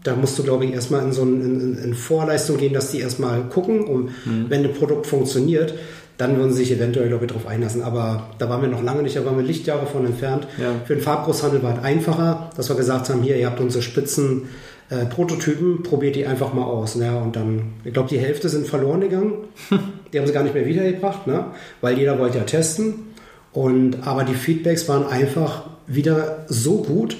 da 0.03 0.15
musst 0.15 0.37
du, 0.37 0.43
glaube 0.43 0.65
ich, 0.65 0.73
erstmal 0.73 1.03
in 1.03 1.11
so 1.11 1.23
eine 1.23 1.43
in, 1.43 1.77
in 1.77 1.93
Vorleistung 1.93 2.57
gehen, 2.57 2.73
dass 2.73 2.91
die 2.91 2.99
erstmal 2.99 3.43
gucken, 3.43 3.85
um, 3.85 4.09
mhm. 4.25 4.45
wenn 4.49 4.63
ein 4.63 4.73
Produkt 4.73 5.07
funktioniert, 5.07 5.73
dann 6.17 6.37
würden 6.37 6.53
sie 6.53 6.63
sich 6.63 6.71
eventuell, 6.71 7.09
glaube 7.09 7.25
ich, 7.25 7.31
darauf 7.31 7.47
einlassen. 7.47 7.81
Aber 7.81 8.29
da 8.37 8.49
waren 8.49 8.61
wir 8.61 8.69
noch 8.69 8.83
lange 8.83 9.03
nicht, 9.03 9.15
da 9.15 9.25
waren 9.25 9.37
wir 9.37 9.43
Lichtjahre 9.43 9.85
von 9.85 10.05
entfernt. 10.05 10.47
Ja. 10.57 10.75
Für 10.85 10.95
den 10.95 11.01
Farbgroßhandel 11.01 11.61
war 11.61 11.77
es 11.77 11.83
einfacher, 11.83 12.49
dass 12.55 12.69
wir 12.69 12.75
gesagt 12.75 13.09
haben, 13.09 13.21
hier, 13.21 13.35
ihr 13.37 13.47
habt 13.47 13.59
unsere 13.59 13.81
Spitzen 13.81 14.43
äh, 14.89 15.05
Prototypen, 15.05 15.83
probiert 15.83 16.15
die 16.15 16.25
einfach 16.25 16.53
mal 16.53 16.63
aus. 16.63 16.95
Ne? 16.95 17.17
Und 17.17 17.35
dann, 17.35 17.73
ich 17.83 17.93
glaube, 17.93 18.07
die 18.09 18.19
Hälfte 18.19 18.47
sind 18.49 18.67
verloren 18.67 19.01
gegangen. 19.01 19.33
die 20.13 20.19
haben 20.19 20.27
sie 20.27 20.33
gar 20.33 20.43
nicht 20.43 20.55
mehr 20.55 20.65
wiedergebracht, 20.65 21.27
ne? 21.27 21.47
weil 21.81 21.97
jeder 21.97 22.17
wollte 22.17 22.37
ja 22.37 22.43
testen. 22.45 23.13
Und, 23.51 24.05
aber 24.07 24.23
die 24.23 24.35
Feedbacks 24.35 24.87
waren 24.87 25.07
einfach 25.07 25.63
wieder 25.87 26.45
so 26.47 26.81
gut, 26.81 27.17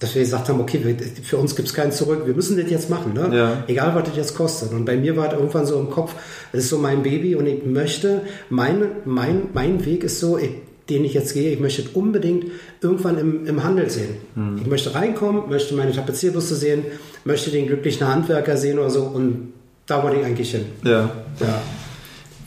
dass 0.00 0.14
wir 0.14 0.22
gesagt 0.22 0.48
haben, 0.48 0.60
okay, 0.60 0.96
für 1.22 1.38
uns 1.38 1.56
gibt 1.56 1.68
es 1.68 1.74
keinen 1.74 1.90
zurück, 1.90 2.22
wir 2.24 2.34
müssen 2.34 2.56
das 2.56 2.70
jetzt 2.70 2.88
machen, 2.88 3.14
ne? 3.14 3.36
Ja. 3.36 3.64
egal 3.66 3.94
was 3.94 4.04
das 4.04 4.16
jetzt 4.16 4.36
kostet. 4.36 4.72
Und 4.72 4.84
bei 4.84 4.96
mir 4.96 5.16
war 5.16 5.26
es 5.26 5.32
irgendwann 5.32 5.66
so 5.66 5.78
im 5.80 5.90
Kopf, 5.90 6.14
das 6.52 6.64
ist 6.64 6.70
so 6.70 6.78
mein 6.78 7.02
Baby 7.02 7.34
und 7.34 7.46
ich 7.46 7.64
möchte, 7.64 8.22
mein, 8.48 8.86
mein, 9.04 9.48
mein 9.54 9.84
Weg 9.84 10.04
ist 10.04 10.20
so, 10.20 10.38
ich, 10.38 10.50
den 10.88 11.04
ich 11.04 11.14
jetzt 11.14 11.34
gehe, 11.34 11.50
ich 11.50 11.60
möchte 11.60 11.82
unbedingt 11.94 12.46
irgendwann 12.80 13.18
im, 13.18 13.46
im 13.46 13.64
Handel 13.64 13.90
sehen. 13.90 14.16
Mhm. 14.36 14.58
Ich 14.62 14.66
möchte 14.66 14.94
reinkommen, 14.94 15.48
möchte 15.48 15.74
meine 15.74 15.92
Tapezierbusse 15.92 16.54
sehen, 16.54 16.84
möchte 17.24 17.50
den 17.50 17.66
glücklichen 17.66 18.06
Handwerker 18.06 18.56
sehen 18.56 18.78
oder 18.78 18.90
so 18.90 19.02
und 19.02 19.52
da 19.86 20.02
wollte 20.02 20.20
ich 20.20 20.24
eigentlich 20.24 20.50
hin. 20.50 20.66
Ja. 20.84 21.10
ja. 21.40 21.60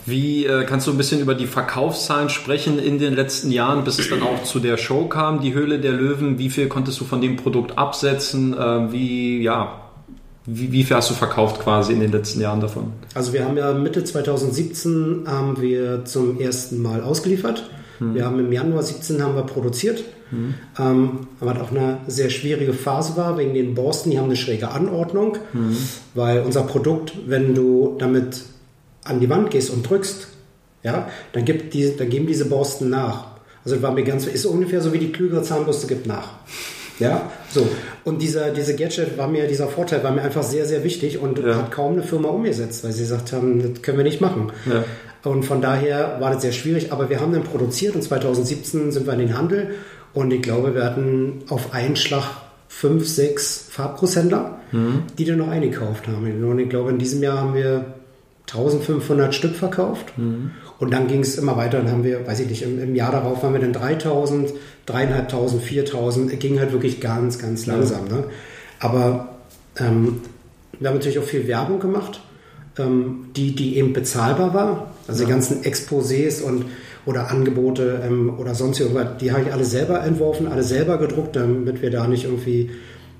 Wie 0.05 0.45
äh, 0.45 0.65
kannst 0.65 0.87
du 0.87 0.91
ein 0.91 0.97
bisschen 0.97 1.21
über 1.21 1.35
die 1.35 1.45
Verkaufszahlen 1.45 2.29
sprechen 2.29 2.79
in 2.79 2.97
den 2.97 3.13
letzten 3.13 3.51
Jahren, 3.51 3.83
bis 3.83 3.99
es 3.99 4.09
dann 4.09 4.23
auch 4.23 4.43
zu 4.43 4.59
der 4.59 4.77
Show 4.77 5.05
kam, 5.05 5.41
die 5.41 5.53
Höhle 5.53 5.79
der 5.79 5.91
Löwen? 5.91 6.39
Wie 6.39 6.49
viel 6.49 6.67
konntest 6.67 6.99
du 6.99 7.05
von 7.05 7.21
dem 7.21 7.37
Produkt 7.37 7.77
absetzen? 7.77 8.53
Äh, 8.53 8.91
wie, 8.91 9.41
ja, 9.41 9.81
wie, 10.45 10.71
wie, 10.71 10.83
viel 10.83 10.95
hast 10.95 11.09
du 11.11 11.13
verkauft 11.13 11.61
quasi 11.61 11.93
in 11.93 11.99
den 11.99 12.11
letzten 12.11 12.41
Jahren 12.41 12.61
davon? 12.61 12.93
Also 13.13 13.31
wir 13.33 13.45
haben 13.45 13.57
ja 13.57 13.73
Mitte 13.73 14.03
2017 14.03 15.25
haben 15.27 15.61
wir 15.61 16.03
zum 16.05 16.39
ersten 16.39 16.81
Mal 16.81 17.03
ausgeliefert. 17.03 17.69
Hm. 17.99 18.15
Wir 18.15 18.25
haben 18.25 18.39
im 18.39 18.51
Januar 18.51 18.81
17 18.81 19.21
haben 19.21 19.35
wir 19.35 19.43
produziert, 19.43 20.03
hm. 20.31 20.55
ähm, 20.79 21.27
was 21.39 21.59
auch 21.59 21.69
eine 21.69 21.99
sehr 22.07 22.31
schwierige 22.31 22.73
Phase 22.73 23.15
war 23.17 23.37
wegen 23.37 23.53
den 23.53 23.75
Borsten. 23.75 24.09
Die 24.09 24.17
haben 24.17 24.25
eine 24.25 24.35
schräge 24.35 24.71
Anordnung, 24.71 25.37
hm. 25.51 25.77
weil 26.15 26.41
unser 26.41 26.63
Produkt, 26.63 27.13
wenn 27.27 27.53
du 27.53 27.95
damit 27.99 28.41
an 29.03 29.19
die 29.19 29.29
Wand 29.29 29.51
gehst 29.51 29.69
und 29.69 29.87
drückst, 29.89 30.27
ja, 30.83 31.09
dann, 31.33 31.45
gibt 31.45 31.73
die, 31.73 31.95
dann 31.95 32.09
geben 32.09 32.27
diese 32.27 32.45
Borsten 32.45 32.89
nach. 32.89 33.27
Also 33.63 33.81
war 33.81 33.91
mir 33.91 34.03
ganz, 34.03 34.25
ist 34.25 34.45
ungefähr 34.45 34.81
so 34.81 34.93
wie 34.93 34.97
die 34.97 35.11
klügere 35.11 35.43
Zahnbürste 35.43 35.87
gibt 35.87 36.07
nach. 36.07 36.29
Ja, 36.99 37.31
so. 37.49 37.67
Und 38.03 38.21
dieser, 38.21 38.51
diese 38.51 38.75
Gadget 38.75 39.17
war 39.17 39.27
mir, 39.27 39.47
dieser 39.47 39.67
Vorteil 39.67 40.03
war 40.03 40.11
mir 40.11 40.21
einfach 40.21 40.43
sehr, 40.43 40.65
sehr 40.65 40.83
wichtig 40.83 41.19
und 41.19 41.39
ja. 41.39 41.55
hat 41.55 41.71
kaum 41.71 41.93
eine 41.93 42.03
Firma 42.03 42.29
umgesetzt, 42.29 42.83
weil 42.83 42.91
sie 42.91 43.01
gesagt 43.01 43.33
haben, 43.33 43.61
das 43.61 43.81
können 43.81 43.97
wir 43.97 44.03
nicht 44.03 44.21
machen. 44.21 44.51
Ja. 44.67 44.83
Und 45.23 45.43
von 45.43 45.61
daher 45.61 46.17
war 46.19 46.31
das 46.31 46.41
sehr 46.41 46.51
schwierig, 46.51 46.91
aber 46.91 47.09
wir 47.09 47.19
haben 47.19 47.33
dann 47.33 47.43
produziert 47.43 47.95
und 47.95 48.03
2017 48.03 48.91
sind 48.91 49.05
wir 49.05 49.13
in 49.13 49.19
den 49.19 49.37
Handel 49.37 49.75
und 50.13 50.31
ich 50.31 50.41
glaube, 50.41 50.75
wir 50.75 50.83
hatten 50.83 51.43
auf 51.49 51.73
einen 51.73 51.95
Schlag 51.95 52.23
fünf, 52.67 53.07
sechs 53.07 53.67
Farbgroßhändler, 53.69 54.59
mhm. 54.71 55.03
die 55.17 55.25
dann 55.25 55.37
noch 55.37 55.49
eingekauft 55.49 56.07
haben. 56.07 56.43
Und 56.43 56.59
ich 56.59 56.69
glaube, 56.69 56.89
in 56.89 56.97
diesem 56.97 57.21
Jahr 57.21 57.39
haben 57.39 57.53
wir 57.53 57.85
1500 58.53 59.33
Stück 59.33 59.55
verkauft. 59.55 60.17
Mhm. 60.17 60.51
Und 60.79 60.91
dann 60.91 61.07
ging 61.07 61.21
es 61.21 61.37
immer 61.37 61.57
weiter. 61.57 61.79
Dann 61.79 61.91
haben 61.91 62.03
wir, 62.03 62.25
weiß 62.25 62.39
ich 62.41 62.49
nicht, 62.49 62.63
im, 62.63 62.81
im, 62.81 62.95
Jahr 62.95 63.11
darauf 63.11 63.43
waren 63.43 63.53
wir 63.53 63.61
dann 63.61 63.73
3000, 63.73 64.51
3500, 64.85 65.63
4000. 65.63 66.33
Es 66.33 66.39
ging 66.39 66.59
halt 66.59 66.71
wirklich 66.71 66.99
ganz, 66.99 67.39
ganz 67.39 67.65
langsam. 67.65 68.07
Ja. 68.09 68.17
Ne? 68.17 68.23
Aber 68.79 69.35
ähm, 69.77 70.21
wir 70.79 70.89
haben 70.89 70.95
natürlich 70.95 71.19
auch 71.19 71.23
viel 71.23 71.47
Werbung 71.47 71.79
gemacht, 71.79 72.21
ähm, 72.77 73.27
die, 73.35 73.55
die 73.55 73.77
eben 73.77 73.93
bezahlbar 73.93 74.53
war. 74.53 74.93
Also 75.07 75.21
ja. 75.21 75.27
die 75.27 75.33
ganzen 75.33 75.61
Exposés 75.63 76.41
und 76.41 76.65
oder 77.05 77.31
Angebote 77.31 78.01
ähm, 78.05 78.33
oder 78.37 78.53
sonst 78.53 78.79
irgendwas, 78.79 79.17
die 79.19 79.31
habe 79.31 79.43
ich 79.43 79.53
alle 79.53 79.65
selber 79.65 80.03
entworfen, 80.03 80.47
alle 80.47 80.63
selber 80.63 80.97
gedruckt, 80.97 81.35
damit 81.35 81.81
wir 81.81 81.89
da 81.89 82.07
nicht 82.07 82.25
irgendwie 82.25 82.69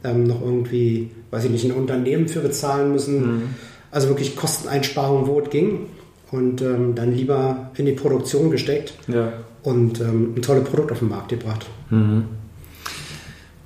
ähm, 0.03 0.23
noch 0.23 0.41
irgendwie, 0.41 1.09
weiß 1.31 1.45
ich 1.45 1.51
nicht, 1.51 1.65
ein 1.65 1.71
Unternehmen 1.71 2.27
für 2.27 2.41
bezahlen 2.41 2.91
müssen. 2.91 3.21
Mhm. 3.21 3.43
Also 3.91 4.07
wirklich 4.07 4.35
Kosteneinsparung, 4.35 5.27
wo 5.27 5.39
es 5.39 5.49
ging. 5.49 5.87
Und 6.31 6.61
ähm, 6.61 6.95
dann 6.95 7.13
lieber 7.13 7.71
in 7.75 7.85
die 7.85 7.91
Produktion 7.91 8.51
gesteckt 8.51 8.93
ja. 9.07 9.33
und 9.63 9.99
ähm, 9.99 10.33
ein 10.35 10.41
tolles 10.41 10.63
Produkt 10.63 10.93
auf 10.93 10.99
den 10.99 11.09
Markt 11.09 11.29
gebracht. 11.29 11.65
Mhm. 11.89 12.23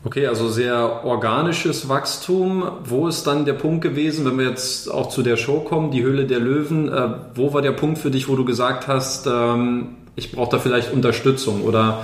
Okay, 0.04 0.28
also 0.28 0.50
sehr 0.50 1.04
organisches 1.04 1.90
Wachstum. 1.90 2.64
Wo 2.86 3.08
ist 3.08 3.26
dann 3.26 3.46
der 3.46 3.54
Punkt 3.54 3.82
gewesen, 3.82 4.24
wenn 4.26 4.38
wir 4.38 4.48
jetzt 4.48 4.88
auch 4.90 5.10
zu 5.10 5.24
der 5.24 5.36
Show 5.36 5.62
kommen, 5.62 5.90
die 5.90 6.04
Höhle 6.04 6.26
der 6.26 6.40
Löwen? 6.40 6.92
Äh, 6.92 7.10
wo 7.34 7.54
war 7.54 7.64
der 7.64 7.72
Punkt 7.72 7.98
für 7.98 8.12
dich, 8.12 8.30
wo 8.30 8.36
du 8.36 8.46
gesagt 8.46 8.88
hast, 8.88 9.26
ähm, 9.28 9.96
ich 10.16 10.32
brauche 10.32 10.52
da 10.52 10.60
vielleicht 10.60 10.94
Unterstützung? 10.94 11.64
Oder 11.64 12.04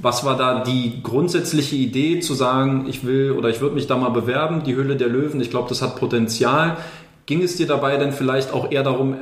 was 0.00 0.24
war 0.24 0.36
da 0.36 0.62
die 0.62 1.02
grundsätzliche 1.02 1.74
Idee 1.74 2.20
zu 2.20 2.34
sagen, 2.34 2.86
ich 2.88 3.04
will 3.04 3.32
oder 3.32 3.48
ich 3.48 3.60
würde 3.60 3.74
mich 3.74 3.88
da 3.88 3.96
mal 3.96 4.10
bewerben, 4.10 4.62
die 4.62 4.76
Höhle 4.76 4.94
der 4.94 5.08
Löwen? 5.08 5.40
Ich 5.40 5.50
glaube, 5.50 5.68
das 5.68 5.82
hat 5.82 5.96
Potenzial. 5.96 6.76
Ging 7.26 7.42
es 7.42 7.56
dir 7.56 7.66
dabei 7.66 7.96
dann 7.96 8.12
vielleicht 8.12 8.52
auch 8.52 8.70
eher 8.70 8.82
darum, 8.82 9.14
äh, 9.14 9.16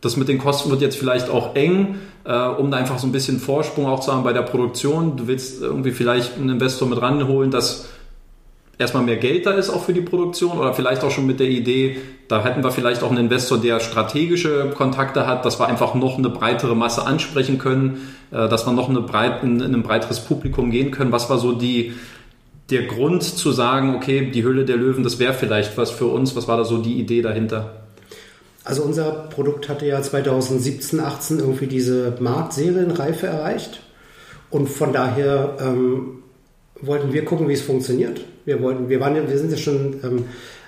das 0.00 0.16
mit 0.16 0.28
den 0.28 0.38
Kosten 0.38 0.70
wird 0.70 0.80
jetzt 0.80 0.96
vielleicht 0.96 1.28
auch 1.28 1.54
eng, 1.54 1.96
äh, 2.24 2.32
um 2.32 2.70
da 2.70 2.78
einfach 2.78 2.98
so 2.98 3.06
ein 3.06 3.12
bisschen 3.12 3.38
Vorsprung 3.38 3.86
auch 3.86 4.00
zu 4.00 4.12
haben 4.12 4.24
bei 4.24 4.32
der 4.32 4.42
Produktion. 4.42 5.16
Du 5.16 5.26
willst 5.26 5.60
irgendwie 5.60 5.90
vielleicht 5.90 6.36
einen 6.36 6.48
Investor 6.48 6.88
mit 6.88 7.00
ranholen, 7.00 7.50
dass 7.50 7.86
erstmal 8.80 9.02
mehr 9.02 9.18
Geld 9.18 9.44
da 9.44 9.52
ist 9.52 9.68
auch 9.68 9.84
für 9.84 9.92
die 9.92 10.00
Produktion 10.00 10.58
oder 10.58 10.72
vielleicht 10.72 11.04
auch 11.04 11.10
schon 11.10 11.26
mit 11.26 11.38
der 11.38 11.48
Idee, 11.48 11.98
da 12.28 12.42
hätten 12.42 12.64
wir 12.64 12.72
vielleicht 12.72 13.02
auch 13.02 13.10
einen 13.10 13.26
Investor, 13.26 13.58
der 13.58 13.78
strategische 13.78 14.70
Kontakte 14.74 15.26
hat, 15.26 15.44
dass 15.44 15.60
wir 15.60 15.66
einfach 15.66 15.94
noch 15.94 16.16
eine 16.16 16.30
breitere 16.30 16.74
Masse 16.74 17.06
ansprechen 17.06 17.58
können, 17.58 18.14
äh, 18.30 18.48
dass 18.48 18.66
wir 18.66 18.72
noch 18.72 18.88
eine 18.88 19.02
breit, 19.02 19.42
in, 19.42 19.60
in 19.60 19.74
ein 19.74 19.82
breiteres 19.82 20.20
Publikum 20.20 20.70
gehen 20.70 20.90
können. 20.90 21.12
Was 21.12 21.28
war 21.28 21.38
so 21.38 21.52
die, 21.52 21.92
der 22.70 22.84
Grund 22.84 23.22
zu 23.22 23.52
sagen, 23.52 23.94
okay, 23.94 24.30
die 24.30 24.42
Höhle 24.42 24.64
der 24.64 24.76
Löwen, 24.76 25.02
das 25.02 25.18
wäre 25.18 25.34
vielleicht 25.34 25.76
was 25.76 25.90
für 25.90 26.06
uns? 26.06 26.36
Was 26.36 26.48
war 26.48 26.56
da 26.56 26.64
so 26.64 26.78
die 26.78 26.94
Idee 26.94 27.22
dahinter? 27.22 27.82
Also 28.64 28.82
unser 28.82 29.10
Produkt 29.10 29.68
hatte 29.68 29.86
ja 29.86 30.00
2017, 30.00 31.00
18 31.00 31.38
irgendwie 31.38 31.66
diese 31.66 32.14
Marktserienreife 32.20 33.26
erreicht 33.26 33.80
und 34.50 34.68
von 34.68 34.92
daher 34.92 35.56
ähm, 35.60 36.22
wollten 36.80 37.12
wir 37.12 37.24
gucken, 37.24 37.48
wie 37.48 37.54
es 37.54 37.62
funktioniert. 37.62 38.20
Wir 38.44 38.62
wollten, 38.62 38.88
wir 38.88 39.00
waren, 39.00 39.14
wir 39.14 39.38
sind 39.38 39.50
ja 39.50 39.56
schon 39.56 40.00
ähm, 40.04 40.24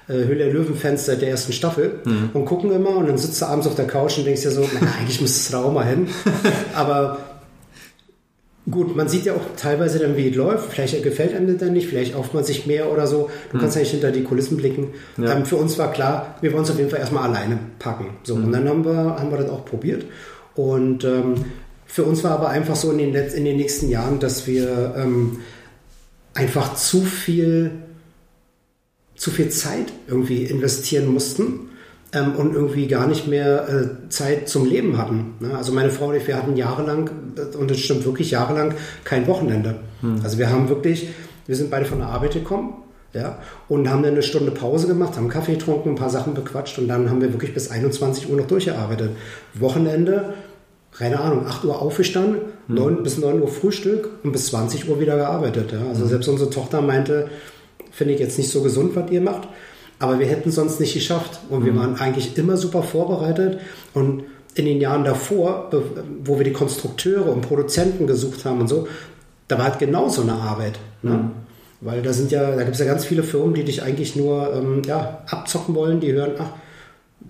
äh, 0.08 0.14
Höhle 0.14 0.44
der 0.44 0.52
Löwen-Fans 0.52 1.06
seit 1.06 1.22
der 1.22 1.30
ersten 1.30 1.52
Staffel 1.52 2.00
mhm. 2.04 2.30
und 2.32 2.44
gucken 2.44 2.72
immer 2.72 2.96
und 2.96 3.08
dann 3.08 3.18
sitzt 3.18 3.40
du 3.40 3.46
abends 3.46 3.66
auf 3.66 3.74
der 3.74 3.86
Couch 3.86 4.18
und 4.18 4.24
denkst 4.24 4.42
dir 4.42 4.50
so, 4.50 4.68
na, 4.80 4.88
eigentlich 4.98 5.20
müsstest 5.20 5.50
du 5.50 5.52
da 5.56 5.62
auch 5.62 5.72
mal 5.72 5.86
hin. 5.86 6.08
Aber 6.74 7.18
Gut, 8.70 8.94
man 8.94 9.08
sieht 9.08 9.24
ja 9.24 9.34
auch 9.34 9.56
teilweise 9.56 9.98
dann, 9.98 10.16
wie 10.16 10.28
es 10.28 10.36
läuft. 10.36 10.72
Vielleicht 10.72 11.02
gefällt 11.02 11.34
einem 11.34 11.48
das 11.48 11.56
dann 11.56 11.72
nicht, 11.72 11.88
vielleicht 11.88 12.14
auft 12.14 12.32
man 12.32 12.44
sich 12.44 12.66
mehr 12.66 12.92
oder 12.92 13.08
so. 13.08 13.28
Du 13.48 13.54
hm. 13.54 13.60
kannst 13.60 13.74
ja 13.74 13.82
nicht 13.82 13.90
hinter 13.90 14.12
die 14.12 14.22
Kulissen 14.22 14.56
blicken. 14.56 14.90
Ja. 15.16 15.36
Ähm, 15.36 15.44
für 15.44 15.56
uns 15.56 15.78
war 15.78 15.92
klar, 15.92 16.36
wir 16.40 16.52
wollen 16.52 16.62
es 16.62 16.70
auf 16.70 16.78
jeden 16.78 16.90
Fall 16.90 17.00
erstmal 17.00 17.28
alleine 17.28 17.58
packen. 17.80 18.10
So, 18.22 18.36
hm. 18.36 18.44
und 18.44 18.52
dann 18.52 18.68
haben 18.68 18.84
wir, 18.84 19.16
haben 19.18 19.30
wir 19.30 19.38
das 19.38 19.50
auch 19.50 19.64
probiert. 19.64 20.04
Und 20.54 21.02
ähm, 21.02 21.44
für 21.86 22.04
uns 22.04 22.22
war 22.22 22.32
aber 22.32 22.50
einfach 22.50 22.76
so 22.76 22.92
in 22.92 22.98
den, 22.98 23.12
Letz-, 23.12 23.34
in 23.34 23.44
den 23.44 23.56
nächsten 23.56 23.88
Jahren, 23.88 24.20
dass 24.20 24.46
wir 24.46 24.94
ähm, 24.96 25.40
einfach 26.34 26.74
zu 26.74 27.02
viel, 27.02 27.72
zu 29.16 29.32
viel 29.32 29.48
Zeit 29.48 29.92
irgendwie 30.06 30.44
investieren 30.44 31.12
mussten 31.12 31.71
ähm, 32.12 32.34
und 32.36 32.54
irgendwie 32.54 32.86
gar 32.86 33.06
nicht 33.06 33.26
mehr 33.26 33.68
äh, 33.68 34.08
Zeit 34.08 34.48
zum 34.48 34.66
Leben 34.66 34.98
hatten. 34.98 35.34
Ne? 35.40 35.56
Also 35.56 35.72
meine 35.72 35.90
Frau 35.90 36.08
und 36.08 36.16
ich, 36.16 36.26
wir 36.26 36.36
hatten 36.36 36.56
jahrelang, 36.56 37.10
äh, 37.36 37.56
und 37.56 37.70
das 37.70 37.78
stimmt 37.78 38.04
wirklich 38.04 38.30
jahrelang, 38.30 38.74
kein 39.04 39.26
Wochenende. 39.26 39.76
Hm. 40.00 40.20
Also 40.22 40.38
wir 40.38 40.50
haben 40.50 40.68
wirklich, 40.68 41.08
wir 41.46 41.56
sind 41.56 41.70
beide 41.70 41.86
von 41.86 41.98
der 41.98 42.08
Arbeit 42.08 42.34
gekommen, 42.34 42.74
ja, 43.14 43.38
und 43.68 43.90
haben 43.90 44.02
dann 44.02 44.12
eine 44.12 44.22
Stunde 44.22 44.52
Pause 44.52 44.86
gemacht, 44.86 45.16
haben 45.16 45.28
Kaffee 45.28 45.54
getrunken, 45.54 45.90
ein 45.90 45.94
paar 45.96 46.08
Sachen 46.08 46.32
bequatscht 46.32 46.78
und 46.78 46.88
dann 46.88 47.10
haben 47.10 47.20
wir 47.20 47.32
wirklich 47.32 47.52
bis 47.52 47.70
21 47.70 48.30
Uhr 48.30 48.38
noch 48.38 48.46
durchgearbeitet. 48.46 49.10
Wochenende, 49.54 50.32
keine 50.96 51.20
Ahnung, 51.20 51.46
8 51.46 51.64
Uhr 51.64 51.80
aufgestanden, 51.80 52.40
hm. 52.68 52.74
9, 52.74 53.02
bis 53.02 53.18
9 53.18 53.40
Uhr 53.40 53.48
Frühstück 53.48 54.10
und 54.22 54.32
bis 54.32 54.46
20 54.46 54.88
Uhr 54.88 55.00
wieder 55.00 55.16
gearbeitet. 55.16 55.72
Ja. 55.72 55.80
Also 55.88 56.02
hm. 56.02 56.08
selbst 56.08 56.28
unsere 56.28 56.50
Tochter 56.50 56.82
meinte, 56.82 57.28
finde 57.90 58.14
ich 58.14 58.20
jetzt 58.20 58.38
nicht 58.38 58.50
so 58.50 58.62
gesund, 58.62 58.96
was 58.96 59.10
ihr 59.10 59.20
macht. 59.20 59.48
Aber 60.02 60.18
wir 60.18 60.26
hätten 60.26 60.48
es 60.48 60.56
sonst 60.56 60.80
nicht 60.80 60.94
geschafft. 60.94 61.38
Und 61.48 61.60
mhm. 61.60 61.64
wir 61.66 61.76
waren 61.76 61.96
eigentlich 61.96 62.36
immer 62.36 62.56
super 62.56 62.82
vorbereitet. 62.82 63.60
Und 63.94 64.24
in 64.54 64.64
den 64.64 64.80
Jahren 64.80 65.04
davor, 65.04 65.70
wo 66.24 66.38
wir 66.38 66.44
die 66.44 66.52
Konstrukteure 66.52 67.30
und 67.30 67.42
Produzenten 67.42 68.08
gesucht 68.08 68.44
haben 68.44 68.60
und 68.60 68.68
so, 68.68 68.88
da 69.46 69.58
war 69.58 69.66
halt 69.66 69.78
genau 69.78 70.08
so 70.08 70.22
eine 70.22 70.32
Arbeit. 70.32 70.78
Ne? 71.02 71.10
Mhm. 71.10 71.30
Weil 71.80 72.02
da 72.02 72.12
sind 72.12 72.32
ja, 72.32 72.50
da 72.50 72.64
gibt 72.64 72.74
es 72.74 72.80
ja 72.80 72.86
ganz 72.86 73.04
viele 73.04 73.22
Firmen, 73.22 73.54
die 73.54 73.64
dich 73.64 73.82
eigentlich 73.82 74.16
nur 74.16 74.52
ähm, 74.54 74.82
ja, 74.84 75.22
abzocken 75.28 75.74
wollen, 75.76 76.00
die 76.00 76.12
hören, 76.12 76.32
ach, 76.38 76.50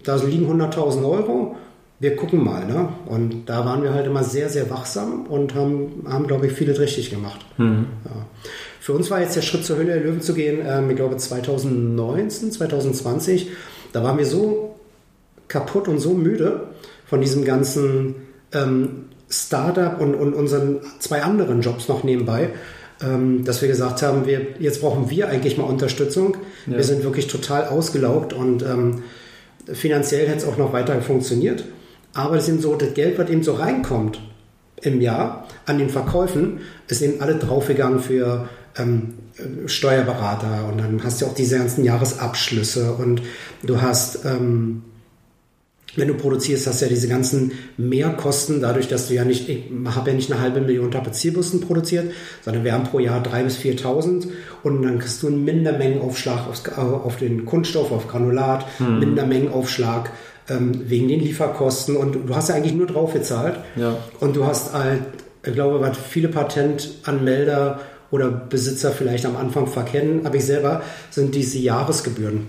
da 0.03 0.17
liegen 0.17 0.51
100.000 0.51 1.05
Euro, 1.05 1.57
wir 2.01 2.17
gucken 2.17 2.43
mal. 2.43 2.65
Ne? 2.67 2.89
Und 3.05 3.47
da 3.47 3.67
waren 3.67 3.83
wir 3.83 3.93
halt 3.93 4.07
immer 4.07 4.25
sehr, 4.25 4.49
sehr 4.49 4.71
wachsam 4.71 5.27
und 5.27 5.55
haben, 5.55 6.07
haben 6.09 6.27
glaube 6.27 6.47
ich, 6.47 6.55
vieles 6.55 6.81
richtig 6.81 7.11
gemacht. 7.11 7.41
Mhm. 7.59 7.87
Ja. 8.07 8.27
Für 8.83 8.95
uns 8.95 9.13
war 9.13 9.21
jetzt 9.21 9.37
der 9.37 9.43
Schritt 9.43 9.65
zur 9.65 9.77
Höhle 9.77 9.95
der 9.95 10.03
Löwen 10.03 10.21
zu 10.21 10.35
gehen, 10.35 10.59
ähm, 10.67 10.91
ich 10.91 10.97
glaube 10.97 11.17
2019, 11.17 12.51
2020. 12.51 13.51
Da 13.93 14.03
waren 14.03 14.19
wir 14.19 14.27
so 14.27 14.75
kaputt 15.47 15.87
und 15.87 16.01
so 16.01 16.15
müde 16.15 16.67
von 17.07 17.21
diesem 17.21 17.45
ganzen 17.45 18.17
ähm, 18.53 19.05
Startup 19.31 20.01
und, 20.01 20.17
und 20.17 20.35
unseren 20.35 20.81
zwei 20.99 21.23
anderen 21.23 21.61
Jobs 21.61 21.87
noch 21.87 22.03
nebenbei, 22.03 22.49
ähm, 23.01 23.45
dass 23.45 23.63
wir 23.63 23.69
gesagt 23.69 24.03
haben, 24.03 24.27
wir, 24.27 24.41
jetzt 24.59 24.81
brauchen 24.81 25.09
wir 25.09 25.29
eigentlich 25.29 25.57
mal 25.57 25.65
Unterstützung. 25.65 26.39
Ja. 26.67 26.79
Wir 26.79 26.85
sind 26.85 27.05
wirklich 27.05 27.29
total 27.29 27.67
ausgelaugt 27.67 28.33
und 28.33 28.65
ähm, 28.65 29.05
finanziell 29.73 30.27
hätte 30.27 30.39
es 30.39 30.45
auch 30.45 30.57
noch 30.57 30.73
weiter 30.73 31.01
funktioniert. 31.03 31.65
Aber 32.15 32.35
das, 32.35 32.47
so, 32.47 32.75
das 32.75 32.95
Geld, 32.95 33.17
was 33.17 33.31
eben 33.31 33.45
so 33.45 33.53
reinkommt 33.53 34.21
im 34.81 35.01
Jahr 35.01 35.47
an 35.67 35.79
den 35.79 35.89
Verkäufen, 35.89 36.63
ist 36.89 37.01
eben 37.01 37.21
alle 37.21 37.37
draufgegangen 37.37 38.01
für 38.01 38.49
ähm, 38.77 39.15
Steuerberater 39.67 40.69
und 40.71 40.79
dann 40.79 41.03
hast 41.03 41.21
du 41.21 41.27
auch 41.27 41.35
diese 41.35 41.59
ganzen 41.59 41.85
Jahresabschlüsse 41.85 42.93
und 42.93 43.23
du 43.63 43.81
hast, 43.81 44.25
ähm, 44.25 44.83
wenn 45.97 46.09
du 46.09 46.15
produzierst, 46.15 46.67
hast 46.67 46.81
du 46.81 46.87
ja 46.87 46.89
diese 46.91 47.09
ganzen 47.09 47.53
Mehrkosten, 47.77 48.61
dadurch, 48.61 48.89
dass 48.89 49.09
du 49.09 49.15
ja 49.15 49.25
nicht, 49.25 49.49
ich 49.49 49.65
habe 49.85 50.11
ja 50.11 50.17
nicht 50.17 50.31
eine 50.33 50.41
halbe 50.41 50.61
Million 50.61 50.91
Tapezierbussen 50.91 51.61
produziert, 51.61 52.13
sondern 52.43 52.65
wir 52.65 52.73
haben 52.73 52.85
pro 52.85 52.99
Jahr 52.99 53.23
drei 53.23 53.43
bis 53.43 53.59
4.000 53.59 54.29
und 54.63 54.83
dann 54.83 54.99
kriegst 54.99 55.23
du 55.23 55.27
einen 55.27 55.45
Mindermengenaufschlag 55.45 56.49
aufs, 56.49 56.67
auf 56.69 57.17
den 57.17 57.45
Kunststoff, 57.45 57.93
auf 57.93 58.09
Granulat, 58.09 58.67
hm. 58.79 59.01
Mindermengenaufschlag 59.01 60.11
ähm, 60.49 60.83
wegen 60.89 61.09
den 61.09 61.21
Lieferkosten 61.21 61.97
und 61.97 62.29
du 62.29 62.35
hast 62.35 62.49
ja 62.49 62.55
eigentlich 62.55 62.75
nur 62.75 62.87
drauf 62.87 63.13
gezahlt 63.13 63.59
ja. 63.77 63.97
und 64.21 64.37
du 64.37 64.47
hast 64.47 64.73
halt, 64.73 65.03
ich 65.45 65.53
glaube, 65.53 65.93
viele 66.09 66.29
Patentanmelder 66.29 67.81
oder 68.13 68.31
Besitzer 68.31 68.93
vielleicht 68.93 69.27
am 69.27 69.37
Anfang 69.37 69.67
verkennen, 69.67 70.25
aber 70.25 70.37
ich 70.37 70.45
selber, 70.45 70.83
sind 71.11 71.35
diese 71.35 71.59
Jahresgebühren, 71.59 72.47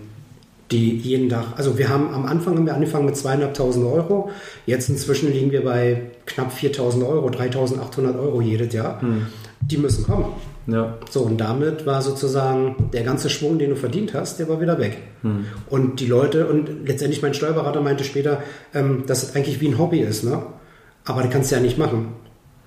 die 0.69 0.97
jeden 0.97 1.29
Tag, 1.29 1.45
also 1.55 1.77
wir 1.77 1.89
haben 1.89 2.13
am 2.13 2.25
Anfang 2.25 2.57
haben 2.57 2.65
wir 2.65 2.75
angefangen 2.75 3.05
mit 3.05 3.17
zweieinhalbtausend 3.17 3.85
Euro, 3.85 4.29
jetzt 4.65 4.89
inzwischen 4.89 5.31
liegen 5.31 5.51
wir 5.51 5.63
bei 5.63 6.11
knapp 6.25 6.51
4.000 6.51 7.07
Euro, 7.07 7.29
3.800 7.29 8.19
Euro 8.19 8.41
jedes 8.41 8.73
Jahr. 8.73 9.01
Hm. 9.01 9.27
Die 9.61 9.77
müssen 9.77 10.03
kommen. 10.03 10.25
Ja. 10.67 10.97
So, 11.09 11.21
und 11.21 11.37
damit 11.37 11.85
war 11.85 12.01
sozusagen 12.01 12.89
der 12.91 13.03
ganze 13.03 13.29
Schwung, 13.29 13.57
den 13.57 13.71
du 13.71 13.75
verdient 13.75 14.13
hast, 14.13 14.39
der 14.39 14.49
war 14.49 14.59
wieder 14.59 14.79
weg. 14.79 14.97
Hm. 15.21 15.45
Und 15.69 15.99
die 16.01 16.07
Leute, 16.07 16.47
und 16.47 16.87
letztendlich 16.87 17.21
mein 17.21 17.33
Steuerberater 17.33 17.81
meinte 17.81 18.03
später, 18.03 18.43
ähm, 18.73 19.03
dass 19.07 19.23
es 19.23 19.35
eigentlich 19.35 19.61
wie 19.61 19.69
ein 19.69 19.77
Hobby 19.77 19.99
ist, 19.99 20.23
ne? 20.23 20.41
Aber 21.05 21.21
das 21.21 21.31
kannst 21.31 21.51
du 21.51 21.55
ja 21.55 21.61
nicht 21.61 21.77
machen. 21.77 22.13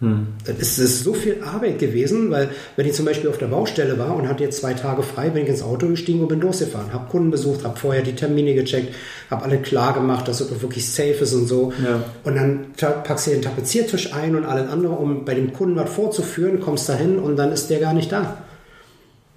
Hm. 0.00 0.26
Es 0.44 0.78
ist 0.78 1.04
so 1.04 1.14
viel 1.14 1.42
Arbeit 1.42 1.78
gewesen, 1.78 2.30
weil 2.30 2.50
wenn 2.76 2.84
ich 2.86 2.92
zum 2.92 3.06
Beispiel 3.06 3.30
auf 3.30 3.38
der 3.38 3.46
Baustelle 3.46 3.98
war 3.98 4.14
und 4.14 4.28
hatte 4.28 4.44
jetzt 4.44 4.60
zwei 4.60 4.74
Tage 4.74 5.02
frei, 5.02 5.30
bin 5.30 5.44
ich 5.44 5.48
ins 5.48 5.62
Auto 5.62 5.88
gestiegen 5.88 6.20
und 6.20 6.28
bin 6.28 6.40
losgefahren, 6.40 6.92
habe 6.92 7.08
Kunden 7.08 7.30
besucht, 7.30 7.64
habe 7.64 7.78
vorher 7.78 8.02
die 8.02 8.14
Termine 8.14 8.54
gecheckt, 8.54 8.94
habe 9.30 9.44
alle 9.44 9.58
klar 9.58 9.94
gemacht, 9.94 10.28
dass 10.28 10.42
es 10.42 10.60
wirklich 10.60 10.86
safe 10.86 11.22
ist 11.22 11.32
und 11.32 11.46
so. 11.46 11.72
Ja. 11.82 12.04
Und 12.24 12.34
dann 12.34 12.66
packst 12.76 13.26
du 13.26 13.30
den 13.30 13.40
Tapeziertisch 13.40 14.12
ein 14.12 14.36
und 14.36 14.44
alles 14.44 14.68
andere, 14.70 14.92
um 14.92 15.24
bei 15.24 15.34
dem 15.34 15.54
Kunden 15.54 15.76
was 15.76 15.88
vorzuführen, 15.88 16.60
kommst 16.60 16.90
da 16.90 16.94
hin 16.94 17.18
und 17.18 17.36
dann 17.36 17.50
ist 17.50 17.70
der 17.70 17.80
gar 17.80 17.94
nicht 17.94 18.12
da. 18.12 18.42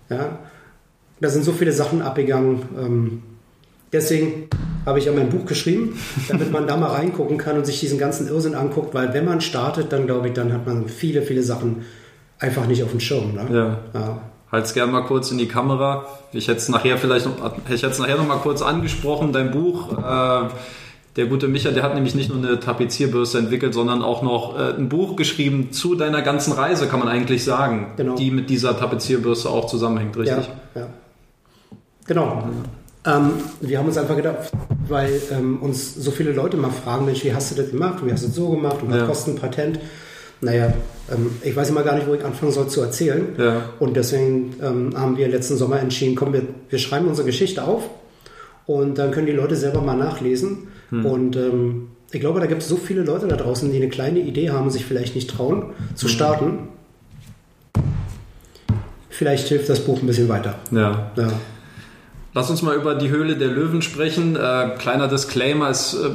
Ja, 0.09 0.39
da 1.21 1.29
sind 1.29 1.45
so 1.45 1.53
viele 1.53 1.71
Sachen 1.71 2.01
abgegangen. 2.01 2.63
Ähm, 2.77 3.23
deswegen 3.91 4.49
habe 4.85 4.99
ich 4.99 5.05
ja 5.05 5.11
mein 5.11 5.29
Buch 5.29 5.45
geschrieben, 5.45 5.97
damit 6.29 6.51
man 6.51 6.67
da 6.67 6.77
mal 6.77 6.91
reingucken 6.91 7.37
kann 7.37 7.57
und 7.57 7.65
sich 7.65 7.79
diesen 7.79 7.99
ganzen 7.99 8.27
Irrsinn 8.27 8.55
anguckt, 8.55 8.93
weil 8.93 9.13
wenn 9.13 9.25
man 9.25 9.41
startet, 9.41 9.91
dann 9.91 10.05
glaube 10.05 10.29
ich, 10.29 10.33
dann 10.33 10.53
hat 10.53 10.65
man 10.65 10.87
viele, 10.87 11.21
viele 11.21 11.43
Sachen 11.43 11.85
einfach 12.39 12.67
nicht 12.67 12.83
auf 12.83 12.91
dem 12.91 12.99
Schirm. 12.99 13.33
Ne? 13.33 13.47
Ja. 13.93 13.99
ja. 13.99 14.21
Halt's 14.51 14.73
gerne 14.73 14.91
mal 14.91 15.01
kurz 15.01 15.31
in 15.31 15.37
die 15.37 15.47
Kamera. 15.47 16.05
Ich 16.31 16.47
hätte 16.47 16.57
es 16.57 16.69
nachher 16.69 16.97
vielleicht 16.97 17.25
noch, 17.25 17.53
ich 17.67 17.83
hätte 17.83 17.91
es 17.91 17.99
nachher 17.99 18.17
noch 18.17 18.27
mal 18.27 18.37
kurz 18.37 18.61
angesprochen, 18.61 19.31
dein 19.31 19.51
Buch. 19.51 19.91
Äh, 19.91 20.49
der 21.15 21.25
gute 21.25 21.47
Micha, 21.47 21.71
der 21.71 21.83
hat 21.83 21.95
nämlich 21.95 22.15
nicht 22.15 22.29
nur 22.29 22.37
eine 22.37 22.59
Tapezierbürste 22.59 23.39
entwickelt, 23.39 23.73
sondern 23.73 24.01
auch 24.01 24.21
noch 24.21 24.57
äh, 24.57 24.73
ein 24.75 24.89
Buch 24.89 25.15
geschrieben 25.15 25.71
zu 25.71 25.95
deiner 25.95 26.21
ganzen 26.21 26.53
Reise, 26.53 26.87
kann 26.87 26.99
man 26.99 27.09
eigentlich 27.09 27.43
sagen, 27.43 27.87
genau. 27.97 28.15
die 28.15 28.31
mit 28.31 28.49
dieser 28.49 28.77
Tapezierbürste 28.77 29.49
auch 29.49 29.67
zusammenhängt, 29.67 30.17
richtig? 30.17 30.49
Ja, 30.75 30.81
ja. 30.81 30.87
Genau. 32.07 32.49
Ähm, 33.05 33.31
wir 33.61 33.79
haben 33.79 33.87
uns 33.87 33.97
einfach 33.97 34.15
gedacht, 34.15 34.51
weil 34.87 35.21
ähm, 35.31 35.61
uns 35.61 35.95
so 35.95 36.11
viele 36.11 36.33
Leute 36.33 36.57
mal 36.57 36.71
fragen, 36.71 37.05
Mensch, 37.05 37.23
wie 37.23 37.33
hast 37.33 37.51
du 37.51 37.55
das 37.55 37.71
gemacht? 37.71 38.05
Wie 38.05 38.11
hast 38.11 38.23
du 38.23 38.27
das 38.27 38.35
so 38.35 38.49
gemacht? 38.49 38.81
Und 38.81 38.91
was 38.91 38.97
ja. 38.97 39.05
kostet 39.05 39.35
ein 39.35 39.39
Patent? 39.39 39.79
Naja, 40.41 40.73
ähm, 41.11 41.31
ich 41.41 41.55
weiß 41.55 41.69
immer 41.69 41.83
gar 41.83 41.95
nicht, 41.95 42.07
wo 42.07 42.13
ich 42.13 42.23
anfangen 42.23 42.51
soll 42.51 42.67
zu 42.67 42.81
erzählen. 42.81 43.27
Ja. 43.37 43.69
Und 43.79 43.95
deswegen 43.95 44.55
ähm, 44.61 44.93
haben 44.95 45.17
wir 45.17 45.27
letzten 45.27 45.57
Sommer 45.57 45.79
entschieden, 45.79 46.15
komm, 46.15 46.33
wir, 46.33 46.43
wir 46.69 46.79
schreiben 46.79 47.07
unsere 47.07 47.25
Geschichte 47.25 47.63
auf 47.63 47.89
und 48.65 48.97
dann 48.97 49.11
können 49.11 49.27
die 49.27 49.33
Leute 49.33 49.55
selber 49.55 49.81
mal 49.81 49.95
nachlesen. 49.95 50.67
Hm. 50.89 51.05
Und 51.05 51.35
ähm, 51.35 51.87
ich 52.11 52.19
glaube, 52.19 52.39
da 52.39 52.47
gibt 52.47 52.61
es 52.61 52.67
so 52.67 52.77
viele 52.77 53.03
Leute 53.03 53.27
da 53.27 53.35
draußen, 53.35 53.71
die 53.71 53.77
eine 53.77 53.89
kleine 53.89 54.19
Idee 54.19 54.49
haben 54.49 54.65
und 54.65 54.71
sich 54.71 54.85
vielleicht 54.85 55.15
nicht 55.15 55.29
trauen, 55.29 55.73
zu 55.95 56.07
hm. 56.07 56.13
starten. 56.13 56.57
Vielleicht 59.09 59.47
hilft 59.49 59.69
das 59.69 59.81
Buch 59.81 60.01
ein 60.01 60.07
bisschen 60.07 60.29
weiter. 60.29 60.55
Ja. 60.71 61.11
ja. 61.17 61.31
Lass 62.33 62.49
uns 62.49 62.61
mal 62.61 62.75
über 62.75 62.93
die 62.93 63.09
Höhle 63.09 63.37
der 63.37 63.47
Löwen 63.47 63.81
sprechen. 63.81 64.35
Äh, 64.35 64.75
kleiner 64.77 65.07
Disclaimer 65.07 65.69
ist, 65.69 65.95
äh, 65.95 66.09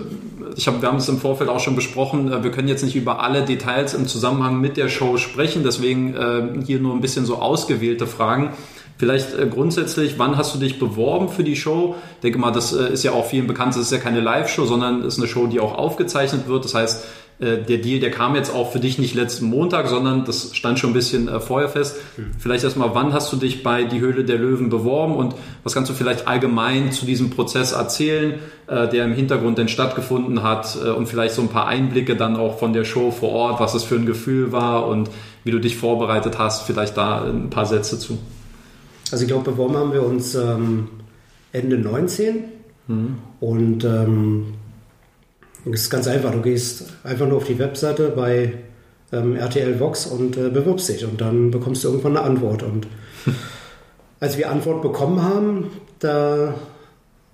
ich 0.56 0.68
hab, 0.68 0.80
wir 0.80 0.88
haben 0.88 0.98
es 0.98 1.08
im 1.08 1.18
Vorfeld 1.18 1.50
auch 1.50 1.60
schon 1.60 1.74
besprochen, 1.74 2.32
äh, 2.32 2.44
wir 2.44 2.52
können 2.52 2.68
jetzt 2.68 2.84
nicht 2.84 2.94
über 2.94 3.20
alle 3.20 3.42
Details 3.42 3.94
im 3.94 4.06
Zusammenhang 4.06 4.60
mit 4.60 4.76
der 4.76 4.88
Show 4.88 5.16
sprechen, 5.16 5.62
deswegen 5.64 6.14
äh, 6.14 6.64
hier 6.64 6.78
nur 6.78 6.94
ein 6.94 7.00
bisschen 7.00 7.26
so 7.26 7.36
ausgewählte 7.36 8.06
Fragen. 8.06 8.50
Vielleicht 8.96 9.36
äh, 9.36 9.48
grundsätzlich, 9.48 10.18
wann 10.18 10.36
hast 10.36 10.54
du 10.54 10.58
dich 10.58 10.78
beworben 10.78 11.28
für 11.28 11.42
die 11.42 11.56
Show? 11.56 11.96
Ich 12.16 12.20
denke 12.20 12.38
mal, 12.38 12.52
das 12.52 12.72
äh, 12.72 12.92
ist 12.92 13.02
ja 13.02 13.10
auch 13.10 13.26
vielen 13.26 13.48
bekannt, 13.48 13.74
das 13.74 13.82
ist 13.82 13.92
ja 13.92 13.98
keine 13.98 14.20
Live-Show, 14.20 14.66
sondern 14.66 15.02
ist 15.02 15.18
eine 15.18 15.26
Show, 15.26 15.48
die 15.48 15.58
auch 15.58 15.76
aufgezeichnet 15.76 16.46
wird. 16.46 16.64
Das 16.64 16.74
heißt, 16.74 17.04
äh, 17.40 17.58
der 17.58 17.78
Deal, 17.78 17.98
der 17.98 18.10
kam 18.10 18.36
jetzt 18.36 18.54
auch 18.54 18.70
für 18.70 18.78
dich 18.78 18.98
nicht 18.98 19.14
letzten 19.14 19.46
Montag, 19.46 19.88
sondern 19.88 20.24
das 20.24 20.54
stand 20.54 20.78
schon 20.78 20.90
ein 20.90 20.94
bisschen 20.94 21.28
äh, 21.28 21.40
vorher 21.40 21.68
fest. 21.68 21.96
Mhm. 22.16 22.30
Vielleicht 22.38 22.62
erstmal, 22.62 22.94
wann 22.94 23.12
hast 23.12 23.32
du 23.32 23.36
dich 23.36 23.62
bei 23.62 23.84
Die 23.84 24.00
Höhle 24.00 24.24
der 24.24 24.38
Löwen 24.38 24.70
beworben 24.70 25.16
und 25.16 25.34
was 25.64 25.74
kannst 25.74 25.90
du 25.90 25.94
vielleicht 25.94 26.28
allgemein 26.28 26.92
zu 26.92 27.06
diesem 27.06 27.30
Prozess 27.30 27.72
erzählen, 27.72 28.34
äh, 28.68 28.88
der 28.88 29.04
im 29.04 29.14
Hintergrund 29.14 29.58
denn 29.58 29.68
stattgefunden 29.68 30.42
hat 30.42 30.76
und 30.76 31.06
vielleicht 31.06 31.34
so 31.34 31.42
ein 31.42 31.48
paar 31.48 31.66
Einblicke 31.66 32.16
dann 32.16 32.36
auch 32.36 32.58
von 32.58 32.72
der 32.72 32.84
Show 32.84 33.10
vor 33.10 33.30
Ort, 33.30 33.60
was 33.60 33.74
es 33.74 33.82
für 33.82 33.96
ein 33.96 34.06
Gefühl 34.06 34.52
war 34.52 34.86
und 34.86 35.10
wie 35.42 35.50
du 35.50 35.58
dich 35.58 35.76
vorbereitet 35.76 36.38
hast, 36.38 36.66
vielleicht 36.66 36.96
da 36.96 37.24
ein 37.24 37.50
paar 37.50 37.66
Sätze 37.66 37.98
zu. 37.98 38.18
Also 39.10 39.24
ich 39.24 39.28
glaube, 39.28 39.50
beworben 39.50 39.76
haben 39.76 39.92
wir 39.92 40.04
uns 40.04 40.34
ähm, 40.34 40.88
Ende 41.52 41.78
19 41.78 42.44
mhm. 42.88 43.16
und 43.40 43.84
ähm, 43.84 44.54
es 45.72 45.82
ist 45.82 45.90
ganz 45.90 46.06
einfach. 46.06 46.32
Du 46.32 46.42
gehst 46.42 46.84
einfach 47.04 47.26
nur 47.26 47.38
auf 47.38 47.44
die 47.44 47.58
Webseite 47.58 48.08
bei 48.08 48.54
ähm, 49.12 49.36
RTL 49.36 49.78
Vox 49.80 50.06
und 50.06 50.36
äh, 50.36 50.50
bewirbst 50.50 50.88
dich 50.88 51.04
und 51.04 51.20
dann 51.20 51.50
bekommst 51.50 51.84
du 51.84 51.88
irgendwann 51.88 52.16
eine 52.16 52.26
Antwort. 52.26 52.62
Und 52.62 52.86
als 54.20 54.36
wir 54.36 54.50
Antwort 54.50 54.82
bekommen 54.82 55.22
haben, 55.22 55.70
da 56.00 56.54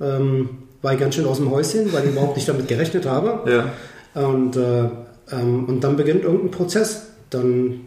ähm, 0.01 0.49
war 0.83 0.95
ich 0.95 1.01
ganz 1.01 1.15
schön 1.15 1.27
aus 1.27 1.39
dem 1.39 1.51
Häuschen, 1.51 1.93
weil 1.93 2.05
ich 2.05 2.13
überhaupt 2.13 2.37
nicht 2.37 2.49
damit 2.49 2.69
gerechnet 2.69 3.07
habe. 3.07 3.51
Ja. 3.51 4.23
Und, 4.23 4.57
äh, 4.57 4.85
ähm, 5.33 5.65
und 5.67 5.81
dann 5.83 5.97
beginnt 5.97 6.25
irgendein 6.25 6.51
Prozess. 6.51 7.09
Dann 7.31 7.81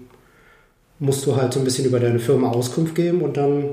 musst 0.99 1.25
du 1.25 1.36
halt 1.36 1.53
so 1.53 1.60
ein 1.60 1.65
bisschen 1.65 1.86
über 1.86 1.99
deine 1.99 2.19
Firma 2.19 2.49
Auskunft 2.49 2.95
geben 2.95 3.21
und 3.21 3.38
dann 3.38 3.71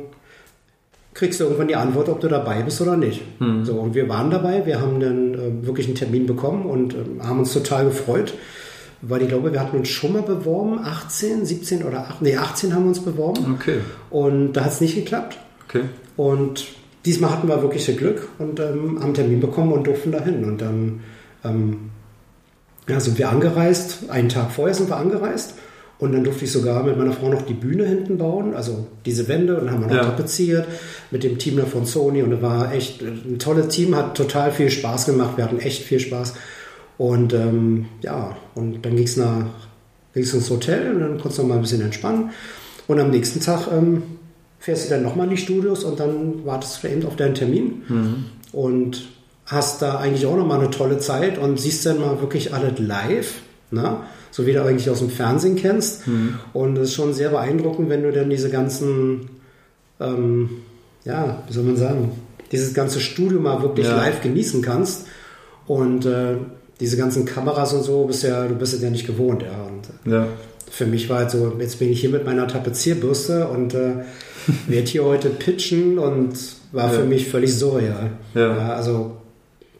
kriegst 1.20 1.38
du 1.38 1.44
irgendwann 1.44 1.68
die 1.68 1.76
Antwort, 1.76 2.08
ob 2.08 2.20
du 2.20 2.28
dabei 2.28 2.62
bist 2.62 2.80
oder 2.80 2.96
nicht. 2.96 3.20
Hm. 3.40 3.62
So, 3.62 3.74
und 3.74 3.94
wir 3.94 4.08
waren 4.08 4.30
dabei, 4.30 4.64
wir 4.64 4.80
haben 4.80 5.00
dann 5.00 5.34
äh, 5.34 5.66
wirklich 5.66 5.86
einen 5.86 5.94
Termin 5.94 6.24
bekommen 6.26 6.64
und 6.64 6.94
äh, 6.94 6.96
haben 7.22 7.40
uns 7.40 7.52
total 7.52 7.84
gefreut, 7.84 8.32
weil 9.02 9.20
ich 9.20 9.28
glaube, 9.28 9.52
wir 9.52 9.60
hatten 9.60 9.76
uns 9.76 9.90
schon 9.90 10.14
mal 10.14 10.22
beworben, 10.22 10.80
18, 10.82 11.44
17 11.44 11.84
oder 11.84 12.08
18, 12.08 12.16
nee, 12.22 12.36
18 12.38 12.74
haben 12.74 12.84
wir 12.84 12.88
uns 12.88 13.00
beworben. 13.00 13.54
Okay. 13.58 13.80
Und 14.08 14.54
da 14.54 14.64
hat 14.64 14.72
es 14.72 14.80
nicht 14.80 14.94
geklappt. 14.94 15.36
Okay. 15.68 15.82
Und 16.16 16.68
diesmal 17.04 17.32
hatten 17.32 17.48
wir 17.48 17.60
wirklich 17.60 17.94
Glück 17.98 18.26
und 18.38 18.58
ähm, 18.58 18.96
haben 18.96 19.02
einen 19.02 19.14
Termin 19.14 19.40
bekommen 19.40 19.72
und 19.72 19.86
durften 19.86 20.12
dahin. 20.12 20.42
Und 20.44 20.62
dann 20.62 21.00
ähm, 21.44 21.90
ja, 22.88 22.98
sind 22.98 23.18
wir 23.18 23.28
angereist, 23.28 24.08
einen 24.08 24.30
Tag 24.30 24.52
vorher 24.52 24.74
sind 24.74 24.88
wir 24.88 24.96
angereist 24.96 25.52
und 26.00 26.12
dann 26.12 26.24
durfte 26.24 26.46
ich 26.46 26.52
sogar 26.52 26.82
mit 26.82 26.96
meiner 26.96 27.12
Frau 27.12 27.28
noch 27.28 27.42
die 27.42 27.54
Bühne 27.54 27.84
hinten 27.84 28.16
bauen, 28.16 28.54
also 28.54 28.86
diese 29.04 29.28
Wände, 29.28 29.58
und 29.58 29.66
dann 29.66 29.74
haben 29.74 29.80
wir 29.82 29.88
noch 29.88 29.96
ja. 29.96 30.04
tapeziert 30.04 30.66
mit 31.10 31.22
dem 31.22 31.38
Team 31.38 31.58
von 31.66 31.84
Sony. 31.84 32.22
Und 32.22 32.32
es 32.32 32.42
war 32.42 32.72
echt 32.72 33.02
ein 33.02 33.38
tolles 33.38 33.68
Team, 33.68 33.94
hat 33.94 34.16
total 34.16 34.50
viel 34.50 34.70
Spaß 34.70 35.06
gemacht. 35.06 35.36
Wir 35.36 35.44
hatten 35.44 35.58
echt 35.58 35.82
viel 35.82 36.00
Spaß. 36.00 36.34
Und 36.96 37.34
ähm, 37.34 37.86
ja, 38.02 38.36
und 38.54 38.84
dann 38.84 38.96
ging 38.96 39.04
es 39.04 39.16
nach 39.16 39.46
ging's 40.14 40.34
ins 40.34 40.50
Hotel 40.50 40.94
und 40.94 41.00
dann 41.00 41.12
konntest 41.12 41.38
du 41.38 41.42
noch 41.42 41.50
mal 41.50 41.54
ein 41.56 41.62
bisschen 41.62 41.82
entspannen. 41.82 42.30
Und 42.88 42.98
am 42.98 43.10
nächsten 43.10 43.40
Tag 43.40 43.68
ähm, 43.70 44.02
fährst 44.58 44.86
du 44.86 44.90
dann 44.90 45.02
nochmal 45.02 45.26
in 45.26 45.30
die 45.30 45.36
Studios 45.36 45.84
und 45.84 46.00
dann 46.00 46.44
wartest 46.44 46.82
du 46.82 46.88
eben 46.88 47.06
auf 47.06 47.16
deinen 47.16 47.34
Termin. 47.34 47.82
Mhm. 47.88 48.24
Und 48.52 49.08
hast 49.46 49.82
da 49.82 49.98
eigentlich 49.98 50.26
auch 50.26 50.36
nochmal 50.36 50.60
eine 50.60 50.70
tolle 50.70 50.98
Zeit 50.98 51.38
und 51.38 51.60
siehst 51.60 51.84
dann 51.84 52.00
mal 52.00 52.20
wirklich 52.20 52.54
alles 52.54 52.78
live, 52.78 53.34
ne? 53.70 53.98
so 54.30 54.46
wie 54.46 54.52
du 54.52 54.62
eigentlich 54.62 54.88
aus 54.88 55.00
dem 55.00 55.10
Fernsehen 55.10 55.56
kennst. 55.56 56.06
Mhm. 56.06 56.38
Und 56.52 56.78
es 56.78 56.90
ist 56.90 56.94
schon 56.94 57.12
sehr 57.12 57.30
beeindruckend, 57.30 57.88
wenn 57.88 58.02
du 58.02 58.12
dann 58.12 58.30
diese 58.30 58.50
ganzen, 58.50 59.28
ähm, 59.98 60.50
ja, 61.04 61.42
wie 61.46 61.52
soll 61.52 61.64
man 61.64 61.76
sagen, 61.76 62.12
dieses 62.52 62.74
ganze 62.74 63.00
Studio 63.00 63.40
mal 63.40 63.62
wirklich 63.62 63.86
ja. 63.86 63.96
live 63.96 64.20
genießen 64.22 64.62
kannst. 64.62 65.06
Und 65.66 66.06
äh, 66.06 66.36
diese 66.80 66.96
ganzen 66.96 67.24
Kameras 67.24 67.72
und 67.72 67.82
so, 67.82 68.04
bist 68.04 68.22
ja, 68.22 68.46
du 68.46 68.54
bist 68.54 68.80
ja 68.80 68.90
nicht 68.90 69.06
gewohnt. 69.06 69.42
Ja. 69.42 69.66
Und, 69.66 70.10
äh, 70.12 70.16
ja. 70.16 70.28
Für 70.70 70.86
mich 70.86 71.08
war 71.08 71.18
halt 71.18 71.32
so, 71.32 71.56
jetzt 71.58 71.80
bin 71.80 71.90
ich 71.90 72.00
hier 72.00 72.10
mit 72.10 72.24
meiner 72.24 72.46
Tapezierbürste 72.46 73.48
und 73.48 73.74
äh, 73.74 73.94
werde 74.68 74.88
hier 74.88 75.04
heute 75.04 75.28
pitchen 75.30 75.98
und 75.98 76.34
war 76.72 76.92
ja. 76.92 77.00
für 77.00 77.04
mich 77.04 77.28
völlig 77.28 77.54
surreal. 77.54 78.12
Ja. 78.34 78.56
ja. 78.56 78.74
also 78.74 79.16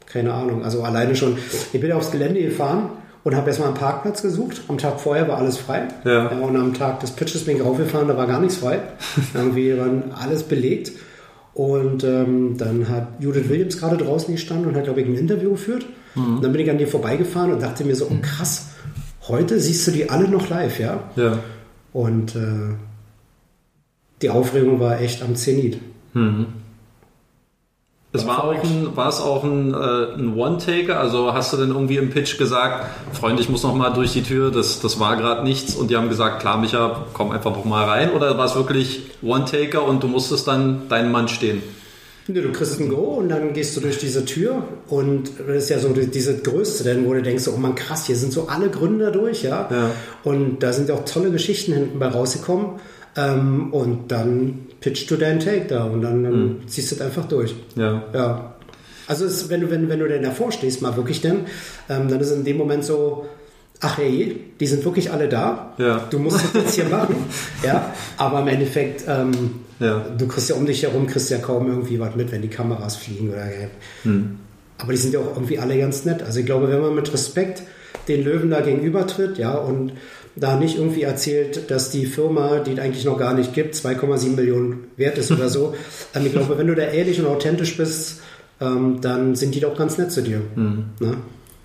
keine 0.06 0.34
Ahnung. 0.34 0.64
Also 0.64 0.82
alleine 0.82 1.14
schon, 1.14 1.38
ich 1.72 1.80
bin 1.80 1.92
aufs 1.92 2.10
Gelände 2.10 2.42
gefahren 2.42 2.90
und 3.24 3.34
habe 3.34 3.48
erstmal 3.48 3.68
einen 3.68 3.76
Parkplatz 3.76 4.22
gesucht. 4.22 4.62
Am 4.68 4.78
Tag 4.78 5.00
vorher 5.00 5.28
war 5.28 5.38
alles 5.38 5.58
frei. 5.58 5.88
Ja. 6.04 6.28
und 6.28 6.56
am 6.56 6.74
Tag 6.74 7.00
des 7.00 7.10
Pitches 7.12 7.44
bin 7.44 7.56
ich 7.56 7.64
raufgefahren, 7.64 8.08
da 8.08 8.16
war 8.16 8.26
gar 8.26 8.40
nichts 8.40 8.56
frei. 8.56 8.80
Irgendwie 9.34 9.76
war 9.76 9.88
alles 10.18 10.42
belegt. 10.44 10.92
Und 11.52 12.04
ähm, 12.04 12.56
dann 12.56 12.88
hat 12.88 13.08
Judith 13.18 13.48
Williams 13.48 13.78
gerade 13.78 13.96
draußen 13.96 14.32
gestanden 14.34 14.68
und 14.68 14.76
hat, 14.76 14.84
glaube 14.84 15.00
ich, 15.00 15.06
ein 15.06 15.16
Interview 15.16 15.50
geführt. 15.50 15.84
Mhm. 16.14 16.36
Und 16.36 16.44
dann 16.44 16.52
bin 16.52 16.62
ich 16.62 16.70
an 16.70 16.78
dir 16.78 16.88
vorbeigefahren 16.88 17.52
und 17.52 17.62
dachte 17.62 17.84
mir 17.84 17.96
so, 17.96 18.06
oh 18.06 18.16
krass, 18.22 18.68
heute 19.28 19.60
siehst 19.60 19.86
du 19.86 19.90
die 19.90 20.08
alle 20.08 20.28
noch 20.28 20.48
live, 20.48 20.78
ja? 20.78 21.10
Ja. 21.16 21.38
Und 21.92 22.36
äh, 22.36 22.74
die 24.22 24.30
Aufregung 24.30 24.80
war 24.80 25.00
echt 25.00 25.22
am 25.22 25.34
Zenit. 25.34 25.80
Mhm. 26.14 26.46
Es 28.12 28.26
war, 28.26 28.42
auch 28.42 28.64
ein, 28.64 28.96
war 28.96 29.08
es 29.08 29.20
auch 29.20 29.44
ein, 29.44 29.72
äh, 29.72 30.14
ein 30.18 30.34
One-Taker? 30.36 30.98
Also 30.98 31.32
hast 31.32 31.52
du 31.52 31.56
denn 31.56 31.68
irgendwie 31.68 31.96
im 31.96 32.10
Pitch 32.10 32.38
gesagt, 32.38 32.86
Freund, 33.12 33.38
ich 33.38 33.48
muss 33.48 33.62
noch 33.62 33.74
mal 33.74 33.90
durch 33.90 34.12
die 34.12 34.22
Tür, 34.22 34.50
das, 34.50 34.80
das 34.80 34.98
war 34.98 35.16
gerade 35.16 35.44
nichts 35.44 35.76
und 35.76 35.90
die 35.92 35.96
haben 35.96 36.08
gesagt, 36.08 36.40
klar, 36.40 36.58
Micha, 36.58 37.06
komm 37.12 37.30
einfach 37.30 37.52
noch 37.52 37.64
mal 37.64 37.84
rein? 37.84 38.10
Oder 38.10 38.36
war 38.36 38.46
es 38.46 38.56
wirklich 38.56 39.02
One-Taker 39.22 39.86
und 39.86 40.02
du 40.02 40.08
musstest 40.08 40.48
dann 40.48 40.88
deinen 40.88 41.12
Mann 41.12 41.28
stehen? 41.28 41.62
Nee, 42.26 42.40
du 42.42 42.50
kriegst 42.52 42.80
ein 42.80 42.88
Go 42.88 43.18
und 43.18 43.28
dann 43.28 43.52
gehst 43.52 43.76
du 43.76 43.80
durch 43.80 43.98
diese 43.98 44.24
Tür 44.24 44.64
und 44.88 45.30
das 45.46 45.64
ist 45.64 45.70
ja 45.70 45.78
so 45.78 45.88
diese 45.88 46.38
Größte, 46.38 46.84
denn 46.84 47.06
wo 47.06 47.14
du 47.14 47.22
denkst, 47.22 47.48
oh 47.48 47.56
man 47.56 47.76
krass, 47.76 48.06
hier 48.06 48.16
sind 48.16 48.32
so 48.32 48.48
alle 48.48 48.70
Gründer 48.70 49.10
durch, 49.10 49.42
ja. 49.42 49.68
ja. 49.70 49.90
Und 50.24 50.60
da 50.64 50.72
sind 50.72 50.88
ja 50.88 50.96
auch 50.96 51.04
tolle 51.04 51.30
Geschichten 51.30 51.72
hinten 51.72 51.98
bei 51.98 52.08
rausgekommen. 52.08 52.80
Ähm, 53.16 53.72
und 53.72 54.10
dann 54.12 54.66
pitchst 54.80 55.10
du 55.10 55.16
deinen 55.16 55.40
Take 55.40 55.66
da 55.68 55.84
und 55.84 56.02
dann, 56.02 56.24
dann 56.24 56.42
mhm. 56.42 56.68
ziehst 56.68 56.90
du 56.90 56.96
es 56.96 57.00
einfach 57.00 57.26
durch. 57.26 57.54
Ja. 57.76 58.02
ja. 58.12 58.54
Also 59.06 59.24
es, 59.24 59.48
wenn, 59.48 59.62
du, 59.62 59.70
wenn, 59.70 59.88
wenn 59.88 59.98
du 59.98 60.08
denn 60.08 60.22
davor 60.22 60.52
stehst, 60.52 60.82
mal 60.82 60.96
wirklich 60.96 61.20
denn, 61.20 61.40
ähm, 61.88 62.08
dann 62.08 62.20
ist 62.20 62.30
es 62.30 62.36
in 62.36 62.44
dem 62.44 62.56
Moment 62.56 62.84
so, 62.84 63.26
ach 63.80 63.98
hey, 63.98 64.40
die 64.60 64.66
sind 64.66 64.84
wirklich 64.84 65.10
alle 65.10 65.28
da. 65.28 65.74
Ja. 65.78 66.06
Du 66.10 66.18
musst 66.18 66.44
das 66.44 66.52
jetzt 66.54 66.74
hier 66.74 66.84
machen. 66.84 67.16
ja. 67.64 67.92
Aber 68.16 68.40
im 68.40 68.48
Endeffekt, 68.48 69.04
ähm, 69.08 69.32
ja. 69.80 70.04
du 70.16 70.28
kriegst 70.28 70.48
ja 70.48 70.56
um 70.56 70.66
dich 70.66 70.82
herum, 70.82 71.06
kriegst 71.06 71.30
ja 71.30 71.38
kaum 71.38 71.66
irgendwie 71.66 71.98
was 71.98 72.14
mit, 72.14 72.30
wenn 72.30 72.42
die 72.42 72.48
Kameras 72.48 72.96
fliegen 72.96 73.30
oder 73.30 73.46
hm. 74.02 74.38
Aber 74.78 74.92
die 74.92 74.98
sind 74.98 75.12
ja 75.12 75.20
auch 75.20 75.34
irgendwie 75.34 75.58
alle 75.58 75.76
ganz 75.76 76.04
nett. 76.04 76.22
Also 76.22 76.40
ich 76.40 76.46
glaube, 76.46 76.70
wenn 76.70 76.80
man 76.80 76.94
mit 76.94 77.12
Respekt 77.12 77.62
den 78.08 78.24
Löwen 78.24 78.50
da 78.50 78.60
gegenübertritt, 78.60 79.36
ja, 79.36 79.52
und 79.52 79.92
da 80.36 80.56
nicht 80.56 80.78
irgendwie 80.78 81.02
erzählt, 81.02 81.70
dass 81.70 81.90
die 81.90 82.06
Firma, 82.06 82.58
die 82.58 82.72
es 82.72 82.78
eigentlich 82.78 83.04
noch 83.04 83.18
gar 83.18 83.34
nicht 83.34 83.52
gibt, 83.52 83.74
2,7 83.74 84.36
Millionen 84.36 84.84
wert 84.96 85.18
ist 85.18 85.30
oder 85.30 85.48
so. 85.48 85.74
Ähm, 86.12 86.26
ich 86.26 86.32
glaube, 86.32 86.58
wenn 86.58 86.66
du 86.66 86.74
da 86.74 86.82
ehrlich 86.82 87.20
und 87.20 87.26
authentisch 87.26 87.76
bist, 87.76 88.20
ähm, 88.60 89.00
dann 89.00 89.36
sind 89.36 89.54
die 89.54 89.60
doch 89.60 89.76
ganz 89.76 89.96
nett 89.96 90.10
zu 90.10 90.22
dir. 90.22 90.40
Mhm. 90.56 90.86
Ne? 90.98 91.16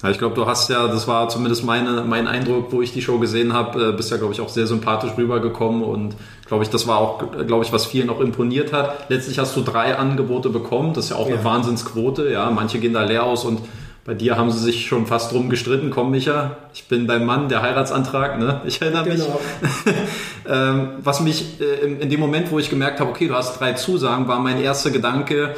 Ja, 0.04 0.12
ich 0.12 0.20
glaube, 0.20 0.36
du 0.36 0.46
hast 0.46 0.70
ja, 0.70 0.88
das 0.88 1.08
war 1.08 1.30
zumindest 1.30 1.64
meine, 1.64 2.04
mein 2.04 2.28
Eindruck, 2.28 2.72
wo 2.72 2.82
ich 2.82 2.94
die 2.94 3.02
Show 3.02 3.18
gesehen 3.18 3.54
habe, 3.54 3.90
äh, 3.90 3.92
bist 3.94 4.12
ja, 4.12 4.18
glaube 4.18 4.34
ich, 4.34 4.42
auch 4.42 4.50
sehr 4.50 4.68
sympathisch 4.68 5.12
rübergekommen 5.18 5.82
und 5.84 6.16
glaube 6.46 6.64
ich, 6.64 6.70
das 6.70 6.86
war 6.86 7.00
auch, 7.00 7.24
glaube 7.48 7.66
ich, 7.66 7.74
was 7.74 7.88
vielen 7.88 8.12
auch 8.12 8.20
imponiert 8.20 8.72
hat. 8.72 9.10
Letztlich 9.10 9.40
hast 9.40 9.56
du 9.56 9.62
drei 9.62 9.98
Angebote 9.98 10.50
bekommen, 10.50 10.94
das 10.94 11.06
ist 11.06 11.12
ja 11.12 11.18
auch 11.18 11.28
ja. 11.28 11.36
eine 11.36 11.44
Wahnsinnsquote, 11.44 12.30
ja, 12.30 12.52
manche 12.52 12.78
gehen 12.80 12.94
da 12.94 13.04
leer 13.04 13.24
aus 13.24 13.46
und 13.46 13.62
bei 14.06 14.14
dir 14.14 14.38
haben 14.38 14.52
sie 14.52 14.60
sich 14.60 14.86
schon 14.86 15.08
fast 15.08 15.32
drum 15.32 15.50
gestritten. 15.50 15.90
Komm, 15.90 16.12
Micha, 16.12 16.58
ich 16.76 16.88
bin 16.88 17.08
dein 17.08 17.26
Mann, 17.26 17.50
der 17.50 17.64
Heiratsantrag, 17.64 18.38
ne? 18.38 18.62
Ich 18.66 18.80
erinnere 18.80 19.06
mich. 19.06 19.16
Genau. 19.16 19.42
ähm, 20.48 20.90
was 21.00 21.22
mich 21.22 21.60
äh, 21.60 21.86
in, 21.86 22.00
in, 22.00 22.10
dem 22.12 22.20
Moment, 22.20 22.52
wo 22.52 22.60
ich 22.60 22.70
gemerkt 22.70 23.00
habe, 23.00 23.10
okay, 23.10 23.28
du 23.28 23.34
hast 23.34 23.60
drei 23.60 23.74
Zusagen, 23.74 24.28
war 24.28 24.40
mein 24.40 24.62
erster 24.62 24.92
Gedanke, 24.92 25.56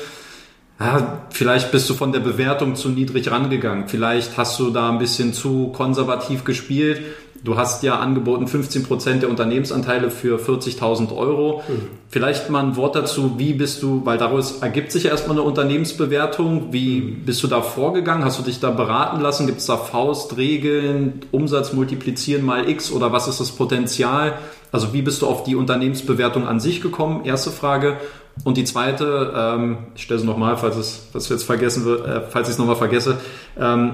ja, 0.80 1.24
vielleicht 1.32 1.72
bist 1.72 1.90
du 1.90 1.96
von 1.96 2.12
der 2.12 2.20
Bewertung 2.20 2.76
zu 2.76 2.90
niedrig 2.90 3.30
rangegangen. 3.32 3.88
Vielleicht 3.88 4.38
hast 4.38 4.60
du 4.60 4.70
da 4.70 4.90
ein 4.92 5.00
bisschen 5.00 5.34
zu 5.34 5.70
konservativ 5.70 6.44
gespielt. 6.44 7.02
Du 7.44 7.58
hast 7.58 7.84
ja 7.84 8.00
angeboten 8.00 8.46
15% 8.46 9.20
der 9.20 9.30
Unternehmensanteile 9.30 10.10
für 10.12 10.38
40.000 10.40 11.16
Euro. 11.16 11.64
Mhm. 11.68 11.88
Vielleicht 12.10 12.50
mal 12.50 12.64
ein 12.64 12.76
Wort 12.76 12.96
dazu, 12.96 13.38
wie 13.38 13.54
bist 13.54 13.84
du, 13.84 14.06
weil 14.06 14.18
daraus 14.18 14.62
ergibt 14.62 14.92
sich 14.92 15.04
ja 15.04 15.12
erstmal 15.12 15.38
eine 15.38 15.46
Unternehmensbewertung. 15.46 16.74
Wie 16.74 17.02
bist 17.02 17.44
du 17.44 17.48
da 17.48 17.62
vorgegangen? 17.62 18.24
Hast 18.26 18.40
du 18.40 18.44
dich 18.44 18.60
da 18.60 18.72
beraten 18.72 19.22
lassen? 19.22 19.46
Gibt 19.46 19.60
es 19.60 19.66
da 19.66 19.78
Faustregeln, 19.78 21.22
Umsatz 21.32 21.74
multiplizieren 21.74 22.46
mal 22.46 22.70
X 22.70 22.92
oder 22.92 23.12
was 23.12 23.28
ist 23.28 23.40
das 23.40 23.52
Potenzial? 23.52 24.38
Also 24.72 24.94
wie 24.94 25.02
bist 25.02 25.22
du 25.22 25.28
auf 25.28 25.44
die 25.44 25.56
Unternehmensbewertung 25.56 26.48
an 26.48 26.60
sich 26.60 26.82
gekommen? 26.82 27.26
Erste 27.26 27.52
Frage. 27.52 27.98
Und 28.44 28.58
die 28.58 28.66
zweite, 28.66 29.34
ähm, 29.36 29.78
ich 29.96 30.04
stelle 30.04 30.20
es 30.20 30.26
nochmal, 30.26 30.58
falls 30.58 30.76
es, 30.76 31.08
falls 31.12 31.30
jetzt 31.30 31.44
vergessen 31.44 31.86
wird, 31.86 32.06
äh, 32.06 32.22
falls 32.22 32.48
ich 32.48 32.54
es 32.54 32.60
nochmal 32.60 32.76
vergesse. 32.76 33.18
Ähm, 33.60 33.94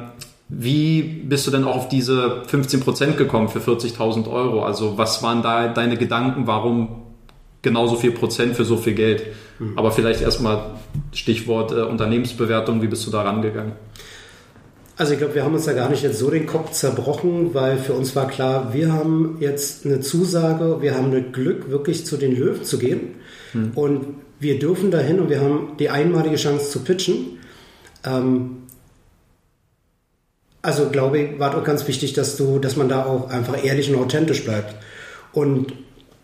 wie 0.50 1.02
bist 1.02 1.48
du 1.48 1.52
denn 1.52 1.64
auch 1.64 1.76
auf 1.76 1.90
diese 1.90 2.44
15% 2.48 3.14
gekommen 3.14 3.50
für 3.50 3.60
40.000 3.60 4.30
Euro? 4.30 4.64
Also 4.64 4.98
was 4.98 5.24
waren 5.24 5.42
da 5.42 5.68
deine 5.70 5.98
Gedanken? 5.98 6.48
Warum 6.48 7.04
genauso 7.62 7.96
viel 7.96 8.12
Prozent 8.12 8.56
für 8.56 8.66
so 8.66 8.78
viel 8.78 8.94
Geld? 8.94 9.24
Mhm. 9.60 9.78
Aber 9.78 9.92
vielleicht 9.92 10.22
erstmal 10.22 10.72
Stichwort 11.12 11.72
äh, 11.72 11.82
Unternehmensbewertung. 11.82 12.82
Wie 12.82 12.88
bist 12.88 13.06
du 13.08 13.12
da 13.12 13.22
rangegangen? 13.22 13.74
Also 14.96 15.14
ich 15.14 15.20
glaube, 15.20 15.34
wir 15.34 15.44
haben 15.44 15.56
uns 15.56 15.66
da 15.66 15.74
gar 15.74 15.90
nicht 15.90 16.04
jetzt 16.04 16.20
so 16.20 16.30
den 16.30 16.46
Kopf 16.46 16.72
zerbrochen, 16.72 17.56
weil 17.56 17.78
für 17.78 17.94
uns 17.94 18.16
war 18.16 18.28
klar, 18.28 18.74
wir 18.74 18.94
haben 18.94 19.38
jetzt 19.40 19.86
eine 19.86 20.02
Zusage, 20.02 20.82
wir 20.82 20.96
haben 20.96 21.12
ein 21.12 21.32
Glück, 21.32 21.72
wirklich 21.72 22.06
zu 22.06 22.16
den 22.16 22.36
Löwen 22.36 22.64
zu 22.64 22.78
gehen. 22.78 23.16
Mhm. 23.54 23.72
Und 23.74 24.06
wir 24.40 24.60
dürfen 24.60 24.92
dahin 24.92 25.20
und 25.20 25.30
wir 25.30 25.42
haben 25.42 25.78
die 25.80 25.90
einmalige 25.90 26.36
Chance 26.36 26.70
zu 26.70 26.82
pitchen. 26.82 27.40
Ähm, 28.06 28.63
also 30.64 30.90
glaube 30.90 31.20
ich, 31.20 31.40
war 31.40 31.56
auch 31.56 31.64
ganz 31.64 31.88
wichtig, 31.88 32.14
dass 32.14 32.38
du, 32.38 32.58
dass 32.58 32.78
man 32.78 32.90
da 32.90 33.06
auch 33.06 33.30
einfach 33.30 33.64
ehrlich 33.64 33.94
und 33.94 34.02
authentisch 34.02 34.44
bleibt. 34.44 34.74
Und 35.34 35.74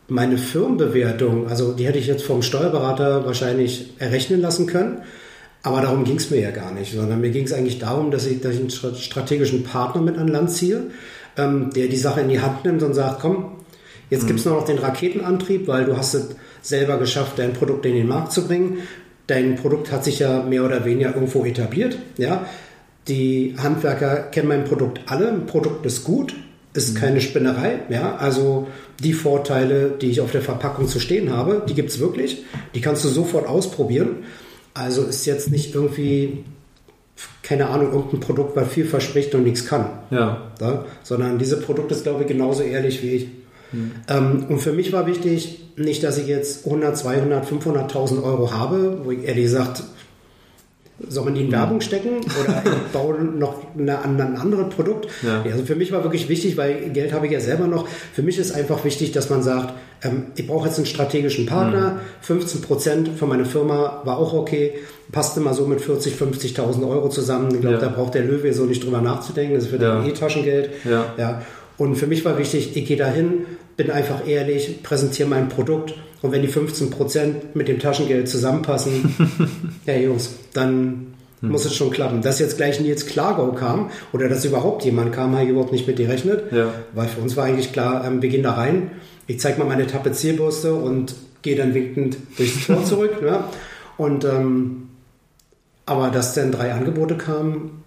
meine 0.08 0.38
Firmenbewertung, 0.38 1.47
also 1.47 1.73
die 1.73 1.86
hätte 1.86 1.99
ich 1.99 2.08
jetzt 2.08 2.23
vom 2.23 2.41
Steuerberater 2.41 3.25
wahrscheinlich 3.25 3.93
errechnen 3.99 4.41
lassen 4.41 4.65
können. 4.65 5.02
Aber 5.62 5.82
darum 5.82 6.06
ging 6.06 6.15
es 6.15 6.30
mir 6.30 6.39
ja 6.39 6.52
gar 6.52 6.71
nicht, 6.71 6.93
sondern 6.93 7.19
mir 7.19 7.32
ging 7.32 7.43
es 7.43 7.52
eigentlich 7.52 7.80
darum, 7.80 8.12
dass 8.12 8.25
ich, 8.25 8.39
dass 8.39 8.56
ich 8.56 8.62
einen 8.62 8.69
strategischen 8.95 9.63
Partner 9.63 10.02
mit 10.02 10.17
an 10.17 10.30
Land 10.30 10.52
ziehe, 10.52 10.84
ähm, 11.38 11.71
der 11.75 11.88
die 11.88 11.97
Sache 11.97 12.21
in 12.21 12.30
die 12.30 12.39
Hand 12.39 12.63
nimmt 12.63 12.82
und 12.82 12.93
sagt, 12.93 13.19
komm, 13.19 13.58
jetzt 14.10 14.23
mhm. 14.23 14.28
gibt 14.28 14.39
es 14.39 14.45
nur 14.45 14.56
noch 14.56 14.65
den 14.65 14.78
Raketenantrieb, 14.78 15.67
weil 15.67 15.84
du 15.84 15.97
hast 15.97 16.13
es 16.13 16.28
selber 16.62 16.97
geschafft, 16.97 17.34
dein 17.38 17.52
Produkt 17.52 17.86
in 17.86 17.93
den 17.93 18.08
Markt 18.08 18.32
zu 18.32 18.47
bringen. 18.47 18.78
Dein 19.28 19.58
Produkt 19.58 19.91
hat 19.91 20.06
sich 20.06 20.19
ja 20.19 20.41
mehr 20.43 20.63
oder 20.63 20.86
weniger 20.86 21.13
irgendwo 21.13 21.43
etabliert. 21.43 21.97
Ja? 22.17 22.45
Die 23.07 23.55
Handwerker 23.57 24.17
kennen 24.17 24.47
mein 24.47 24.65
Produkt 24.65 25.01
alle. 25.07 25.29
Ein 25.29 25.45
Produkt 25.45 25.85
ist 25.85 26.03
gut, 26.03 26.35
ist 26.73 26.93
mhm. 26.93 26.99
keine 26.99 27.21
Spinnerei. 27.21 27.79
Ja? 27.89 28.15
Also 28.17 28.67
die 28.99 29.13
Vorteile, 29.13 29.91
die 29.99 30.09
ich 30.09 30.21
auf 30.21 30.31
der 30.31 30.41
Verpackung 30.41 30.88
zu 30.88 30.99
stehen 30.99 31.35
habe, 31.35 31.63
die 31.67 31.73
gibt 31.73 31.89
es 31.89 31.99
wirklich. 31.99 32.43
Die 32.75 32.81
kannst 32.81 33.03
du 33.03 33.09
sofort 33.09 33.47
ausprobieren. 33.47 34.17
Also 34.73 35.03
ist 35.03 35.25
jetzt 35.25 35.51
nicht 35.51 35.73
irgendwie, 35.73 36.43
keine 37.41 37.69
Ahnung, 37.69 37.91
irgendein 37.91 38.19
Produkt, 38.19 38.55
was 38.55 38.69
viel 38.69 38.85
verspricht 38.85 39.33
und 39.33 39.43
nichts 39.43 39.65
kann. 39.65 39.89
Ja. 40.12 40.51
ja? 40.62 40.85
Sondern 41.03 41.39
diese 41.39 41.57
Produkt 41.57 41.91
ist, 41.91 42.03
glaube 42.03 42.21
ich, 42.21 42.27
genauso 42.27 42.63
ehrlich 42.63 43.01
wie 43.01 43.09
ich. 43.09 43.27
Mhm. 43.71 43.91
Ähm, 44.07 44.45
und 44.49 44.59
für 44.59 44.73
mich 44.73 44.93
war 44.93 45.07
wichtig, 45.07 45.59
nicht, 45.75 46.03
dass 46.03 46.17
ich 46.17 46.27
jetzt 46.27 46.65
100, 46.65 46.97
200, 46.97 47.45
500.000 47.49 48.23
Euro 48.23 48.51
habe, 48.53 49.01
wo 49.03 49.12
ich 49.12 49.23
ehrlich 49.23 49.45
gesagt 49.45 49.83
soll 51.07 51.25
man 51.25 51.35
die 51.35 51.41
in 51.41 51.47
mhm. 51.47 51.53
Werbung 51.53 51.81
stecken 51.81 52.17
oder 52.43 52.63
bauen 52.93 53.39
noch 53.39 53.55
eine, 53.77 54.03
ein 54.03 54.35
anderes 54.38 54.73
Produkt? 54.73 55.07
Ja. 55.21 55.43
Also 55.43 55.65
für 55.65 55.75
mich 55.75 55.91
war 55.91 56.03
wirklich 56.03 56.27
wichtig, 56.29 56.57
weil 56.57 56.89
Geld 56.89 57.13
habe 57.13 57.27
ich 57.27 57.31
ja 57.31 57.39
selber 57.39 57.67
noch. 57.67 57.88
Für 57.88 58.21
mich 58.21 58.38
ist 58.38 58.51
einfach 58.51 58.83
wichtig, 58.83 59.12
dass 59.12 59.29
man 59.29 59.41
sagt, 59.41 59.73
ähm, 60.03 60.27
ich 60.35 60.47
brauche 60.47 60.67
jetzt 60.67 60.77
einen 60.77 60.85
strategischen 60.85 61.45
Partner. 61.45 61.91
Mhm. 61.91 62.00
15 62.21 62.62
Prozent 62.62 63.10
von 63.17 63.29
meiner 63.29 63.45
Firma 63.45 64.02
war 64.04 64.17
auch 64.17 64.33
okay. 64.33 64.75
Passt 65.12 65.37
immer 65.37 65.54
so 65.54 65.65
mit 65.65 65.81
40, 65.81 66.15
50.000 66.15 66.87
Euro 66.87 67.10
zusammen. 67.10 67.54
Ich 67.54 67.62
glaube, 67.62 67.77
ja. 67.77 67.81
da 67.81 67.89
braucht 67.89 68.13
der 68.13 68.23
Löwe 68.23 68.54
so 68.54 68.65
nicht 68.65 68.83
drüber 68.83 69.02
nachzudenken. 69.02 69.56
Das 69.56 69.71
wird 69.71 69.81
ja. 69.81 70.04
eh 70.04 70.12
Taschengeld. 70.12 70.69
Ja. 70.83 71.13
ja. 71.17 71.41
Und 71.77 71.95
für 71.95 72.08
mich 72.08 72.25
war 72.25 72.37
wichtig, 72.37 72.75
ich 72.75 72.85
gehe 72.85 72.97
dahin, 72.97 73.45
bin 73.77 73.89
einfach 73.89 74.27
ehrlich, 74.27 74.83
präsentiere 74.83 75.29
mein 75.29 75.47
Produkt 75.47 75.95
und 76.21 76.31
wenn 76.31 76.41
die 76.41 76.47
15 76.47 76.89
Prozent 76.89 77.55
mit 77.55 77.67
dem 77.67 77.79
Taschengeld 77.79 78.27
zusammenpassen, 78.27 79.15
ja 79.85 79.95
Jungs, 79.95 80.35
dann 80.53 81.15
hm. 81.41 81.51
muss 81.51 81.65
es 81.65 81.75
schon 81.75 81.91
klappen. 81.91 82.21
Dass 82.21 82.39
jetzt 82.39 82.57
gleich 82.57 82.79
Nils 82.79 83.05
Klargau 83.05 83.51
kam 83.53 83.89
oder 84.11 84.27
dass 84.27 84.43
überhaupt 84.43 84.83
jemand 84.83 85.13
kam, 85.13 85.33
habe 85.33 85.43
ich 85.43 85.49
überhaupt 85.49 85.71
nicht 85.71 85.87
mit 85.87 85.97
gerechnet. 85.97 86.51
Ja. 86.51 86.73
Weil 86.93 87.07
für 87.07 87.21
uns 87.21 87.37
war 87.37 87.45
eigentlich 87.45 87.71
klar, 87.71 88.05
ähm, 88.05 88.21
wir 88.21 88.29
gehen 88.29 88.43
da 88.43 88.53
rein, 88.53 88.91
ich 89.27 89.39
zeige 89.39 89.59
mal 89.59 89.67
meine 89.67 89.87
Tapezierbürste 89.87 90.73
und 90.73 91.15
gehe 91.41 91.55
dann 91.55 91.73
winkend 91.73 92.17
durchs 92.37 92.65
Tor 92.65 92.83
zurück. 92.85 93.21
Ne? 93.21 93.43
Und 93.97 94.25
ähm, 94.25 94.89
aber 95.85 96.09
dass 96.09 96.33
dann 96.33 96.51
drei 96.51 96.73
Angebote 96.73 97.15
kamen, 97.15 97.83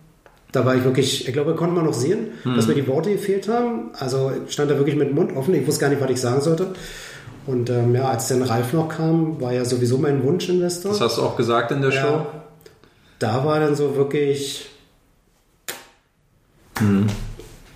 da 0.51 0.67
war 0.67 0.75
ich 0.75 0.85
wirklich, 0.85 1.27
ich 1.27 1.33
glaube, 1.33 1.55
konnte 1.55 1.75
man 1.75 1.85
noch 1.85 1.95
sehen, 1.95 2.33
hm. 2.43 2.57
dass 2.57 2.67
mir 2.67 2.75
die 2.75 2.87
Worte 2.87 3.11
gefehlt 3.11 3.49
haben. 3.49 3.91
Also 3.99 4.33
stand 4.49 4.71
da 4.71 4.77
wirklich 4.77 4.97
mit 4.97 5.09
dem 5.09 5.15
Mund 5.15 5.37
offen. 5.37 5.55
Ich 5.55 5.67
wusste 5.67 5.83
gar 5.83 5.89
nicht, 5.89 6.01
was 6.01 6.11
ich 6.11 6.21
sagen 6.21 6.41
sollte. 6.41 6.75
Und 7.47 7.71
ähm, 7.71 7.95
ja, 7.95 8.09
als 8.09 8.29
dann 8.29 8.43
Ralf 8.43 8.73
noch 8.73 8.89
kam, 8.89 9.41
war 9.41 9.53
ja 9.53 9.65
sowieso 9.65 9.99
mein 9.99 10.23
Wunschinvestor. 10.23 10.93
Das 10.93 11.01
hast 11.01 11.19
du 11.19 11.23
auch 11.23 11.37
gesagt 11.37 11.73
in 11.73 11.83
der 11.83 11.91
ja, 11.91 12.03
Show? 12.03 12.27
Da 13.19 13.45
war 13.45 13.61
dann 13.61 13.75
so 13.75 13.97
wirklich. 13.97 14.69
Hm. 16.79 17.07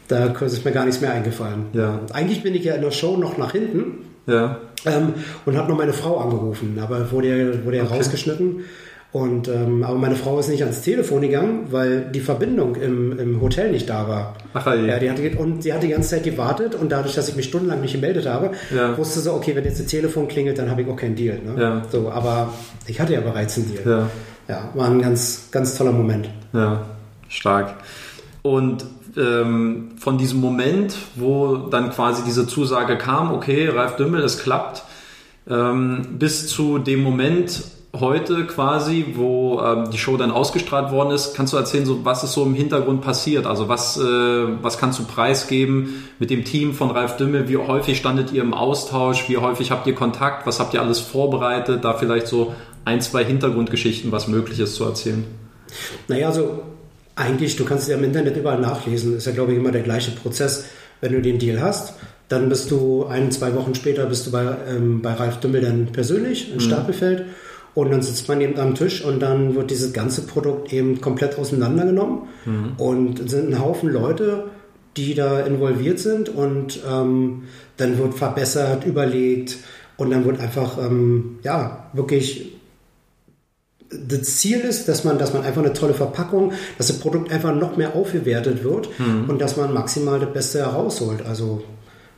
Da 0.09 0.27
ist 0.27 0.65
mir 0.65 0.73
gar 0.73 0.85
nichts 0.85 1.01
mehr 1.01 1.13
eingefallen. 1.13 1.67
Ja. 1.73 2.01
Eigentlich 2.13 2.43
bin 2.43 2.55
ich 2.55 2.65
ja 2.65 2.75
in 2.75 2.83
der 2.83 2.93
Show 2.93 3.17
noch 3.17 3.39
nach 3.39 3.53
hinten. 3.53 4.05
Ja. 4.27 4.59
Ähm, 4.85 5.15
und 5.45 5.57
habe 5.57 5.69
noch 5.69 5.79
meine 5.79 5.93
Frau 5.93 6.19
angerufen, 6.19 6.79
aber 6.81 7.11
wurde 7.11 7.29
ja, 7.29 7.65
wurde 7.65 7.79
ja 7.79 7.85
okay. 7.85 7.97
rausgeschnitten. 7.97 8.65
Und, 9.13 9.49
ähm, 9.49 9.83
aber 9.83 9.97
meine 9.97 10.15
Frau 10.15 10.39
ist 10.39 10.49
nicht 10.49 10.63
ans 10.63 10.83
Telefon 10.83 11.23
gegangen, 11.23 11.69
weil 11.71 12.03
die 12.13 12.21
Verbindung 12.21 12.75
im, 12.75 13.19
im 13.19 13.41
Hotel 13.41 13.71
nicht 13.71 13.89
da 13.89 14.09
war. 14.09 14.35
Ach, 14.53 14.67
ja. 14.67 14.75
ja 14.75 14.99
die 14.99 15.11
hatte, 15.11 15.39
und 15.39 15.63
sie 15.63 15.73
hat 15.73 15.83
die 15.83 15.89
ganze 15.89 16.11
Zeit 16.11 16.25
gewartet 16.25 16.75
und 16.75 16.93
dadurch, 16.93 17.15
dass 17.15 17.29
ich 17.29 17.37
mich 17.37 17.47
stundenlang 17.47 17.81
nicht 17.81 17.95
gemeldet 17.95 18.27
habe, 18.27 18.51
ja. 18.75 18.97
wusste 18.99 19.21
sie, 19.21 19.33
okay, 19.33 19.57
wenn 19.57 19.65
jetzt 19.65 19.81
das 19.81 19.87
Telefon 19.87 20.29
klingelt, 20.29 20.59
dann 20.59 20.71
habe 20.71 20.83
ich 20.83 20.89
auch 20.89 20.97
keinen 20.97 21.15
Deal. 21.15 21.39
Ne? 21.39 21.61
Ja. 21.61 21.83
So, 21.91 22.11
aber 22.11 22.53
ich 22.87 23.01
hatte 23.01 23.15
ja 23.15 23.21
bereits 23.21 23.57
einen 23.57 23.73
Deal. 23.73 24.11
Ja. 24.49 24.55
ja, 24.55 24.71
war 24.75 24.91
ein 24.91 25.01
ganz, 25.01 25.49
ganz 25.51 25.77
toller 25.79 25.93
Moment. 25.93 26.29
Ja, 26.53 26.85
stark. 27.29 27.75
Und 28.43 28.85
ähm, 29.17 29.93
von 29.99 30.19
diesem 30.19 30.41
Moment, 30.41 30.95
wo 31.15 31.57
dann 31.57 31.91
quasi 31.91 32.23
diese 32.25 32.47
Zusage 32.47 32.99
kam, 32.99 33.33
okay, 33.33 33.69
Ralf 33.69 33.97
Dümmel, 33.97 34.23
es 34.23 34.39
klappt, 34.39 34.85
ähm, 35.49 36.17
bis 36.19 36.49
zu 36.49 36.79
dem 36.79 37.03
Moment, 37.03 37.63
heute 38.01 38.47
quasi, 38.47 39.07
wo 39.15 39.61
ähm, 39.61 39.91
die 39.91 39.99
Show 39.99 40.17
dann 40.17 40.31
ausgestrahlt 40.31 40.91
worden 40.91 41.11
ist, 41.11 41.35
kannst 41.35 41.53
du 41.53 41.57
erzählen, 41.57 41.87
so, 41.87 42.05
was 42.05 42.25
ist 42.25 42.33
so 42.33 42.45
im 42.45 42.55
Hintergrund 42.55 43.03
passiert? 43.03 43.47
Also 43.47 43.69
was, 43.69 43.97
äh, 43.97 44.03
was 44.03 44.79
kannst 44.79 44.99
du 44.99 45.05
preisgeben 45.05 46.05
mit 46.19 46.31
dem 46.31 46.45
Team 46.45 46.75
von 46.75 46.91
Ralf 46.91 47.17
Dümmel? 47.17 47.49
Wie 47.49 47.57
häufig 47.57 47.99
standet 47.99 48.33
ihr 48.33 48.43
im 48.43 48.55
Austausch? 48.55 49.29
Wie 49.29 49.37
häufig 49.37 49.71
habt 49.71 49.87
ihr 49.87 49.95
Kontakt? 49.95 50.47
Was 50.47 50.61
habt 50.61 50.75
ihr 50.75 50.81
alles 50.81 51.01
vorbereitet? 51.01 51.85
Da 51.85 51.95
vielleicht 51.95 52.27
so 52.27 52.55
ein, 52.85 53.01
zwei 53.01 53.25
Hintergrundgeschichten, 53.25 54.13
was 54.13 54.29
möglich 54.29 54.61
ist 54.61 54.75
zu 54.75 54.85
erzählen. 54.85 55.25
Naja, 56.09 56.29
also 56.29 56.63
eigentlich, 57.15 57.57
du 57.57 57.65
kannst 57.65 57.85
es 57.85 57.89
ja 57.91 57.97
im 57.97 58.05
Internet 58.05 58.37
überall 58.37 58.61
nachlesen. 58.61 59.17
Ist 59.17 59.27
ja, 59.27 59.33
glaube 59.33 59.53
ich, 59.53 59.59
immer 59.59 59.73
der 59.73 59.83
gleiche 59.83 60.13
Prozess. 60.13 60.67
Wenn 61.01 61.13
du 61.13 61.21
den 61.21 61.39
Deal 61.39 61.61
hast, 61.61 61.95
dann 62.29 62.49
bist 62.49 62.71
du 62.71 63.07
ein, 63.07 63.31
zwei 63.31 63.55
Wochen 63.55 63.75
später 63.75 64.07
bist 64.07 64.27
du 64.27 64.31
bei, 64.31 64.45
ähm, 64.69 65.03
bei 65.03 65.13
Ralf 65.13 65.41
Dümmel 65.41 65.61
dann 65.61 65.87
persönlich 65.87 66.51
in 66.51 66.57
mhm. 66.57 66.61
Stapelfeld 66.61 67.25
und 67.77 67.91
dann 67.91 68.01
sitzt 68.01 68.27
man 68.27 68.41
eben 68.41 68.59
am 68.59 68.75
Tisch 68.75 69.05
und 69.05 69.21
dann 69.21 69.55
wird 69.55 69.71
dieses 69.71 69.93
ganze 69.93 70.23
Produkt 70.23 70.73
eben 70.73 71.03
komplett 71.03 71.39
auseinandergenommen 71.39 72.23
mhm. 72.47 72.73
und 72.79 73.29
sind 73.29 73.51
ein 73.51 73.61
Haufen 73.61 73.91
Leute, 73.91 74.45
die 74.97 75.15
da 75.15 75.41
involviert 75.41 75.99
sind 75.99 76.31
und 76.31 76.81
ähm, 76.91 77.43
dann 77.77 77.99
wird 77.99 78.15
verbessert, 78.15 78.87
überlegt 78.87 79.59
und 79.99 80.11
dann 80.11 80.25
wird 80.25 80.41
einfach, 80.41 80.79
ähm, 80.79 81.39
ja, 81.43 81.91
wirklich 81.93 82.55
das 83.91 84.23
Ziel 84.39 84.61
ist, 84.61 84.89
dass 84.89 85.05
man, 85.05 85.19
dass 85.19 85.35
man 85.35 85.45
einfach 85.45 85.63
eine 85.63 85.75
tolle 85.75 85.93
Verpackung, 85.93 86.53
dass 86.79 86.87
das 86.87 86.99
Produkt 86.99 87.31
einfach 87.31 87.55
noch 87.55 87.77
mehr 87.77 87.95
aufgewertet 87.95 88.65
wird 88.65 88.89
mhm. 88.99 89.29
und 89.29 89.39
dass 89.39 89.59
man 89.59 89.75
maximal 89.75 90.19
das 90.19 90.33
Beste 90.33 90.61
herausholt. 90.61 91.27
Also 91.27 91.63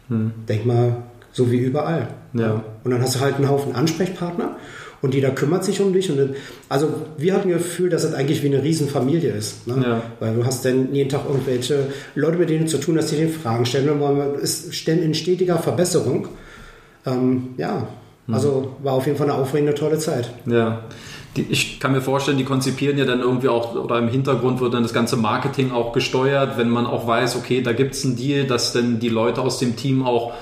mhm. 0.08 0.32
denk 0.48 0.66
mal, 0.66 1.02
so 1.32 1.50
wie 1.50 1.58
überall. 1.58 2.06
Ja. 2.32 2.62
Und 2.84 2.92
dann 2.92 3.02
hast 3.02 3.16
du 3.16 3.20
halt 3.20 3.34
einen 3.34 3.48
Haufen 3.48 3.74
Ansprechpartner 3.74 4.56
und 5.00 5.14
jeder 5.14 5.30
kümmert 5.30 5.64
sich 5.64 5.80
um 5.80 5.92
dich. 5.92 6.10
Und 6.10 6.34
also 6.68 6.88
wir 7.16 7.34
hatten 7.34 7.50
das 7.50 7.58
Gefühl, 7.58 7.90
dass 7.90 8.02
das 8.02 8.14
eigentlich 8.14 8.42
wie 8.42 8.48
eine 8.48 8.62
Riesenfamilie 8.62 9.30
ist. 9.30 9.66
Ne? 9.66 9.82
Ja. 9.82 10.02
Weil 10.20 10.34
du 10.34 10.44
hast 10.44 10.64
dann 10.64 10.92
jeden 10.94 11.08
Tag 11.08 11.22
irgendwelche 11.28 11.86
Leute, 12.14 12.38
mit 12.38 12.50
denen 12.50 12.66
zu 12.66 12.78
tun, 12.78 12.96
dass 12.96 13.06
die 13.06 13.16
den 13.16 13.30
Fragen 13.30 13.64
stellen. 13.66 13.88
Und 13.90 14.00
man 14.00 14.34
ist 14.36 14.88
in 14.88 15.14
stetiger 15.14 15.58
Verbesserung. 15.58 16.28
Ähm, 17.06 17.50
ja, 17.56 17.86
mhm. 18.26 18.34
also 18.34 18.76
war 18.82 18.94
auf 18.94 19.06
jeden 19.06 19.18
Fall 19.18 19.30
eine 19.30 19.38
aufregende, 19.38 19.74
tolle 19.74 19.98
Zeit. 19.98 20.30
Ja. 20.46 20.82
Die, 21.36 21.42
ich 21.50 21.78
kann 21.78 21.92
mir 21.92 22.00
vorstellen, 22.00 22.38
die 22.38 22.44
konzipieren 22.44 22.98
ja 22.98 23.04
dann 23.04 23.20
irgendwie 23.20 23.48
auch, 23.48 23.76
oder 23.76 23.98
im 23.98 24.08
Hintergrund 24.08 24.60
wird 24.60 24.74
dann 24.74 24.82
das 24.82 24.94
ganze 24.94 25.16
Marketing 25.16 25.70
auch 25.70 25.92
gesteuert, 25.92 26.58
wenn 26.58 26.70
man 26.70 26.86
auch 26.86 27.06
weiß, 27.06 27.36
okay, 27.36 27.62
da 27.62 27.72
gibt 27.72 27.94
es 27.94 28.04
einen 28.04 28.16
Deal, 28.16 28.46
dass 28.46 28.72
dann 28.72 28.98
die 28.98 29.10
Leute 29.10 29.42
aus 29.42 29.58
dem 29.58 29.76
Team 29.76 30.04
auch 30.04 30.32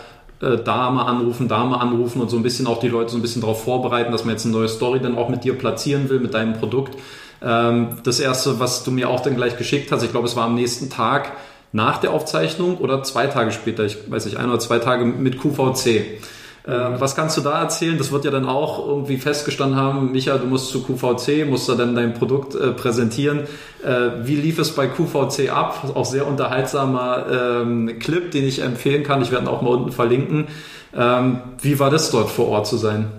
äh, 0.41 0.59
da 0.59 0.91
mal 0.91 1.05
anrufen, 1.05 1.49
da 1.49 1.65
mal 1.65 1.79
anrufen 1.79 2.21
und 2.21 2.31
so 2.31 2.37
ein 2.37 2.43
bisschen 2.43 2.67
auch 2.67 2.81
die 2.81 2.89
Leute 2.89 3.11
so 3.11 3.17
ein 3.17 3.23
bisschen 3.23 3.43
darauf 3.43 3.65
vorbereiten, 3.65 4.13
dass 4.13 4.25
man 4.25 4.35
jetzt 4.35 4.45
eine 4.45 4.55
neue 4.55 4.69
Story 4.69 5.01
dann 5.01 5.17
auch 5.17 5.29
mit 5.29 5.45
dir 5.45 5.57
platzieren 5.57 6.09
will, 6.09 6.21
mit 6.21 6.35
deinem 6.35 6.55
Produkt. 6.55 6.99
Ähm, 7.43 7.99
das 8.05 8.21
erste, 8.21 8.61
was 8.61 8.85
du 8.85 8.91
mir 8.91 9.09
auch 9.09 9.21
dann 9.21 9.37
gleich 9.37 9.57
geschickt 9.57 9.91
hast, 9.93 10.03
ich 10.03 10.11
glaube, 10.11 10.27
es 10.27 10.37
war 10.37 10.45
am 10.45 10.55
nächsten 10.55 10.91
Tag 10.91 11.33
nach 11.73 11.99
der 11.99 12.13
Aufzeichnung 12.13 12.79
oder 12.79 13.03
zwei 13.03 13.27
Tage 13.27 13.51
später, 13.51 13.85
ich 13.85 14.11
weiß 14.11 14.25
nicht, 14.27 14.37
ein 14.37 14.49
oder 14.49 14.59
zwei 14.59 14.79
Tage 14.79 15.05
mit 15.05 15.41
QVC. 15.41 16.21
Äh, 16.67 16.71
was 17.01 17.15
kannst 17.15 17.37
du 17.37 17.43
da 17.43 17.63
erzählen? 17.63 17.97
Das 17.97 18.11
wird 18.11 18.25
ja 18.25 18.31
dann 18.31 18.45
auch 18.45 18.87
irgendwie 18.87 19.19
festgestanden 19.19 19.79
haben, 19.79 20.11
Micha, 20.11 20.37
du 20.37 20.47
musst 20.47 20.71
zu 20.71 20.83
QVC, 20.83 21.49
musst 21.49 21.69
da 21.69 21.77
dann 21.77 21.95
dein 21.95 22.15
Produkt 22.15 22.55
äh, 22.55 22.73
präsentieren. 22.73 23.43
Äh, 23.85 24.27
wie 24.27 24.35
lief 24.35 24.59
es 24.59 24.75
bei 24.75 24.89
QVC 24.89 25.53
ab? 25.53 25.93
Auch 25.95 26.05
sehr 26.05 26.27
unterhaltsamer 26.27 27.27
ähm, 27.63 27.99
Clip, 28.01 28.33
den 28.33 28.45
ich 28.45 28.63
empfehlen 28.63 29.05
kann. 29.05 29.23
Ich 29.23 29.31
werde 29.31 29.47
ihn 29.47 29.49
auch 29.49 29.63
mal 29.63 29.71
unten 29.71 29.93
verlinken. 29.93 30.49
Ähm, 30.95 31.41
wie 31.61 31.79
war 31.79 31.91
das 31.91 32.11
dort 32.11 32.31
vor 32.31 32.49
Ort 32.49 32.67
zu 32.67 32.77
sein? 32.77 33.13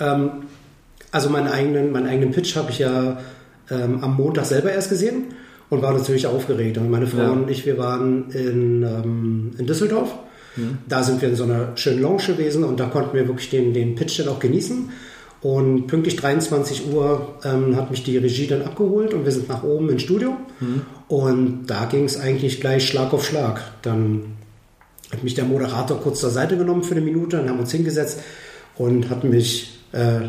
Ähm, 0.00 0.30
also 1.12 1.30
meinen 1.30 1.48
eigenen, 1.48 1.92
meinen 1.92 2.08
eigenen 2.08 2.32
Pitch 2.32 2.56
habe 2.56 2.70
ich 2.70 2.80
ja 2.80 3.18
ähm, 3.70 4.02
am 4.02 4.16
Montag 4.16 4.46
selber 4.46 4.72
erst 4.72 4.90
gesehen 4.90 5.34
und 5.68 5.82
war 5.82 5.92
natürlich 5.92 6.26
aufgeregt. 6.26 6.76
Und 6.78 6.90
meine 6.90 7.06
Frau 7.06 7.22
ja. 7.22 7.30
und 7.30 7.48
ich, 7.48 7.66
wir 7.66 7.78
waren 7.78 8.30
in, 8.30 8.82
ähm, 8.82 9.52
in 9.58 9.66
Düsseldorf 9.66 10.12
da 10.88 11.02
sind 11.02 11.20
wir 11.20 11.28
in 11.28 11.36
so 11.36 11.44
einer 11.44 11.76
schönen 11.76 12.02
Lounge 12.02 12.24
gewesen 12.26 12.64
und 12.64 12.80
da 12.80 12.86
konnten 12.86 13.14
wir 13.14 13.26
wirklich 13.26 13.50
den, 13.50 13.72
den 13.72 13.94
Pitch 13.94 14.18
dann 14.18 14.28
auch 14.28 14.40
genießen. 14.40 14.90
Und 15.42 15.86
pünktlich 15.86 16.16
23 16.16 16.92
Uhr 16.92 17.36
ähm, 17.44 17.74
hat 17.76 17.90
mich 17.90 18.02
die 18.02 18.18
Regie 18.18 18.46
dann 18.46 18.62
abgeholt 18.62 19.14
und 19.14 19.24
wir 19.24 19.32
sind 19.32 19.48
nach 19.48 19.62
oben 19.62 19.88
ins 19.88 20.02
Studio. 20.02 20.36
Mhm. 20.60 20.82
Und 21.08 21.66
da 21.66 21.86
ging 21.86 22.04
es 22.04 22.20
eigentlich 22.20 22.60
gleich 22.60 22.86
Schlag 22.86 23.14
auf 23.14 23.24
Schlag. 23.24 23.62
Dann 23.80 24.36
hat 25.10 25.24
mich 25.24 25.34
der 25.34 25.44
Moderator 25.44 25.98
kurz 26.00 26.20
zur 26.20 26.30
Seite 26.30 26.58
genommen 26.58 26.82
für 26.82 26.94
eine 26.94 27.00
Minute, 27.00 27.38
dann 27.38 27.48
haben 27.48 27.56
wir 27.56 27.62
uns 27.62 27.72
hingesetzt 27.72 28.20
und 28.76 29.08
hat 29.08 29.24
mich 29.24 29.80
äh, 29.92 30.28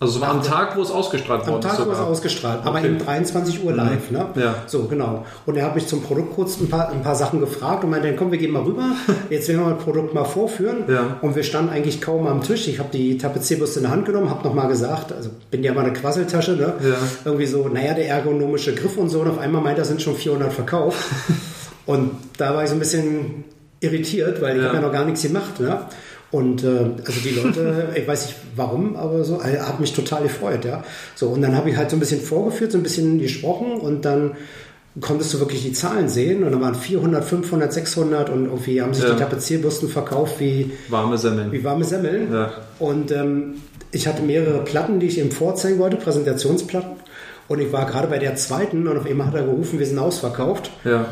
also 0.00 0.16
es 0.16 0.20
war 0.20 0.30
am 0.30 0.42
Tag, 0.42 0.76
wo 0.76 0.82
es 0.82 0.92
ausgestrahlt 0.92 1.46
wurde. 1.46 1.68
Am 1.68 1.76
Tag, 1.76 1.86
wo 1.86 1.90
es 1.90 1.98
ausgestrahlt, 1.98 2.60
aber 2.64 2.78
okay. 2.78 2.90
um 2.90 2.98
23 2.98 3.64
Uhr 3.64 3.72
live. 3.72 4.10
Ne? 4.12 4.26
Ja. 4.36 4.62
So, 4.66 4.84
genau. 4.84 5.26
Und 5.44 5.56
er 5.56 5.64
hat 5.64 5.74
mich 5.74 5.88
zum 5.88 6.02
Produkt 6.02 6.34
kurz 6.34 6.60
ein 6.60 6.68
paar, 6.68 6.90
ein 6.90 7.02
paar 7.02 7.16
Sachen 7.16 7.40
gefragt 7.40 7.82
und 7.82 7.90
meinte, 7.90 8.14
komm, 8.14 8.30
wir 8.30 8.38
gehen 8.38 8.52
mal 8.52 8.62
rüber. 8.62 8.84
Jetzt 9.30 9.48
werden 9.48 9.64
wir 9.64 9.74
das 9.74 9.82
Produkt 9.82 10.14
mal 10.14 10.24
vorführen. 10.24 10.84
Ja. 10.88 11.18
Und 11.20 11.34
wir 11.34 11.42
standen 11.42 11.70
eigentlich 11.70 12.00
kaum 12.00 12.28
am 12.28 12.42
Tisch. 12.42 12.68
Ich 12.68 12.78
habe 12.78 12.90
die 12.92 13.18
Tapezierbürste 13.18 13.80
in 13.80 13.84
der 13.84 13.92
Hand 13.92 14.06
genommen, 14.06 14.30
habe 14.30 14.46
nochmal 14.46 14.68
gesagt, 14.68 15.12
also 15.12 15.30
bin 15.50 15.64
ja 15.64 15.74
mal 15.74 15.84
eine 15.84 15.92
Quasseltasche, 15.92 16.52
ne? 16.52 16.74
Ja. 16.80 16.96
irgendwie 17.24 17.46
so, 17.46 17.66
naja, 17.68 17.94
der 17.94 18.08
ergonomische 18.08 18.74
Griff 18.74 18.96
und 18.96 19.08
so. 19.08 19.20
Und 19.20 19.30
auf 19.30 19.38
einmal 19.38 19.62
meint 19.62 19.78
er, 19.78 19.84
sind 19.84 20.00
schon 20.00 20.14
400 20.14 20.52
verkauft. 20.52 20.98
und 21.86 22.12
da 22.36 22.54
war 22.54 22.62
ich 22.62 22.68
so 22.70 22.76
ein 22.76 22.80
bisschen 22.80 23.44
irritiert, 23.80 24.40
weil 24.40 24.56
ich 24.56 24.62
ja. 24.62 24.68
habe 24.68 24.78
ja 24.78 24.82
noch 24.82 24.92
gar 24.92 25.04
nichts 25.04 25.22
gemacht. 25.22 25.58
Ne? 25.60 25.80
Und 26.30 26.62
äh, 26.62 26.90
also 27.06 27.20
die 27.24 27.30
Leute, 27.30 27.88
ich 27.94 28.06
weiß 28.06 28.26
nicht 28.26 28.36
warum, 28.54 28.96
aber 28.96 29.24
so, 29.24 29.40
äh, 29.40 29.58
hat 29.58 29.80
mich 29.80 29.94
total 29.94 30.24
gefreut, 30.24 30.64
ja. 30.64 30.84
So, 31.14 31.28
und 31.28 31.42
dann 31.42 31.56
habe 31.56 31.70
ich 31.70 31.76
halt 31.76 31.90
so 31.90 31.96
ein 31.96 32.00
bisschen 32.00 32.20
vorgeführt, 32.20 32.72
so 32.72 32.78
ein 32.78 32.82
bisschen 32.82 33.18
gesprochen 33.18 33.72
und 33.80 34.04
dann 34.04 34.32
konntest 35.00 35.32
du 35.32 35.38
wirklich 35.38 35.62
die 35.62 35.72
Zahlen 35.72 36.08
sehen 36.08 36.42
und 36.42 36.52
dann 36.52 36.60
waren 36.60 36.74
400, 36.74 37.24
500, 37.24 37.72
600 37.72 38.30
und 38.30 38.46
irgendwie 38.46 38.82
haben 38.82 38.94
sich 38.94 39.04
ja. 39.04 39.12
die 39.12 39.18
Tapezierbürsten 39.18 39.88
verkauft 39.88 40.40
wie 40.40 40.72
warme 40.88 41.16
Semmeln. 41.16 41.52
Wie 41.52 41.62
warme 41.62 41.84
Semmeln. 41.84 42.32
Ja. 42.32 42.52
Und 42.78 43.10
ähm, 43.12 43.54
ich 43.92 44.06
hatte 44.06 44.22
mehrere 44.22 44.64
Platten, 44.64 45.00
die 45.00 45.06
ich 45.06 45.18
eben 45.18 45.30
vorzeigen 45.30 45.78
wollte, 45.78 45.96
Präsentationsplatten. 45.96 46.96
Und 47.46 47.60
ich 47.60 47.72
war 47.72 47.86
gerade 47.86 48.08
bei 48.08 48.18
der 48.18 48.36
zweiten 48.36 48.86
und 48.86 48.98
auf 48.98 49.06
einmal 49.06 49.28
hat 49.28 49.34
er 49.34 49.44
gerufen, 49.44 49.78
wir 49.78 49.86
sind 49.86 49.98
ausverkauft. 49.98 50.70
Ja. 50.84 51.06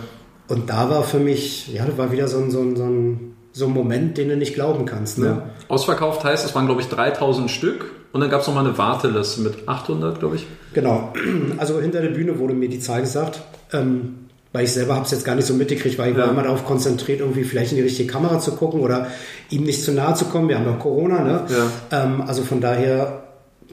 Und 0.49 0.69
da 0.69 0.91
war 0.91 1.03
für 1.03 1.19
mich, 1.19 1.73
ja, 1.73 1.87
das 1.87 1.97
war 1.97 2.13
wieder 2.13 2.29
so 2.29 2.39
ein, 2.39 2.51
so 2.51 2.61
ein, 2.61 2.77
so 2.77 2.85
ein 2.85 3.36
so 3.57 3.65
ein 3.65 3.73
Moment, 3.73 4.19
den 4.19 4.29
du 4.29 4.37
nicht 4.37 4.53
glauben 4.53 4.85
kannst. 4.85 5.17
Ne? 5.17 5.27
Ja. 5.27 5.43
Ausverkauft 5.69 6.23
heißt, 6.25 6.45
es 6.45 6.55
waren, 6.55 6.67
glaube 6.67 6.83
ich, 6.83 6.89
3000 6.89 7.51
Stück 7.51 7.87
und 8.13 8.21
dann 8.21 8.29
gab 8.29 8.43
es 8.43 8.47
nochmal 8.47 8.67
eine 8.67 8.77
Warteliste 8.77 9.41
mit 9.41 9.67
800, 9.67 10.21
glaube 10.21 10.37
ich. 10.37 10.47
Genau. 10.75 11.15
Also 11.57 11.81
hinter 11.81 12.03
der 12.03 12.11
Bühne 12.11 12.39
wurde 12.39 12.53
mir 12.53 12.69
die 12.69 12.81
Zahl 12.81 13.01
gesagt. 13.01 13.41
Ähm, 13.73 14.27
weil 14.53 14.65
ich 14.65 14.73
selber 14.73 14.95
habe 14.95 15.07
es 15.07 15.11
jetzt 15.11 15.25
gar 15.25 15.35
nicht 15.35 15.47
so 15.47 15.55
mitgekriegt, 15.55 15.99
weil 15.99 16.11
ich 16.11 16.17
ja. 16.17 16.25
war 16.25 16.31
immer 16.31 16.43
darauf 16.43 16.67
konzentriert, 16.67 17.21
irgendwie 17.21 17.45
vielleicht 17.45 17.73
in 17.73 17.77
die 17.77 17.83
richtige 17.83 18.11
Kamera 18.11 18.39
zu 18.41 18.53
gucken 18.53 18.81
oder 18.81 19.07
ihm 19.51 19.65
nicht 19.65 19.83
zu 19.83 19.93
nahe 19.93 20.15
zu 20.15 20.27
kommen. 20.27 20.49
Wir 20.49 20.59
haben 20.59 20.67
ja 20.67 20.73
Corona, 20.73 21.23
ne? 21.23 21.47
Ja. 21.49 22.05
Ähm, 22.05 22.23
also 22.27 22.43
von 22.43 22.61
daher, 22.61 23.25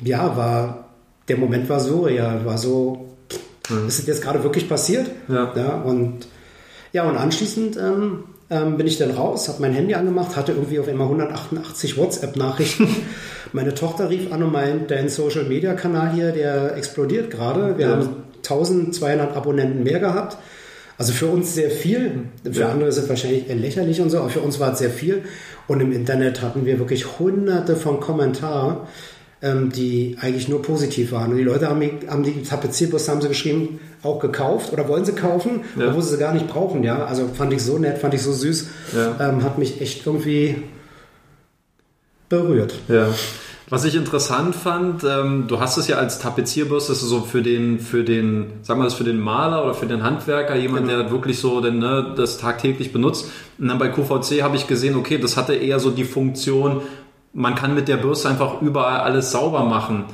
ja, 0.02 0.36
war 0.38 0.86
der 1.28 1.38
Moment 1.38 1.70
war 1.70 1.80
so, 1.80 2.08
ja, 2.08 2.46
war 2.46 2.58
so 2.58 3.10
mhm. 3.70 3.88
ist 3.88 4.00
das 4.00 4.08
jetzt 4.08 4.22
gerade 4.22 4.44
wirklich 4.44 4.68
passiert? 4.70 5.10
Ja. 5.28 5.52
ja 5.56 5.76
und, 5.76 6.28
ja, 6.94 7.04
und 7.04 7.18
anschließend 7.18 7.78
ähm, 7.78 8.24
ähm, 8.54 8.78
bin 8.78 8.86
ich 8.86 8.98
dann 8.98 9.12
raus, 9.12 9.48
habe 9.48 9.62
mein 9.62 9.74
Handy 9.74 9.96
angemacht, 9.96 10.36
hatte 10.36 10.52
irgendwie 10.52 10.80
auf 10.80 10.88
einmal 10.88 11.08
188 11.08 11.98
WhatsApp-Nachrichten. 11.98 12.88
Meine 13.52 13.74
Tochter 13.74 14.10
rief 14.10 14.32
an 14.32 14.44
und 14.44 14.52
meint, 14.52 14.92
dein 14.92 15.10
Social-Media-Kanal 15.10 16.14
hier, 16.14 16.32
der 16.32 16.76
explodiert 16.76 17.32
gerade. 17.32 17.78
Wir 17.78 17.88
ja. 17.88 17.92
haben 17.94 18.10
1200 18.38 19.36
Abonnenten 19.36 19.84
mehr 19.84 20.00
gehabt. 20.00 20.38
Also 20.98 21.14
für 21.14 21.28
uns 21.28 21.56
sehr 21.56 21.72
viel. 21.72 22.26
Für 22.44 22.62
ja. 22.62 22.70
andere 22.70 22.90
ist 22.90 22.98
es 22.98 23.10
wahrscheinlich 23.10 23.48
lächerlich 23.48 24.00
und 24.02 24.10
so, 24.10 24.20
aber 24.20 24.30
für 24.30 24.42
uns 24.42 24.60
war 24.60 24.74
es 24.74 24.80
sehr 24.80 24.92
viel. 24.92 25.24
Und 25.68 25.82
im 25.82 25.92
Internet 25.92 26.42
hatten 26.42 26.66
wir 26.66 26.78
wirklich 26.78 27.20
hunderte 27.20 27.76
von 27.76 28.00
Kommentaren, 28.00 28.78
ähm, 29.44 29.72
die 29.72 30.18
eigentlich 30.22 30.48
nur 30.48 30.62
positiv 30.62 31.12
waren. 31.12 31.32
Und 31.32 31.38
die 31.38 31.44
Leute 31.44 31.70
haben, 31.70 31.82
haben 32.10 32.24
die 32.24 32.42
Tapezierbus, 32.42 33.10
haben 33.10 33.22
sie 33.22 33.28
geschrieben, 33.28 33.80
auch 34.02 34.20
gekauft 34.20 34.72
oder 34.72 34.88
wollen 34.88 35.06
sie 35.06 35.12
kaufen, 35.12 35.62
ja. 35.78 35.90
obwohl 35.90 36.02
sie 36.02 36.12
sie 36.12 36.18
gar 36.18 36.34
nicht 36.34 36.48
brauchen. 36.48 36.84
Ja, 36.84 37.06
also 37.06 37.28
fand 37.28 37.54
ich 37.54 37.62
so 37.62 37.78
nett, 37.78 37.98
fand 37.98 38.14
ich 38.14 38.22
so 38.22 38.32
süß. 38.32 38.68
Ja. 38.96 39.30
Ähm, 39.30 39.44
hat 39.44 39.58
mich 39.58 39.82
echt 39.82 40.08
irgendwie 40.08 40.64
berührt. 42.30 42.74
Ja. 42.88 43.10
Was 43.70 43.86
ich 43.86 43.96
interessant 43.96 44.56
fand, 44.56 45.04
ähm, 45.04 45.46
du 45.48 45.60
hast 45.60 45.78
es 45.78 45.88
ja 45.88 45.98
als 45.98 46.20
Tapezierbürste, 46.20 46.92
das 46.92 47.02
ist 47.02 47.10
so 47.10 47.22
für 47.22 47.42
den, 47.42 47.80
für 47.80 48.04
den, 48.04 48.46
sagen 48.62 48.80
wir 48.80 48.84
das, 48.84 48.94
für 48.94 49.04
den 49.04 49.20
Maler 49.20 49.64
oder 49.64 49.74
für 49.74 49.88
den 49.88 50.04
Handwerker, 50.04 50.56
jemand, 50.56 50.88
genau. 50.88 51.02
der 51.02 51.12
wirklich 51.12 51.40
so 51.40 51.60
denn, 51.60 51.80
ne, 51.80 52.14
das 52.16 52.38
tagtäglich 52.38 52.94
benutzt. 52.94 53.32
Und 53.58 53.70
dann 53.70 53.80
bei 53.80 53.88
QVC 53.88 54.44
habe 54.44 54.58
ich 54.58 54.68
gesehen, 54.68 54.96
okay, 54.96 55.18
das 55.18 55.38
hatte 55.38 55.56
eher 55.56 55.80
so 55.80 55.90
die 55.90 56.04
Funktion, 56.04 56.82
man 57.34 57.56
kann 57.56 57.76
mit 57.76 57.88
der 57.88 57.98
Bürste 57.98 58.30
einfach 58.30 58.62
überall 58.62 59.00
alles 59.00 59.32
sauber 59.32 59.64
machen. 59.64 60.06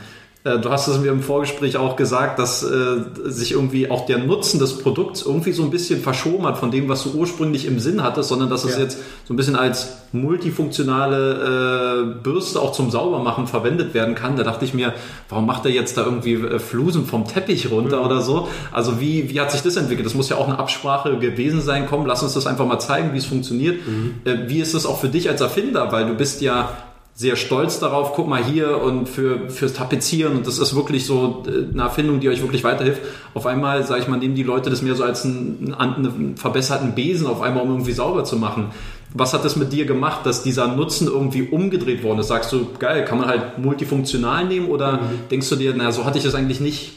Äh, 0.46 0.60
du 0.60 0.70
hast 0.70 0.88
es 0.88 0.98
mir 1.00 1.12
im 1.12 1.22
Vorgespräch 1.22 1.76
auch 1.76 1.98
gesagt, 1.98 2.40
dass 2.40 2.64
äh, 2.64 3.04
sich 3.26 3.52
irgendwie 3.52 3.92
auch 3.92 4.06
der 4.06 4.20
Nutzen 4.20 4.58
des 4.58 4.78
Produkts 4.78 5.24
irgendwie 5.24 5.52
so 5.52 5.64
ein 5.64 5.70
bisschen 5.70 6.02
verschoben 6.02 6.46
hat 6.46 6.58
von 6.58 6.72
dem, 6.72 6.88
was 6.88 7.04
du 7.04 7.12
ursprünglich 7.12 7.66
im 7.66 7.80
Sinn 7.80 8.02
hattest, 8.02 8.30
sondern 8.30 8.50
dass 8.50 8.64
es 8.64 8.76
ja. 8.76 8.84
jetzt 8.84 9.00
so 9.26 9.34
ein 9.34 9.38
bisschen 9.38 9.58
als 9.58 9.98
multifunktionale 10.14 12.16
äh, 12.18 12.24
Bürste 12.24 12.62
auch 12.62 12.72
zum 12.72 12.90
Saubermachen 12.90 13.48
verwendet 13.48 13.94
werden 13.94 14.16
kann. 14.16 14.38
Da 14.38 14.44
dachte 14.44 14.64
ich 14.64 14.74
mir, 14.74 14.94
warum 15.28 15.46
macht 15.46 15.66
er 15.66 15.72
jetzt 15.72 15.98
da 15.98 16.06
irgendwie 16.06 16.36
äh, 16.36 16.58
Flusen 16.58 17.06
vom 17.06 17.28
Teppich 17.28 17.70
runter 17.70 18.00
mhm. 18.00 18.06
oder 18.06 18.22
so? 18.22 18.48
Also 18.72 19.02
wie, 19.02 19.30
wie 19.30 19.42
hat 19.42 19.52
sich 19.52 19.62
das 19.62 19.76
entwickelt? 19.76 20.06
Das 20.06 20.14
muss 20.14 20.30
ja 20.30 20.38
auch 20.38 20.48
eine 20.48 20.58
Absprache 20.58 21.18
gewesen 21.18 21.60
sein. 21.60 21.86
Komm, 21.90 22.06
lass 22.06 22.24
uns 22.24 22.34
das 22.34 22.48
einfach 22.48 22.66
mal 22.66 22.80
zeigen, 22.80 23.14
wie 23.14 23.18
es 23.18 23.26
funktioniert. 23.26 23.86
Mhm. 23.86 24.22
Äh, 24.24 24.48
wie 24.48 24.62
ist 24.62 24.74
es 24.74 24.86
auch 24.86 25.02
für 25.02 25.10
dich 25.10 25.30
als 25.30 25.42
Erfinder? 25.42 25.92
Weil 25.92 26.06
du 26.06 26.14
bist 26.14 26.42
ja 26.42 26.70
sehr 27.20 27.36
stolz 27.36 27.80
darauf, 27.80 28.14
guck 28.14 28.30
mal 28.30 28.42
hier 28.42 28.82
und 28.82 29.10
für, 29.10 29.50
fürs 29.50 29.74
Tapezieren 29.74 30.38
und 30.38 30.48
das 30.48 30.58
ist 30.58 30.74
wirklich 30.74 31.06
so 31.06 31.44
äh, 31.46 31.70
eine 31.70 31.82
Erfindung, 31.82 32.22
die 32.22 32.30
euch 32.30 32.42
wirklich 32.42 32.64
weiterhilft. 32.64 33.02
Auf 33.34 33.46
einmal, 33.46 33.86
sage 33.86 34.04
ich 34.04 34.08
mal, 34.08 34.16
nehmen 34.16 34.36
die 34.36 34.44
Leute 34.44 34.70
das 34.70 34.82
mehr 34.82 34.96
so 34.96 35.04
als 35.04 35.26
einen, 35.26 35.76
einen 35.78 36.38
verbesserten 36.38 36.96
Besen 36.96 37.28
auf 37.28 37.42
einmal, 37.42 37.64
um 37.64 37.72
irgendwie 37.72 37.92
sauber 37.92 38.24
zu 38.24 38.38
machen. 38.38 38.68
Was 39.14 39.34
hat 39.34 39.44
das 39.44 39.58
mit 39.58 39.74
dir 39.74 39.86
gemacht, 39.86 40.26
dass 40.26 40.44
dieser 40.44 40.70
Nutzen 40.70 41.08
irgendwie 41.08 41.42
umgedreht 41.42 42.04
worden 42.04 42.20
ist? 42.20 42.30
Sagst 42.30 42.54
du, 42.54 42.68
geil, 42.80 43.04
kann 43.04 43.18
man 43.18 43.28
halt 43.28 43.58
multifunktional 43.58 44.46
nehmen 44.46 44.70
oder 44.70 44.94
mhm. 44.94 45.00
denkst 45.30 45.50
du 45.50 45.58
dir, 45.58 45.76
naja, 45.76 45.92
so 45.92 46.06
hatte 46.06 46.20
ich 46.20 46.24
das 46.24 46.36
eigentlich 46.36 46.62
nicht 46.62 46.94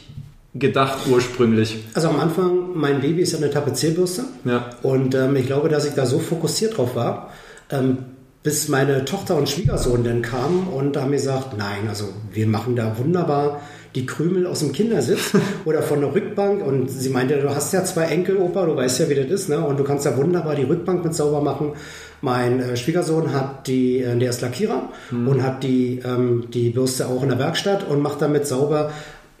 gedacht 0.53 0.99
ursprünglich? 1.11 1.79
Also 1.95 2.07
am 2.07 2.21
Anfang, 2.21 2.69
mein 2.75 3.01
Baby 3.01 3.23
ist 3.23 3.33
ja 3.33 3.39
eine 3.39 3.49
Tapezierbürste 3.49 4.23
ja. 4.45 4.69
und 4.83 5.15
ähm, 5.15 5.35
ich 5.35 5.47
glaube, 5.47 5.67
dass 5.67 5.85
ich 5.85 5.95
da 5.95 6.05
so 6.05 6.19
fokussiert 6.19 6.77
drauf 6.77 6.95
war, 6.95 7.29
ähm, 7.69 7.97
bis 8.43 8.67
meine 8.67 9.05
Tochter 9.05 9.37
und 9.37 9.49
Schwiegersohn 9.49 10.03
dann 10.03 10.21
kamen 10.21 10.67
und 10.67 10.97
haben 10.97 11.11
gesagt, 11.11 11.57
nein, 11.57 11.87
also 11.87 12.09
wir 12.31 12.45
machen 12.45 12.75
da 12.75 12.97
wunderbar 12.97 13.61
die 13.95 14.05
Krümel 14.05 14.47
aus 14.47 14.59
dem 14.59 14.73
Kindersitz 14.73 15.31
oder 15.65 15.81
von 15.81 16.01
der 16.01 16.13
Rückbank 16.13 16.65
und 16.65 16.89
sie 16.89 17.09
meinte, 17.09 17.39
du 17.39 17.49
hast 17.49 17.73
ja 17.73 17.83
zwei 17.85 18.05
Enkel, 18.05 18.37
Opa, 18.37 18.65
du 18.65 18.75
weißt 18.75 18.99
ja, 18.99 19.09
wie 19.09 19.15
das 19.15 19.27
ist, 19.27 19.49
ne? 19.49 19.65
und 19.65 19.79
du 19.79 19.83
kannst 19.83 20.05
da 20.05 20.17
wunderbar 20.17 20.55
die 20.55 20.63
Rückbank 20.63 21.03
mit 21.03 21.15
sauber 21.15 21.41
machen. 21.41 21.73
Mein 22.21 22.59
äh, 22.59 22.75
Schwiegersohn 22.75 23.33
hat 23.33 23.67
die, 23.67 23.99
äh, 23.99 24.17
der 24.17 24.31
ist 24.31 24.41
Lackierer 24.41 24.89
mhm. 25.11 25.27
und 25.27 25.43
hat 25.43 25.63
die, 25.63 26.01
ähm, 26.03 26.45
die 26.53 26.71
Bürste 26.71 27.07
auch 27.07 27.23
in 27.23 27.29
der 27.29 27.39
Werkstatt 27.39 27.87
und 27.87 28.01
macht 28.01 28.21
damit 28.21 28.47
sauber. 28.47 28.91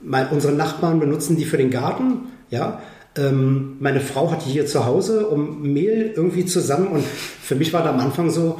Mein, 0.01 0.29
unsere 0.29 0.53
Nachbarn 0.53 0.99
benutzen 0.99 1.35
die 1.35 1.45
für 1.45 1.57
den 1.57 1.71
Garten, 1.71 2.27
ja, 2.49 2.79
ähm, 3.15 3.77
meine 3.79 4.01
Frau 4.01 4.31
hat 4.31 4.45
die 4.45 4.49
hier 4.49 4.65
zu 4.65 4.85
Hause, 4.85 5.27
um 5.27 5.61
Mehl 5.61 6.13
irgendwie 6.15 6.45
zusammen. 6.45 6.87
Und 6.87 7.03
für 7.03 7.55
mich 7.55 7.71
war 7.73 7.83
da 7.83 7.91
am 7.91 7.99
Anfang 7.99 8.31
so, 8.31 8.59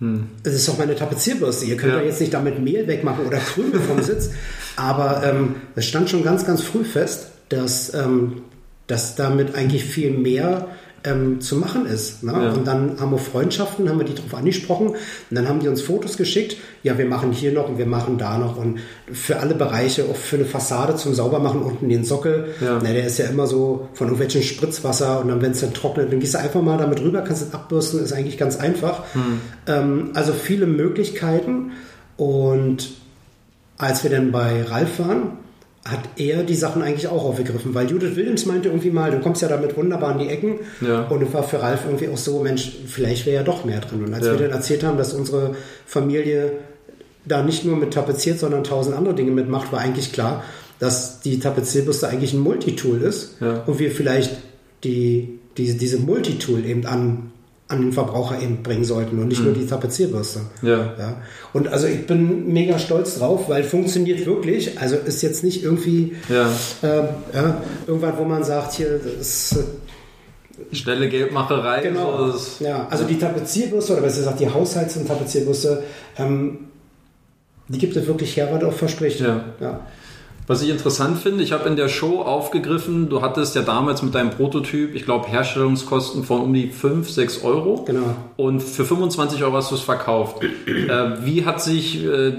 hm. 0.00 0.28
Es 0.42 0.54
ist 0.54 0.68
doch 0.68 0.78
meine 0.78 0.96
Tapezierbürste. 0.96 1.66
Ihr 1.66 1.76
könnt 1.76 1.94
ja. 1.94 2.02
jetzt 2.02 2.20
nicht 2.20 2.34
damit 2.34 2.60
Mehl 2.60 2.86
wegmachen 2.86 3.26
oder 3.26 3.38
Krümel 3.38 3.80
vom 3.80 4.02
Sitz. 4.02 4.30
Aber 4.76 5.22
ähm, 5.24 5.56
es 5.76 5.86
stand 5.86 6.10
schon 6.10 6.24
ganz, 6.24 6.44
ganz 6.44 6.62
früh 6.62 6.84
fest, 6.84 7.28
dass, 7.48 7.94
ähm, 7.94 8.42
dass 8.86 9.14
damit 9.14 9.54
eigentlich 9.54 9.84
viel 9.84 10.10
mehr 10.10 10.68
ähm, 11.04 11.40
zu 11.40 11.56
machen 11.56 11.86
ist. 11.86 12.22
Ne? 12.22 12.32
Ja. 12.32 12.52
Und 12.52 12.66
dann 12.66 12.98
haben 12.98 13.10
wir 13.12 13.18
Freundschaften, 13.18 13.88
haben 13.88 13.98
wir 13.98 14.06
die 14.06 14.14
darauf 14.14 14.34
angesprochen 14.34 14.88
und 14.88 14.98
dann 15.30 15.48
haben 15.48 15.60
die 15.60 15.68
uns 15.68 15.82
Fotos 15.82 16.16
geschickt. 16.16 16.56
Ja, 16.82 16.96
wir 16.96 17.04
machen 17.04 17.30
hier 17.30 17.52
noch 17.52 17.68
und 17.68 17.78
wir 17.78 17.86
machen 17.86 18.16
da 18.16 18.38
noch 18.38 18.56
und 18.56 18.80
für 19.12 19.38
alle 19.38 19.54
Bereiche, 19.54 20.04
auch 20.04 20.16
für 20.16 20.36
eine 20.36 20.46
Fassade 20.46 20.96
zum 20.96 21.14
Saubermachen 21.14 21.62
unten 21.62 21.88
den 21.88 22.04
Sockel. 22.04 22.48
Ja. 22.60 22.80
Na, 22.82 22.92
der 22.92 23.06
ist 23.06 23.18
ja 23.18 23.26
immer 23.26 23.46
so 23.46 23.88
von 23.92 24.06
irgendwelchen 24.06 24.42
Spritzwasser 24.42 25.20
und 25.20 25.28
dann, 25.28 25.42
wenn 25.42 25.52
es 25.52 25.60
dann 25.60 25.74
trocknet, 25.74 26.10
dann 26.10 26.20
gehst 26.20 26.34
du 26.34 26.38
einfach 26.38 26.62
mal 26.62 26.78
damit 26.78 27.00
rüber, 27.00 27.20
kannst 27.20 27.42
es 27.42 27.54
abbürsten, 27.54 28.02
ist 28.02 28.12
eigentlich 28.12 28.38
ganz 28.38 28.56
einfach. 28.56 29.04
Hm. 29.12 29.40
Ähm, 29.66 30.10
also 30.14 30.32
viele 30.32 30.66
Möglichkeiten 30.66 31.72
und 32.16 32.92
als 33.76 34.04
wir 34.04 34.10
dann 34.10 34.32
bei 34.32 34.62
Ralf 34.62 35.00
waren, 35.00 35.43
hat 35.84 36.00
er 36.16 36.44
die 36.44 36.54
Sachen 36.54 36.82
eigentlich 36.82 37.08
auch 37.08 37.24
aufgegriffen, 37.24 37.74
weil 37.74 37.90
Judith 37.90 38.16
Williams 38.16 38.46
meinte 38.46 38.68
irgendwie 38.68 38.90
mal, 38.90 39.10
du 39.10 39.20
kommst 39.20 39.42
ja 39.42 39.48
damit 39.48 39.76
wunderbar 39.76 40.12
in 40.12 40.26
die 40.26 40.28
Ecken 40.32 40.60
ja. 40.80 41.02
und 41.08 41.22
es 41.22 41.32
war 41.34 41.42
für 41.42 41.60
Ralf 41.60 41.82
irgendwie 41.84 42.08
auch 42.08 42.16
so, 42.16 42.40
Mensch, 42.40 42.72
vielleicht 42.86 43.26
wäre 43.26 43.36
ja 43.36 43.42
doch 43.42 43.66
mehr 43.66 43.80
drin. 43.80 44.02
Und 44.02 44.14
als 44.14 44.24
ja. 44.24 44.32
wir 44.32 44.38
dann 44.38 44.50
erzählt 44.50 44.82
haben, 44.82 44.96
dass 44.96 45.12
unsere 45.12 45.54
Familie 45.84 46.52
da 47.26 47.42
nicht 47.42 47.66
nur 47.66 47.76
mit 47.76 47.92
tapeziert, 47.92 48.38
sondern 48.38 48.64
tausend 48.64 48.96
andere 48.96 49.14
Dinge 49.14 49.30
mitmacht, 49.30 49.72
war 49.72 49.80
eigentlich 49.80 50.12
klar, 50.12 50.42
dass 50.78 51.20
die 51.20 51.38
Tapezierbürste 51.38 52.08
eigentlich 52.08 52.32
ein 52.32 52.40
Multitool 52.40 53.02
ist 53.02 53.36
ja. 53.40 53.62
und 53.66 53.78
wir 53.78 53.90
vielleicht 53.90 54.38
die, 54.84 55.38
die, 55.58 55.76
diese 55.76 55.98
Multitool 55.98 56.64
eben 56.64 56.86
an 56.86 57.30
an 57.68 57.80
den 57.80 57.92
Verbraucher 57.92 58.40
eben 58.40 58.62
bringen 58.62 58.84
sollten 58.84 59.18
und 59.18 59.28
nicht 59.28 59.40
mhm. 59.40 59.46
nur 59.46 59.54
die 59.54 59.66
Tapezierbürste. 59.66 60.40
Ja. 60.62 60.94
ja. 60.98 61.22
Und 61.52 61.68
also 61.68 61.86
ich 61.86 62.06
bin 62.06 62.52
mega 62.52 62.78
stolz 62.78 63.18
drauf, 63.18 63.48
weil 63.48 63.64
funktioniert 63.64 64.26
wirklich. 64.26 64.78
Also 64.78 64.96
ist 64.96 65.22
jetzt 65.22 65.42
nicht 65.42 65.64
irgendwie 65.64 66.14
ja. 66.28 66.50
Äh, 66.82 67.04
ja, 67.32 67.62
irgendwann, 67.86 68.18
wo 68.18 68.24
man 68.24 68.44
sagt, 68.44 68.74
hier, 68.74 69.00
das 69.02 69.52
ist 69.52 69.56
äh, 69.56 70.74
Schnelle 70.74 71.08
Geldmacherei. 71.08 71.82
Genau. 71.82 72.30
So, 72.32 72.64
ja, 72.64 72.86
also 72.90 73.04
die 73.04 73.18
Tapezierbürste, 73.18 73.94
oder 73.94 74.02
besser 74.02 74.18
gesagt 74.18 74.40
die 74.40 74.48
Haushalts- 74.48 74.96
und 74.96 75.08
Tapezierbürste, 75.08 75.82
ähm, 76.18 76.68
die 77.68 77.78
gibt 77.78 77.96
es 77.96 78.06
wirklich 78.06 78.36
her, 78.36 78.48
was 78.52 78.62
auch 78.62 78.72
verspricht. 78.72 79.20
Ja. 79.20 79.44
ja. 79.58 79.80
Was 80.46 80.60
ich 80.62 80.68
interessant 80.68 81.18
finde, 81.18 81.42
ich 81.42 81.52
habe 81.52 81.66
in 81.68 81.76
der 81.76 81.88
Show 81.88 82.20
aufgegriffen, 82.20 83.08
du 83.08 83.22
hattest 83.22 83.54
ja 83.54 83.62
damals 83.62 84.02
mit 84.02 84.14
deinem 84.14 84.28
Prototyp, 84.28 84.94
ich 84.94 85.06
glaube, 85.06 85.26
Herstellungskosten 85.28 86.22
von 86.22 86.42
um 86.42 86.52
die 86.52 86.68
5, 86.68 87.08
6 87.08 87.44
Euro. 87.44 87.84
Genau. 87.86 88.14
Und 88.36 88.62
für 88.62 88.84
25 88.84 89.42
Euro 89.42 89.56
hast 89.56 89.70
du 89.70 89.76
es 89.76 89.80
verkauft. 89.80 90.44
äh, 90.66 91.24
wie 91.24 91.46
hat 91.46 91.62
sich 91.62 92.04
äh, 92.04 92.32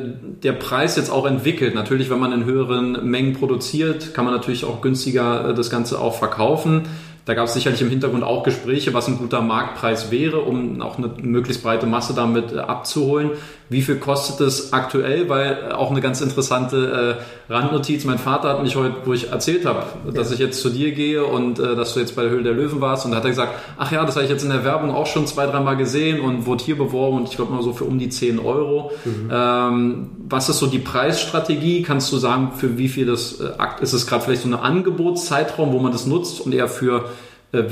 der 0.43 0.53
Preis 0.53 0.97
jetzt 0.97 1.10
auch 1.10 1.26
entwickelt? 1.26 1.74
Natürlich, 1.74 2.12
wenn 2.12 2.20
man 2.20 2.32
in 2.32 2.45
höheren 2.45 3.10
Mengen 3.10 3.34
produziert, 3.34 4.14
kann 4.14 4.26
man 4.26 4.36
natürlich 4.36 4.66
auch 4.66 4.82
günstiger 4.82 5.49
äh, 5.49 5.53
das 5.56 5.72
Ganze 5.72 5.99
auch 5.99 6.16
verkaufen. 6.16 6.84
Da 7.26 7.34
gab 7.34 7.47
es 7.47 7.55
sicherlich 7.55 7.82
im 7.82 7.89
Hintergrund 7.89 8.23
auch 8.23 8.43
Gespräche, 8.43 8.93
was 8.93 9.07
ein 9.07 9.17
guter 9.17 9.41
Marktpreis 9.41 10.11
wäre, 10.11 10.41
um 10.41 10.80
auch 10.82 10.99
eine 10.99 11.09
möglichst 11.23 11.63
breite 11.63 11.88
Masse 11.88 12.13
damit 12.13 12.53
äh, 12.53 12.59
abzuholen. 12.59 13.32
Wie 13.67 13.82
viel 13.82 13.95
kostet 13.95 14.45
es 14.45 14.73
aktuell? 14.73 15.28
Weil 15.28 15.69
äh, 15.69 15.73
auch 15.73 15.89
eine 15.89 16.01
ganz 16.01 16.21
interessante 16.21 17.17
äh, 17.49 17.51
Randnotiz. 17.51 18.05
Mein 18.05 18.19
Vater 18.19 18.49
hat 18.49 18.61
mich 18.61 18.76
heute, 18.76 18.97
wo 19.05 19.13
ich 19.13 19.32
erzählt 19.32 19.65
habe, 19.65 19.86
dass 20.13 20.30
ich 20.30 20.38
jetzt 20.38 20.61
zu 20.61 20.69
dir 20.69 20.91
gehe 20.91 21.26
und 21.26 21.57
äh, 21.57 21.76
dass 21.76 21.95
du 21.95 21.99
jetzt 21.99 22.15
bei 22.15 22.21
der 22.21 22.30
Höhle 22.30 22.43
der 22.43 22.53
Löwen 22.53 22.80
warst. 22.80 23.05
Und 23.05 23.11
da 23.11 23.17
hat 23.17 23.23
er 23.23 23.32
gesagt, 23.32 23.55
ach 23.78 23.91
ja, 23.91 24.05
das 24.05 24.15
habe 24.15 24.26
ich 24.26 24.32
jetzt 24.32 24.43
in 24.43 24.51
der 24.51 24.63
Werbung 24.63 24.91
auch 24.91 25.07
schon 25.07 25.26
zwei, 25.26 25.47
dreimal 25.47 25.78
gesehen 25.78 26.19
und 26.19 26.45
wurde 26.45 26.63
hier 26.63 26.78
beworben 26.78 27.17
und 27.17 27.30
ich 27.30 27.36
glaube 27.36 27.53
mal 27.53 27.63
so 27.63 27.73
für 27.73 27.86
um 27.86 27.97
die 27.97 28.09
10 28.09 28.38
Euro. 28.38 28.91
Mhm. 29.03 29.32
Ähm, 29.32 30.09
was 30.30 30.49
ist 30.49 30.59
so 30.59 30.67
die 30.67 30.80
Preisstrategie? 30.80 31.82
Kannst 31.82 32.11
du 32.11 32.17
sagen, 32.17 32.51
für 32.55 32.78
wie 32.78 32.88
viel 32.88 33.07
das 33.07 33.39
äh, 33.41 33.51
ist 33.82 33.93
es 33.93 34.05
gerade 34.05 34.23
vielleicht 34.23 34.43
so 34.43 34.47
eine 34.47 34.61
Angebotszeitraum, 34.61 35.73
wo 35.73 35.80
man 35.80 35.91
das 35.91 36.05
nutzt 36.05 36.39
und 36.41 36.53
eher 36.53 36.67
für 36.67 37.09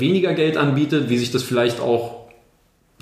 weniger 0.00 0.34
Geld 0.34 0.56
anbietet, 0.56 1.08
wie 1.08 1.18
sich 1.18 1.30
das 1.30 1.42
vielleicht 1.42 1.80
auch 1.80 2.24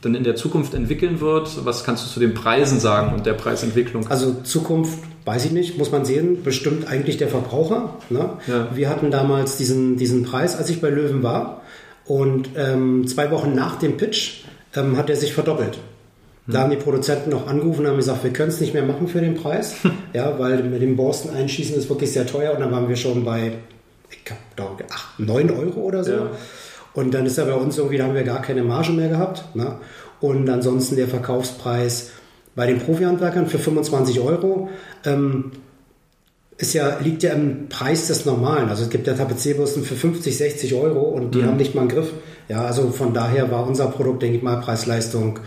dann 0.01 0.15
in 0.15 0.25
der 0.25 0.37
Zukunft 0.37 0.75
entwickeln 0.75 1.21
wird? 1.21 1.65
Was 1.65 1.85
kannst 1.85 2.05
du 2.05 2.11
zu 2.11 2.21
den 2.21 2.35
Preisen 2.35 2.81
sagen 2.81 3.15
und 3.15 3.27
der 3.27 3.35
Preisentwicklung? 3.35 4.09
Also 4.09 4.35
Zukunft 4.43 4.99
weiß 5.25 5.45
ich 5.45 5.53
nicht, 5.53 5.79
muss 5.79 5.93
man 5.93 6.05
sehen, 6.05 6.43
bestimmt 6.43 6.89
eigentlich 6.89 7.17
der 7.17 7.29
Verbraucher. 7.29 7.95
Ne? 8.11 8.31
Ja. 8.47 8.69
Wir 8.75 8.89
hatten 8.91 9.11
damals 9.11 9.57
diesen, 9.57 9.97
diesen 9.97 10.25
Preis, 10.25 10.57
als 10.57 10.69
ich 10.71 10.81
bei 10.81 10.91
Löwen 10.91 11.23
war 11.23 11.63
und 12.05 12.51
ähm, 12.57 13.07
zwei 13.07 13.31
Wochen 13.31 13.55
nach 13.55 13.79
dem 13.79 13.97
Pitch 13.97 14.45
ähm, 14.75 14.97
hat 14.97 15.09
er 15.09 15.17
sich 15.17 15.33
verdoppelt. 15.33 15.79
Da 16.49 16.63
haben 16.63 16.71
die 16.71 16.77
Produzenten 16.77 17.31
noch 17.31 17.47
angerufen 17.47 17.83
und 17.83 17.87
haben 17.87 17.97
gesagt, 17.97 18.25
wir 18.25 18.33
können 18.33 18.49
es 18.49 18.61
nicht 18.61 18.75
mehr 18.75 18.83
machen 18.83 19.07
für 19.07 19.21
den 19.21 19.37
Preis, 19.37 19.77
ja, 20.13 20.41
weil 20.41 20.65
mit 20.65 20.83
dem 20.83 20.97
Borsten 20.97 21.31
einschießen 21.31 21.77
ist 21.77 21.89
wirklich 21.89 22.11
sehr 22.11 22.27
teuer 22.27 22.53
und 22.53 22.61
dann 22.61 22.73
waren 22.73 22.89
wir 22.89 22.97
schon 22.97 23.25
bei 23.25 23.53
ich 24.13 24.25
glaube, 24.57 24.85
9 25.19 25.51
Euro 25.51 25.81
oder 25.81 26.05
so. 26.05 26.13
Ja. 26.13 26.31
Und 26.95 27.15
dann 27.15 27.27
ist 27.27 27.39
er 27.39 27.47
bei 27.47 27.55
uns 27.55 27.79
irgendwie, 27.79 27.99
da 27.99 28.05
haben 28.05 28.15
wir 28.15 28.23
gar 28.23 28.43
keine 28.43 28.63
Marge 28.63 28.93
mehr 28.93 29.09
gehabt. 29.09 29.55
Ne? 29.55 29.77
Und 30.21 30.49
ansonsten 30.49 30.97
der 30.97 31.09
Verkaufspreis 31.09 32.11
bei 32.55 32.67
den 32.67 32.81
Profi-Handwerkern 32.81 33.47
für 33.47 33.59
25 33.59 34.21
Euro. 34.21 34.69
Ähm, 35.05 35.53
ist 36.59 36.75
ja, 36.75 36.99
liegt 37.03 37.23
ja 37.23 37.33
im 37.33 37.69
Preis 37.69 38.07
des 38.07 38.25
Normalen. 38.25 38.69
Also 38.69 38.85
es 38.85 38.91
gibt 38.91 39.07
ja 39.07 39.15
Tapezierbürsten 39.15 39.83
für 39.83 39.97
50, 39.97 40.37
60 40.37 40.75
Euro 40.75 41.01
und 41.01 41.35
die 41.35 41.39
mhm. 41.39 41.47
haben 41.47 41.57
nicht 41.57 41.75
mal 41.75 41.83
einen 41.83 41.91
Griff. 41.91 42.13
Ja, 42.49 42.65
also 42.65 42.91
von 42.91 43.15
daher 43.15 43.51
war 43.51 43.67
unser 43.67 43.87
Produkt, 43.87 44.23
denke 44.23 44.37
ich 44.37 44.43
mal, 44.43 44.61
Preis-Leistung 44.61 45.41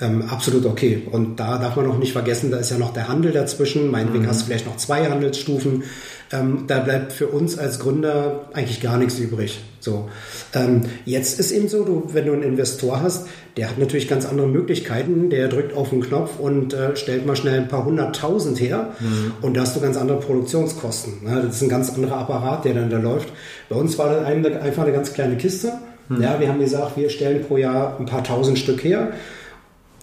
ähm, 0.00 0.22
absolut 0.28 0.66
okay. 0.66 1.02
Und 1.10 1.38
da 1.38 1.58
darf 1.58 1.76
man 1.76 1.86
auch 1.90 1.98
nicht 1.98 2.12
vergessen, 2.12 2.50
da 2.50 2.58
ist 2.58 2.70
ja 2.70 2.78
noch 2.78 2.92
der 2.92 3.08
Handel 3.08 3.32
dazwischen. 3.32 3.90
Meinetwegen 3.90 4.24
mhm. 4.24 4.28
hast 4.28 4.42
du 4.42 4.46
vielleicht 4.46 4.66
noch 4.66 4.76
zwei 4.76 5.08
Handelsstufen. 5.08 5.84
Ähm, 6.32 6.64
da 6.66 6.80
bleibt 6.80 7.12
für 7.12 7.28
uns 7.28 7.58
als 7.58 7.78
Gründer 7.78 8.46
eigentlich 8.52 8.80
gar 8.80 8.98
nichts 8.98 9.18
übrig. 9.18 9.60
So. 9.80 10.08
Ähm, 10.54 10.82
jetzt 11.04 11.38
ist 11.38 11.52
eben 11.52 11.68
so, 11.68 11.84
du, 11.84 12.08
wenn 12.12 12.26
du 12.26 12.32
einen 12.32 12.42
Investor 12.42 13.02
hast, 13.02 13.26
der 13.56 13.68
hat 13.68 13.78
natürlich 13.78 14.08
ganz 14.08 14.26
andere 14.26 14.48
Möglichkeiten. 14.48 15.30
Der 15.30 15.48
drückt 15.48 15.76
auf 15.76 15.90
den 15.90 16.00
Knopf 16.00 16.38
und 16.38 16.72
äh, 16.72 16.96
stellt 16.96 17.26
mal 17.26 17.36
schnell 17.36 17.60
ein 17.60 17.68
paar 17.68 17.84
hunderttausend 17.84 18.60
her. 18.60 18.92
Mhm. 19.00 19.32
Und 19.42 19.56
da 19.56 19.62
hast 19.62 19.76
du 19.76 19.80
ganz 19.80 19.96
andere 19.96 20.18
Produktionskosten. 20.20 21.24
Ne? 21.24 21.42
Das 21.44 21.56
ist 21.56 21.62
ein 21.62 21.68
ganz 21.68 21.92
anderer 21.94 22.18
Apparat, 22.18 22.64
der 22.64 22.74
dann 22.74 22.90
da 22.90 22.98
läuft. 22.98 23.28
Bei 23.68 23.76
uns 23.76 23.98
war 23.98 24.14
das 24.14 24.24
einfach 24.26 24.82
eine 24.82 24.92
ganz 24.92 25.12
kleine 25.12 25.36
Kiste. 25.36 25.72
Mhm. 26.08 26.22
Ja, 26.22 26.40
wir 26.40 26.48
haben 26.48 26.60
gesagt, 26.60 26.96
wir 26.96 27.10
stellen 27.10 27.44
pro 27.44 27.56
Jahr 27.56 27.98
ein 27.98 28.06
paar 28.06 28.24
tausend 28.24 28.58
Stück 28.58 28.82
her 28.82 29.12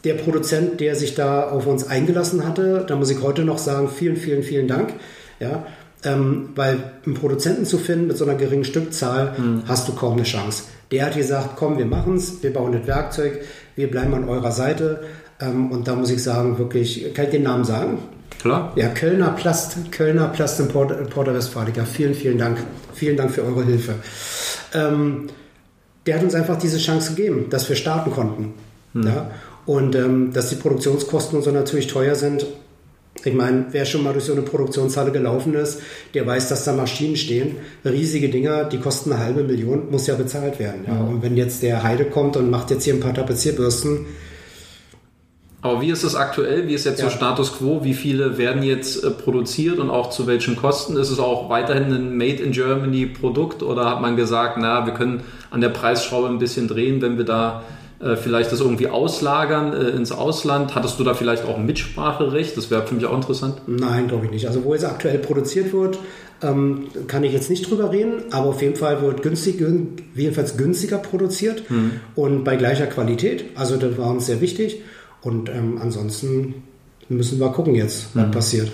der 0.04 0.16
Produzent, 0.16 0.80
der 0.80 0.96
sich 0.96 1.16
da 1.16 1.50
auf 1.50 1.68
uns 1.68 1.88
eingelassen 1.88 2.48
hatte, 2.48 2.84
da 2.88 2.96
muss 2.96 3.10
ich 3.10 3.22
heute 3.22 3.44
noch 3.44 3.58
sagen, 3.58 3.90
vielen, 3.90 4.18
vielen, 4.18 4.44
vielen 4.44 4.68
Dank. 4.68 4.94
Ja, 5.40 5.66
ähm, 6.04 6.50
weil 6.56 6.78
einen 7.06 7.16
Produzenten 7.16 7.66
zu 7.66 7.78
finden 7.78 8.08
mit 8.08 8.18
so 8.18 8.26
einer 8.26 8.36
geringen 8.36 8.66
Stückzahl, 8.66 9.36
mhm. 9.38 9.64
hast 9.68 9.88
du 9.88 9.94
kaum 9.94 10.14
eine 10.14 10.24
Chance. 10.24 10.64
Der 10.92 11.06
hat 11.06 11.16
gesagt, 11.16 11.52
komm, 11.56 11.78
wir 11.78 11.86
machen 11.86 12.16
es, 12.16 12.44
wir 12.44 12.52
bauen 12.52 12.74
das 12.74 12.86
Werkzeug, 12.88 13.40
wir 13.76 13.90
bleiben 13.90 14.14
an 14.14 14.28
eurer 14.28 14.52
Seite. 14.52 15.02
Ähm, 15.40 15.72
und 15.72 15.88
da 15.88 15.96
muss 15.96 16.10
ich 16.10 16.24
sagen, 16.24 16.58
wirklich, 16.58 17.14
kann 17.14 17.26
ich 17.26 17.32
den 17.32 17.44
Namen 17.44 17.64
sagen? 17.64 18.00
Klar. 18.42 18.74
Ja, 18.76 18.88
Kölner 18.90 19.30
Plast, 19.30 19.92
Kölner 19.92 20.28
Plast 20.30 20.60
in 20.60 20.68
Port, 20.68 21.10
Porta 21.10 21.34
Westfalica. 21.34 21.86
Vielen, 21.86 22.16
vielen 22.16 22.38
Dank. 22.38 22.58
Vielen 22.94 23.16
Dank 23.16 23.32
für 23.32 23.44
eure 23.44 23.64
Hilfe. 23.64 23.96
Ähm, 24.74 25.28
der 26.06 26.16
hat 26.16 26.24
uns 26.24 26.34
einfach 26.34 26.58
diese 26.58 26.80
Chance 26.80 27.14
gegeben, 27.14 27.48
dass 27.50 27.70
wir 27.70 27.76
starten 27.76 28.12
konnten. 28.12 28.54
Mhm. 28.94 29.04
Ja? 29.04 29.32
Und 29.66 29.96
ähm, 29.96 30.34
dass 30.34 30.50
die 30.50 30.56
Produktionskosten 30.56 31.38
und 31.38 31.44
so 31.44 31.52
natürlich 31.52 31.88
teuer 31.88 32.16
sind. 32.16 32.48
Ich 33.24 33.34
meine, 33.34 33.66
wer 33.72 33.86
schon 33.86 34.04
mal 34.04 34.14
durch 34.14 34.26
so 34.26 34.34
eine 34.34 34.42
Produktionshalle 34.42 35.12
gelaufen 35.12 35.54
ist, 35.54 35.82
der 36.14 36.26
weiß, 36.26 36.50
dass 36.50 36.66
da 36.66 36.74
Maschinen 36.74 37.16
stehen. 37.16 37.58
Riesige 37.86 38.30
Dinger, 38.30 38.66
die 38.66 38.80
kosten 38.80 39.12
eine 39.12 39.24
halbe 39.24 39.44
Million, 39.44 39.92
muss 39.92 40.08
ja 40.08 40.16
bezahlt 40.16 40.60
werden. 40.60 40.86
Ja. 40.88 41.00
Und 41.00 41.22
wenn 41.22 41.38
jetzt 41.38 41.62
der 41.64 41.84
Heide 41.84 42.06
kommt 42.06 42.38
und 42.38 42.50
macht 42.50 42.72
jetzt 42.72 42.84
hier 42.84 42.94
ein 42.94 43.00
paar 43.00 43.14
Tapezierbürsten, 43.14 44.06
aber 45.64 45.82
wie 45.82 45.92
ist 45.92 46.04
es 46.04 46.16
aktuell? 46.16 46.68
Wie 46.68 46.74
ist 46.74 46.86
jetzt 46.86 47.00
ja. 47.00 47.10
so 47.10 47.16
Status 47.16 47.54
quo? 47.54 47.84
Wie 47.84 47.94
viele 47.94 48.40
werden 48.40 48.64
jetzt 48.64 49.04
äh, 49.04 49.12
produziert 49.12 49.78
und 49.78 49.92
auch 49.92 50.10
zu 50.10 50.26
welchen 50.26 50.56
Kosten? 50.56 50.98
Ist 50.98 51.12
es 51.12 51.20
auch 51.20 51.50
weiterhin 51.50 51.94
ein 51.94 52.18
Made 52.18 52.42
in 52.42 52.52
Germany 52.52 53.06
Produkt 53.06 53.62
oder 53.62 53.88
hat 53.88 54.02
man 54.02 54.16
gesagt, 54.16 54.58
na, 54.60 54.88
wir 54.88 54.94
können 54.94 55.22
an 55.52 55.62
der 55.62 55.70
Preisschraube 55.70 56.30
ein 56.30 56.40
bisschen 56.40 56.68
drehen, 56.68 57.02
wenn 57.02 57.18
wir 57.18 57.26
da 57.26 57.64
äh, 58.02 58.16
vielleicht 58.16 58.52
das 58.52 58.60
irgendwie 58.60 58.88
auslagern 58.88 59.74
äh, 59.74 59.90
ins 59.90 60.12
Ausland? 60.12 60.76
Hattest 60.76 61.00
du 61.00 61.04
da 61.04 61.14
vielleicht 61.14 61.46
auch 61.46 61.58
ein 61.58 61.66
Mitspracherecht? 61.66 62.58
Das 62.58 62.72
wäre 62.72 62.86
für 62.86 62.96
mich 62.96 63.06
auch 63.06 63.16
interessant. 63.16 63.62
Nein, 63.68 64.08
glaube 64.08 64.26
ich 64.26 64.32
nicht. 64.32 64.48
Also 64.48 64.64
wo 64.64 64.74
es 64.74 64.84
aktuell 64.84 65.20
produziert 65.20 65.74
wird, 65.74 66.00
ähm, 66.42 66.88
kann 67.08 67.24
ich 67.24 67.34
jetzt 67.34 67.50
nicht 67.50 67.70
drüber 67.70 67.92
reden, 67.92 68.24
aber 68.32 68.48
auf 68.48 68.62
jeden 68.62 68.76
Fall 68.76 69.02
wird 69.02 69.22
günstig, 69.22 69.64
jedenfalls 70.16 70.58
günstiger 70.58 70.98
produziert 70.98 71.64
hm. 71.70 71.92
und 72.16 72.44
bei 72.44 72.56
gleicher 72.56 72.88
Qualität. 72.88 73.46
Also 73.56 73.78
das 73.78 73.98
war 73.98 74.10
uns 74.10 74.26
sehr 74.26 74.42
wichtig. 74.42 74.82
Und 75.22 75.50
ähm, 75.50 75.78
ansonsten 75.80 76.64
müssen 77.10 77.40
wir 77.40 77.50
gucken 77.50 77.76
jetzt, 77.76 78.16
was 78.16 78.24
hm. 78.24 78.32
passiert. 78.32 78.72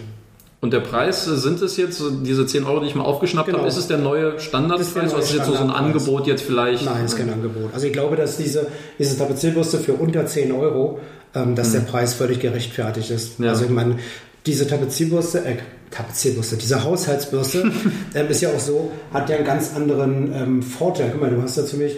Und 0.60 0.74
der 0.74 0.80
Preis, 0.80 1.28
äh, 1.28 1.36
sind 1.36 1.62
es 1.62 1.78
jetzt 1.78 2.02
diese 2.24 2.46
10 2.46 2.64
Euro, 2.64 2.80
die 2.80 2.88
ich 2.88 2.96
mal 2.96 3.04
aufgeschnappt 3.04 3.46
genau. 3.46 3.60
habe, 3.60 3.68
ist 3.68 3.78
es 3.78 3.88
der 3.88 4.00
neue 4.00 4.40
Standardpreis 4.40 5.14
oder 5.14 5.22
ist 5.22 5.30
es 5.30 5.36
jetzt 5.36 5.46
so 5.46 5.54
ein 5.54 5.70
Angebot 5.70 6.26
jetzt 6.26 6.42
vielleicht? 6.42 6.86
Nein, 6.86 7.06
ist 7.06 7.16
kein 7.16 7.32
Angebot. 7.32 7.74
Also 7.74 7.86
ich 7.86 7.94
glaube, 7.94 8.16
dass 8.16 8.38
diese, 8.38 8.68
diese 8.98 9.18
Tapezierbürste 9.18 9.78
für 9.78 9.94
unter 9.94 10.26
10 10.26 10.52
Euro, 10.52 11.00
ähm, 11.36 11.56
dass 11.56 11.68
hm. 11.68 11.74
der 11.74 11.92
Preis 11.92 12.16
völlig 12.16 12.40
gerechtfertigt 12.40 13.12
ist. 13.12 13.40
Ja. 13.40 13.50
Also 13.50 13.66
ich 13.66 13.70
meine, 13.70 13.98
diese 14.48 14.68
Tapezierbürste, 14.68 15.46
äh, 15.46 15.58
Tapezierbürste, 15.92 16.58
diese 16.58 16.84
Haushaltsbürste 16.84 17.72
ähm, 18.16 18.28
ist 18.28 18.42
ja 18.42 18.50
auch 18.50 18.60
so, 18.60 18.92
hat 19.14 19.30
ja 19.30 19.36
einen 19.36 19.46
ganz 19.46 19.76
anderen 19.76 20.34
ähm, 20.34 20.64
Vorteil. 20.64 21.10
Guck 21.12 21.22
mal, 21.22 21.30
du 21.30 21.42
hast 21.42 21.58
da 21.58 21.66
ziemlich 21.66 21.98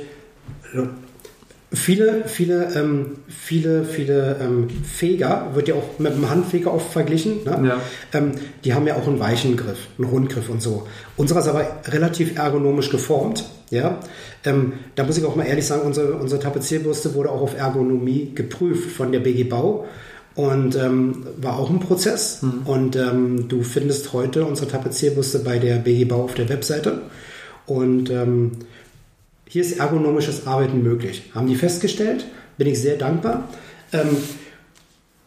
Viele, 1.71 2.23
viele, 2.25 2.73
ähm, 2.75 3.17
viele, 3.27 3.85
viele 3.85 4.37
ähm, 4.41 4.67
Feger, 4.83 5.51
wird 5.53 5.67
ja 5.67 5.75
auch 5.75 5.99
mit 5.99 6.13
einem 6.13 6.27
Handfeger 6.27 6.73
oft 6.73 6.91
verglichen, 6.91 7.43
ne? 7.43 7.61
ja. 7.63 7.81
ähm, 8.11 8.31
die 8.63 8.73
haben 8.73 8.87
ja 8.87 8.95
auch 8.95 9.07
einen 9.07 9.19
weichen 9.19 9.55
Griff, 9.55 9.77
einen 9.99 10.09
Rundgriff 10.09 10.49
und 10.49 10.63
so. 10.63 10.87
Unserer 11.15 11.41
ist 11.41 11.47
aber 11.47 11.67
relativ 11.87 12.39
ergonomisch 12.39 12.89
geformt. 12.89 13.45
Ja? 13.69 13.99
Ähm, 14.45 14.73
da 14.95 15.03
muss 15.03 15.19
ich 15.19 15.25
auch 15.25 15.35
mal 15.35 15.45
ehrlich 15.45 15.67
sagen, 15.67 15.83
unsere, 15.83 16.13
unsere 16.13 16.41
Tapezierbürste 16.41 17.13
wurde 17.13 17.29
auch 17.29 17.41
auf 17.41 17.55
Ergonomie 17.55 18.31
geprüft 18.33 18.89
von 18.89 19.11
der 19.11 19.19
BG 19.19 19.43
Bau 19.43 19.85
und 20.33 20.75
ähm, 20.75 21.27
war 21.37 21.59
auch 21.59 21.69
ein 21.69 21.79
Prozess. 21.79 22.41
Mhm. 22.41 22.61
Und 22.65 22.95
ähm, 22.95 23.47
du 23.47 23.61
findest 23.61 24.11
heute 24.13 24.43
unsere 24.43 24.67
Tapezierbürste 24.67 25.39
bei 25.39 25.59
der 25.59 25.75
BG 25.75 26.05
Bau 26.05 26.23
auf 26.23 26.33
der 26.33 26.49
Webseite. 26.49 27.01
Und 27.65 28.09
hier 29.49 29.63
ist 29.63 29.79
ergonomisches 29.79 30.45
Arbeiten 30.45 30.83
möglich. 30.83 31.23
Haben 31.33 31.47
die 31.47 31.55
festgestellt, 31.55 32.25
bin 32.57 32.67
ich 32.67 32.79
sehr 32.79 32.97
dankbar. 32.97 33.49
Ähm, 33.91 34.15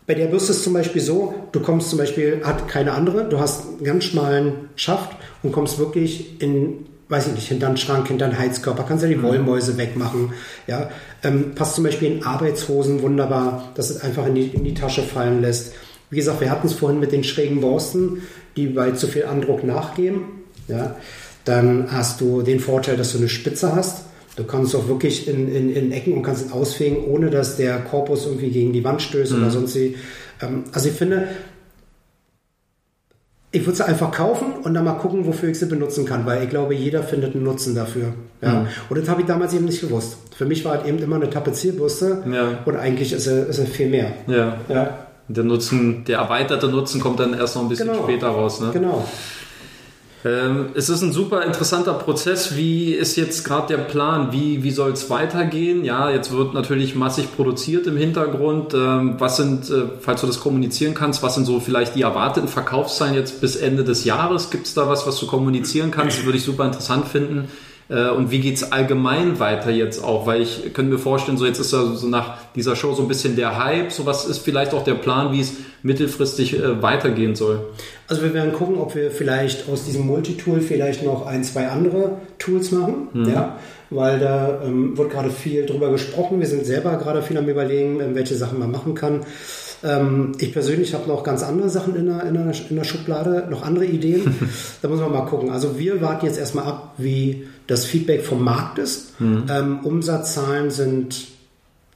bei 0.06 0.14
der 0.14 0.26
Bürste 0.26 0.52
ist 0.52 0.62
zum 0.62 0.74
Beispiel 0.74 1.02
so, 1.02 1.34
du 1.50 1.60
kommst 1.60 1.90
zum 1.90 1.98
Beispiel, 1.98 2.40
hat 2.44 2.68
keine 2.68 2.92
andere, 2.92 3.28
du 3.28 3.40
hast 3.40 3.66
einen 3.66 3.84
ganz 3.84 4.04
schmalen 4.04 4.68
Schaft 4.76 5.16
und 5.42 5.50
kommst 5.50 5.80
wirklich 5.80 6.40
in, 6.40 6.86
weiß 7.08 7.26
ich 7.28 7.32
nicht, 7.34 7.48
hinter 7.48 7.66
einen 7.66 7.76
Schrank, 7.76 8.06
hinter 8.08 8.26
einen 8.26 8.38
Heizkörper, 8.38 8.84
kannst 8.84 9.02
ja 9.02 9.08
die 9.08 9.16
mhm. 9.16 9.24
Wollmäuse 9.24 9.76
wegmachen. 9.76 10.32
Ja? 10.68 10.88
Ähm, 11.24 11.56
passt 11.56 11.74
zum 11.74 11.82
Beispiel 11.82 12.12
in 12.12 12.24
Arbeitshosen 12.24 13.02
wunderbar, 13.02 13.72
dass 13.74 13.90
es 13.90 14.02
einfach 14.02 14.26
in 14.26 14.36
die, 14.36 14.46
in 14.46 14.62
die 14.62 14.74
Tasche 14.74 15.02
fallen 15.02 15.40
lässt. 15.40 15.74
Wie 16.10 16.16
gesagt, 16.16 16.40
wir 16.40 16.50
hatten 16.50 16.68
es 16.68 16.74
vorhin 16.74 17.00
mit 17.00 17.10
den 17.10 17.24
schrägen 17.24 17.60
Borsten, 17.60 18.22
die 18.56 18.68
bei 18.68 18.92
zu 18.92 19.08
viel 19.08 19.24
Andruck 19.24 19.64
nachgeben. 19.64 20.44
Ja? 20.68 20.94
Dann 21.44 21.90
hast 21.90 22.20
du 22.20 22.42
den 22.42 22.60
Vorteil, 22.60 22.96
dass 22.96 23.10
du 23.10 23.18
eine 23.18 23.28
Spitze 23.28 23.74
hast 23.74 24.11
Du 24.36 24.44
kannst 24.44 24.74
auch 24.74 24.88
wirklich 24.88 25.28
in, 25.28 25.54
in, 25.54 25.70
in 25.74 25.92
Ecken 25.92 26.14
und 26.14 26.22
kannst 26.22 26.52
ausfegen, 26.52 27.04
ohne 27.04 27.30
dass 27.30 27.56
der 27.56 27.80
Korpus 27.80 28.26
irgendwie 28.26 28.50
gegen 28.50 28.72
die 28.72 28.82
Wand 28.82 29.02
stößt 29.02 29.32
mhm. 29.32 29.38
oder 29.42 29.50
sonst 29.50 29.74
wie. 29.76 29.96
Ähm, 30.40 30.64
also 30.72 30.88
ich 30.88 30.94
finde, 30.94 31.28
ich 33.50 33.66
würde 33.66 33.76
sie 33.76 33.84
einfach 33.84 34.10
kaufen 34.10 34.54
und 34.62 34.72
dann 34.72 34.84
mal 34.84 34.94
gucken, 34.94 35.26
wofür 35.26 35.50
ich 35.50 35.58
sie 35.58 35.66
benutzen 35.66 36.06
kann, 36.06 36.24
weil 36.24 36.44
ich 36.44 36.48
glaube, 36.48 36.74
jeder 36.74 37.02
findet 37.02 37.34
einen 37.34 37.44
Nutzen 37.44 37.74
dafür. 37.74 38.14
Ja. 38.40 38.60
Mhm. 38.60 38.66
Und 38.88 38.98
das 38.98 39.08
habe 39.10 39.20
ich 39.20 39.26
damals 39.26 39.52
eben 39.52 39.66
nicht 39.66 39.82
gewusst. 39.82 40.16
Für 40.34 40.46
mich 40.46 40.64
war 40.64 40.80
es 40.80 40.88
eben 40.88 40.98
immer 40.98 41.16
eine 41.16 41.28
Tapezierbürste 41.28 42.24
ja. 42.32 42.58
und 42.64 42.76
eigentlich 42.76 43.12
ist 43.12 43.26
es, 43.26 43.48
ist 43.48 43.58
es 43.58 43.68
viel 43.68 43.90
mehr. 43.90 44.12
Ja. 44.26 44.56
ja. 44.70 45.06
Der 45.28 45.44
Nutzen, 45.44 46.04
der 46.06 46.18
erweiterte 46.18 46.68
Nutzen 46.68 47.00
kommt 47.00 47.20
dann 47.20 47.34
erst 47.34 47.54
noch 47.54 47.62
ein 47.62 47.68
bisschen 47.68 47.88
genau. 47.88 48.02
später 48.04 48.28
raus. 48.28 48.60
Ne? 48.60 48.70
Genau. 48.72 49.06
Ähm, 50.24 50.70
es 50.74 50.88
ist 50.88 51.02
ein 51.02 51.12
super 51.12 51.42
interessanter 51.42 51.94
Prozess. 51.94 52.56
Wie 52.56 52.92
ist 52.92 53.16
jetzt 53.16 53.44
gerade 53.44 53.76
der 53.76 53.82
Plan? 53.82 54.30
Wie, 54.30 54.62
wie 54.62 54.70
soll 54.70 54.92
es 54.92 55.10
weitergehen? 55.10 55.84
Ja, 55.84 56.10
jetzt 56.10 56.30
wird 56.32 56.54
natürlich 56.54 56.94
massig 56.94 57.34
produziert 57.34 57.86
im 57.88 57.96
Hintergrund. 57.96 58.72
Ähm, 58.72 59.16
was 59.18 59.36
sind, 59.36 59.68
äh, 59.70 59.84
falls 60.00 60.20
du 60.20 60.28
das 60.28 60.38
kommunizieren 60.38 60.94
kannst, 60.94 61.22
was 61.22 61.34
sind 61.34 61.44
so 61.44 61.58
vielleicht 61.58 61.96
die 61.96 62.02
erwarteten 62.02 62.48
Verkaufszahlen 62.48 63.14
jetzt 63.14 63.40
bis 63.40 63.56
Ende 63.56 63.82
des 63.82 64.04
Jahres? 64.04 64.50
Gibt 64.50 64.66
es 64.66 64.74
da 64.74 64.88
was, 64.88 65.06
was 65.06 65.18
du 65.18 65.26
kommunizieren 65.26 65.90
kannst? 65.90 66.24
Würde 66.24 66.38
ich 66.38 66.44
super 66.44 66.66
interessant 66.66 67.08
finden. 67.08 67.48
Äh, 67.88 68.10
und 68.10 68.30
wie 68.30 68.40
geht 68.40 68.56
es 68.56 68.70
allgemein 68.70 69.40
weiter 69.40 69.70
jetzt 69.70 70.02
auch? 70.02 70.26
Weil 70.26 70.40
ich 70.40 70.72
könnte 70.72 70.92
mir 70.92 70.98
vorstellen, 70.98 71.36
so 71.36 71.46
jetzt 71.46 71.58
ist 71.58 71.72
ja 71.72 71.84
so 71.94 72.06
nach 72.06 72.38
dieser 72.54 72.76
Show 72.76 72.94
so 72.94 73.02
ein 73.02 73.08
bisschen 73.08 73.36
der 73.36 73.62
Hype. 73.62 73.92
So 73.92 74.06
was 74.06 74.24
ist 74.24 74.38
vielleicht 74.38 74.72
auch 74.72 74.84
der 74.84 74.94
Plan, 74.94 75.32
wie 75.32 75.40
es 75.40 75.54
mittelfristig 75.82 76.58
äh, 76.58 76.80
weitergehen 76.80 77.34
soll? 77.34 77.60
Also 78.12 78.24
wir 78.24 78.34
werden 78.34 78.52
gucken, 78.52 78.76
ob 78.76 78.94
wir 78.94 79.10
vielleicht 79.10 79.70
aus 79.70 79.86
diesem 79.86 80.06
Multitool 80.06 80.60
vielleicht 80.60 81.02
noch 81.02 81.24
ein, 81.24 81.44
zwei 81.44 81.68
andere 81.68 82.18
Tools 82.36 82.70
machen. 82.70 83.08
Mhm. 83.14 83.30
Ja, 83.30 83.56
weil 83.88 84.18
da 84.18 84.60
ähm, 84.66 84.98
wird 84.98 85.12
gerade 85.12 85.30
viel 85.30 85.64
drüber 85.64 85.90
gesprochen. 85.90 86.38
Wir 86.38 86.46
sind 86.46 86.66
selber 86.66 86.98
gerade 86.98 87.22
viel 87.22 87.38
am 87.38 87.48
überlegen, 87.48 88.00
ähm, 88.00 88.14
welche 88.14 88.34
Sachen 88.34 88.58
man 88.58 88.70
machen 88.70 88.94
kann. 88.94 89.20
Ähm, 89.82 90.32
ich 90.38 90.52
persönlich 90.52 90.92
habe 90.92 91.08
noch 91.08 91.24
ganz 91.24 91.42
andere 91.42 91.70
Sachen 91.70 91.96
in 91.96 92.04
der, 92.04 92.24
in, 92.24 92.34
der, 92.34 92.52
in 92.68 92.76
der 92.76 92.84
Schublade, 92.84 93.46
noch 93.48 93.62
andere 93.62 93.86
Ideen. 93.86 94.34
da 94.82 94.88
muss 94.88 95.00
man 95.00 95.10
mal 95.10 95.24
gucken. 95.24 95.48
Also 95.48 95.78
wir 95.78 96.02
warten 96.02 96.26
jetzt 96.26 96.38
erstmal 96.38 96.66
ab, 96.66 96.92
wie 96.98 97.46
das 97.66 97.86
Feedback 97.86 98.26
vom 98.26 98.44
Markt 98.44 98.78
ist. 98.78 99.18
Mhm. 99.22 99.44
Ähm, 99.48 99.80
Umsatzzahlen 99.84 100.70
sind 100.70 101.28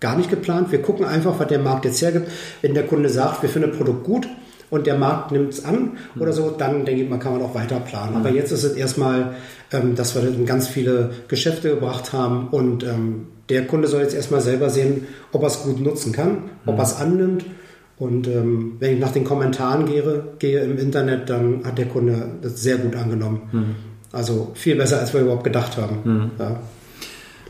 gar 0.01 0.17
nicht 0.17 0.31
geplant. 0.31 0.73
Wir 0.73 0.81
gucken 0.81 1.05
einfach, 1.05 1.39
was 1.39 1.49
der 1.49 1.59
Markt 1.59 1.85
jetzt 1.85 2.01
hergibt. 2.01 2.31
Wenn 2.63 2.73
der 2.73 2.87
Kunde 2.87 3.11
sagt, 3.11 3.43
wir 3.43 3.51
finden 3.51 3.69
das 3.69 3.77
Produkt 3.77 4.05
gut 4.05 4.27
und 4.71 4.87
der 4.87 4.97
Markt 4.97 5.33
nimmt 5.33 5.53
es 5.53 5.65
an 5.65 5.93
mhm. 6.15 6.23
oder 6.23 6.33
so, 6.33 6.51
dann 6.51 6.85
denke 6.85 7.03
ich 7.03 7.11
mal, 7.11 7.19
kann 7.19 7.33
man 7.33 7.43
auch 7.43 7.55
weiter 7.55 7.81
planen. 7.81 8.13
Mhm. 8.13 8.17
Aber 8.19 8.31
jetzt 8.31 8.53
ist 8.53 8.65
es 8.65 8.75
erstmal, 8.75 9.35
ähm, 9.73 9.95
dass 9.95 10.15
wir 10.15 10.23
dann 10.23 10.47
ganz 10.47 10.69
viele 10.69 11.11
Geschäfte 11.29 11.71
gebracht 11.71 12.13
haben 12.13 12.49
und 12.49 12.85
ähm, 12.85 13.29
der 13.49 13.67
Kunde 13.67 13.89
soll 13.89 14.03
jetzt 14.03 14.15
erstmal 14.15 14.41
selber 14.41 14.71
sehen, 14.71 15.07
ob 15.33 15.43
er 15.43 15.49
es 15.49 15.63
gut 15.63 15.81
nutzen 15.81 16.13
kann, 16.13 16.51
ob 16.67 16.75
mhm. 16.75 16.81
er 16.81 16.85
es 16.85 16.97
annimmt. 16.97 17.45
Und 17.99 18.29
ähm, 18.29 18.77
wenn 18.79 18.95
ich 18.95 19.01
nach 19.01 19.13
den 19.13 19.25
Kommentaren 19.25 19.87
gehe, 19.87 20.23
gehe 20.39 20.61
im 20.61 20.79
Internet, 20.79 21.31
dann 21.31 21.65
hat 21.65 21.79
der 21.79 21.87
Kunde 21.87 22.31
das 22.43 22.63
sehr 22.63 22.77
gut 22.77 22.95
angenommen. 22.95 23.43
Mhm. 23.53 23.75
Also 24.13 24.51
viel 24.55 24.77
besser, 24.77 25.01
als 25.01 25.15
wir 25.15 25.21
überhaupt 25.21 25.45
gedacht 25.45 25.77
haben. 25.77 25.99
Mhm. 26.05 26.31
Ja. 26.39 26.61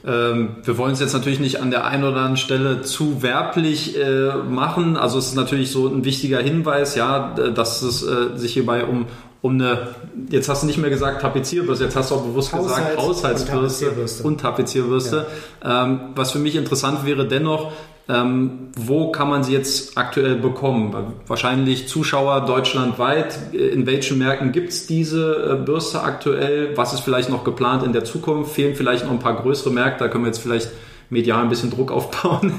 Ähm, 0.07 0.57
wir 0.63 0.79
wollen 0.79 0.93
es 0.93 1.01
jetzt 1.01 1.15
natürlich 1.15 1.41
nicht 1.41 1.61
an 1.61 1.71
der 1.71 1.85
einen 1.87 2.05
oder 2.05 2.17
anderen 2.17 2.37
Stelle 2.37 2.83
zu 2.83 3.23
werblich 3.23 3.99
äh, 3.99 4.35
machen. 4.49 4.97
Also 4.97 5.19
es 5.19 5.27
ist 5.27 5.35
natürlich 5.35 5.71
so 5.71 5.89
ein 5.89 6.05
wichtiger 6.05 6.41
Hinweis, 6.41 6.95
ja, 6.95 7.35
dass 7.35 7.83
es 7.83 8.03
äh, 8.03 8.37
sich 8.37 8.53
hierbei 8.53 8.85
um 8.85 9.07
um 9.43 9.53
eine, 9.53 9.89
jetzt 10.31 10.49
hast 10.49 10.63
du 10.63 10.67
nicht 10.67 10.79
mehr 10.79 10.91
gesagt 10.91 11.21
Tapezierbürste, 11.23 11.85
jetzt 11.85 11.95
hast 11.95 12.11
du 12.11 12.17
auch 12.17 12.23
bewusst 12.23 12.53
Haushalt 12.53 12.97
gesagt 12.97 12.99
Haushaltsbürste 12.99 13.45
und 13.45 13.53
Tapezierbürste. 13.53 14.23
Und 14.25 14.41
Tapezierbürste. 14.41 15.27
Ja. 15.63 15.85
Ähm, 15.85 16.01
was 16.17 16.33
für 16.33 16.39
mich 16.39 16.57
interessant 16.57 17.07
wäre 17.07 17.29
dennoch, 17.29 17.71
ähm, 18.09 18.69
wo 18.77 19.11
kann 19.11 19.29
man 19.29 19.43
sie 19.43 19.53
jetzt 19.53 19.99
aktuell 19.99 20.37
bekommen? 20.37 20.95
Wahrscheinlich 21.27 21.89
Zuschauer 21.89 22.47
deutschlandweit. 22.47 23.53
In 23.53 23.85
welchen 23.87 24.19
Märkten 24.19 24.53
gibt 24.53 24.71
es 24.71 24.87
diese 24.87 25.59
äh, 25.61 25.65
Bürste 25.65 26.03
aktuell? 26.03 26.77
Was 26.77 26.93
ist 26.93 27.01
vielleicht 27.01 27.31
noch 27.31 27.43
geplant 27.43 27.83
in 27.83 27.93
der 27.93 28.05
Zukunft? 28.05 28.53
Fehlen 28.53 28.77
vielleicht 28.77 29.05
noch 29.05 29.11
ein 29.11 29.19
paar 29.19 29.43
größere 29.43 29.73
Märkte? 29.73 30.05
Da 30.05 30.09
können 30.09 30.23
wir 30.23 30.29
jetzt 30.29 30.39
vielleicht 30.39 30.71
medial 31.11 31.43
ein 31.43 31.49
bisschen 31.49 31.71
Druck 31.71 31.91
aufbauen. 31.93 32.53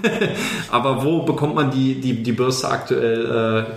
Aber 0.69 1.05
wo 1.05 1.23
bekommt 1.23 1.55
man 1.55 1.71
die, 1.71 2.01
die, 2.01 2.23
die 2.23 2.33
Bürste 2.33 2.69
aktuell 2.69 3.25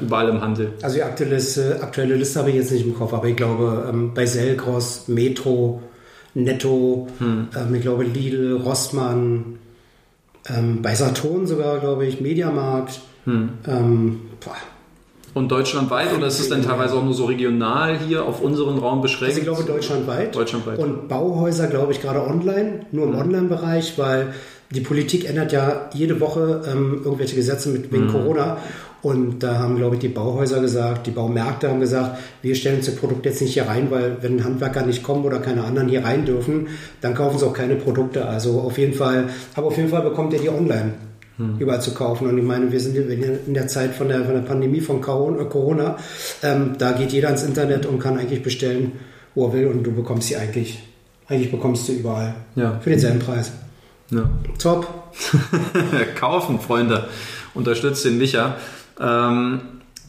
äh, 0.00 0.04
überall 0.04 0.28
im 0.28 0.40
Handel? 0.40 0.72
Also 0.82 0.96
die 0.96 1.04
aktuelle 1.04 1.36
Liste, 1.36 1.78
aktuelle 1.80 2.16
Liste 2.16 2.40
habe 2.40 2.50
ich 2.50 2.56
jetzt 2.56 2.72
nicht 2.72 2.84
im 2.84 2.96
Kopf, 2.96 3.12
aber 3.12 3.26
ich 3.26 3.36
glaube 3.36 3.86
ähm, 3.88 4.12
bei 4.12 4.26
Selgros, 4.26 5.06
Metro, 5.06 5.82
Netto, 6.34 7.08
hm. 7.18 7.48
ähm, 7.56 7.74
ich 7.74 7.82
glaube 7.82 8.04
Lidl, 8.04 8.56
Rossmann, 8.56 9.58
ähm, 10.48 10.82
bei 10.82 10.94
Saturn 10.94 11.46
sogar, 11.46 11.78
glaube 11.78 12.06
ich, 12.06 12.20
Mediamarkt. 12.20 13.00
Hm. 13.24 13.50
Ähm, 13.66 14.20
und 15.32 15.52
deutschlandweit 15.52 16.12
oder 16.12 16.26
ist 16.26 16.40
es 16.40 16.48
dann 16.48 16.62
teilweise 16.62 16.94
auch 16.94 17.04
nur 17.04 17.14
so 17.14 17.26
regional 17.26 17.98
hier 17.98 18.24
auf 18.24 18.40
unseren 18.40 18.78
Raum 18.78 19.00
beschränkt? 19.00 19.36
Also 19.36 19.38
ich 19.38 19.44
glaube 19.44 19.62
deutschlandweit. 19.64 20.34
Deutschlandweit. 20.34 20.78
Und 20.78 21.08
Bauhäuser, 21.08 21.68
glaube 21.68 21.92
ich, 21.92 22.00
gerade 22.00 22.22
online, 22.22 22.86
nur 22.90 23.06
im 23.06 23.12
hm. 23.12 23.20
Online-Bereich, 23.20 23.96
weil 23.96 24.34
die 24.70 24.80
Politik 24.80 25.28
ändert 25.28 25.52
ja 25.52 25.90
jede 25.94 26.20
Woche 26.20 26.62
ähm, 26.70 27.00
irgendwelche 27.04 27.34
Gesetze 27.34 27.70
mit, 27.70 27.92
wegen 27.92 28.06
mhm. 28.06 28.12
Corona. 28.12 28.58
Und 29.02 29.42
da 29.42 29.58
haben, 29.58 29.76
glaube 29.76 29.96
ich, 29.96 30.00
die 30.00 30.08
Bauhäuser 30.08 30.60
gesagt, 30.60 31.06
die 31.06 31.10
Baumärkte 31.10 31.70
haben 31.70 31.80
gesagt, 31.80 32.18
wir 32.42 32.54
stellen 32.54 32.76
uns 32.76 32.86
das 32.86 32.96
Produkt 32.96 33.24
jetzt 33.24 33.40
nicht 33.40 33.54
hier 33.54 33.66
rein, 33.66 33.90
weil 33.90 34.18
wenn 34.20 34.44
Handwerker 34.44 34.84
nicht 34.84 35.02
kommen 35.02 35.24
oder 35.24 35.38
keine 35.38 35.64
anderen 35.64 35.88
hier 35.88 36.04
rein 36.04 36.26
dürfen, 36.26 36.68
dann 37.00 37.14
kaufen 37.14 37.38
sie 37.38 37.46
auch 37.46 37.54
keine 37.54 37.76
Produkte. 37.76 38.26
Also 38.26 38.60
auf 38.60 38.76
jeden 38.76 38.92
Fall, 38.92 39.30
aber 39.54 39.68
auf 39.68 39.76
jeden 39.76 39.88
Fall 39.88 40.02
bekommt 40.02 40.34
ihr 40.34 40.40
die 40.40 40.50
online 40.50 40.92
hm. 41.38 41.56
überall 41.58 41.80
zu 41.80 41.94
kaufen. 41.94 42.28
Und 42.28 42.36
ich 42.36 42.44
meine, 42.44 42.70
wir 42.70 42.78
sind 42.78 42.94
in 42.94 43.54
der 43.54 43.68
Zeit 43.68 43.94
von 43.94 44.08
der, 44.08 44.24
von 44.24 44.34
der 44.34 44.42
Pandemie 44.42 44.80
von 44.80 45.00
Corona, 45.00 45.96
ähm, 46.42 46.74
da 46.78 46.92
geht 46.92 47.10
jeder 47.12 47.30
ins 47.30 47.42
Internet 47.42 47.86
und 47.86 48.00
kann 48.00 48.18
eigentlich 48.18 48.42
bestellen, 48.42 48.92
wo 49.34 49.46
er 49.46 49.54
will 49.54 49.66
und 49.68 49.82
du 49.82 49.92
bekommst 49.92 50.28
sie 50.28 50.36
eigentlich, 50.36 50.78
eigentlich 51.26 51.50
bekommst 51.50 51.88
du 51.88 51.92
überall. 51.92 52.34
Ja. 52.54 52.78
Für 52.82 52.90
denselben 52.90 53.20
Preis. 53.20 53.50
Ja. 54.10 54.28
Top. 54.58 54.86
Kaufen, 56.16 56.60
Freunde. 56.60 57.08
Unterstützt 57.54 58.04
den 58.04 58.18
Micha. 58.18 58.56
Ähm, 58.98 59.60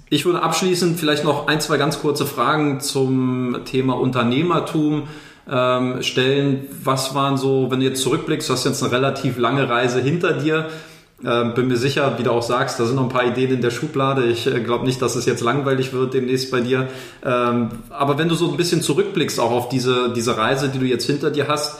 ich 0.09 0.25
würde 0.25 0.43
abschließend 0.43 0.99
vielleicht 0.99 1.23
noch 1.23 1.47
ein, 1.47 1.61
zwei 1.61 1.77
ganz 1.77 2.01
kurze 2.01 2.25
Fragen 2.25 2.81
zum 2.81 3.59
Thema 3.65 3.93
Unternehmertum 3.93 5.03
ähm, 5.49 6.03
stellen. 6.03 6.67
Was 6.83 7.15
waren 7.15 7.37
so, 7.37 7.71
wenn 7.71 7.79
du 7.79 7.85
jetzt 7.85 8.01
zurückblickst, 8.01 8.49
du 8.49 8.53
hast 8.53 8.65
jetzt 8.65 8.83
eine 8.83 8.91
relativ 8.91 9.37
lange 9.37 9.69
Reise 9.69 10.01
hinter 10.01 10.33
dir. 10.33 10.67
Ähm, 11.23 11.53
bin 11.53 11.67
mir 11.67 11.77
sicher, 11.77 12.17
wie 12.17 12.23
du 12.23 12.31
auch 12.31 12.41
sagst, 12.41 12.79
da 12.79 12.85
sind 12.85 12.95
noch 12.95 13.03
ein 13.03 13.09
paar 13.09 13.25
Ideen 13.25 13.51
in 13.51 13.61
der 13.61 13.69
Schublade. 13.69 14.25
Ich 14.25 14.47
äh, 14.47 14.59
glaube 14.61 14.85
nicht, 14.85 15.01
dass 15.03 15.15
es 15.15 15.27
jetzt 15.27 15.41
langweilig 15.41 15.93
wird 15.93 16.15
demnächst 16.15 16.49
bei 16.49 16.61
dir. 16.61 16.87
Ähm, 17.23 17.69
aber 17.89 18.17
wenn 18.17 18.27
du 18.27 18.33
so 18.33 18.49
ein 18.49 18.57
bisschen 18.57 18.81
zurückblickst 18.81 19.39
auch 19.39 19.51
auf 19.51 19.69
diese, 19.69 20.11
diese 20.13 20.35
Reise, 20.35 20.69
die 20.69 20.79
du 20.79 20.85
jetzt 20.85 21.05
hinter 21.05 21.29
dir 21.29 21.47
hast, 21.47 21.79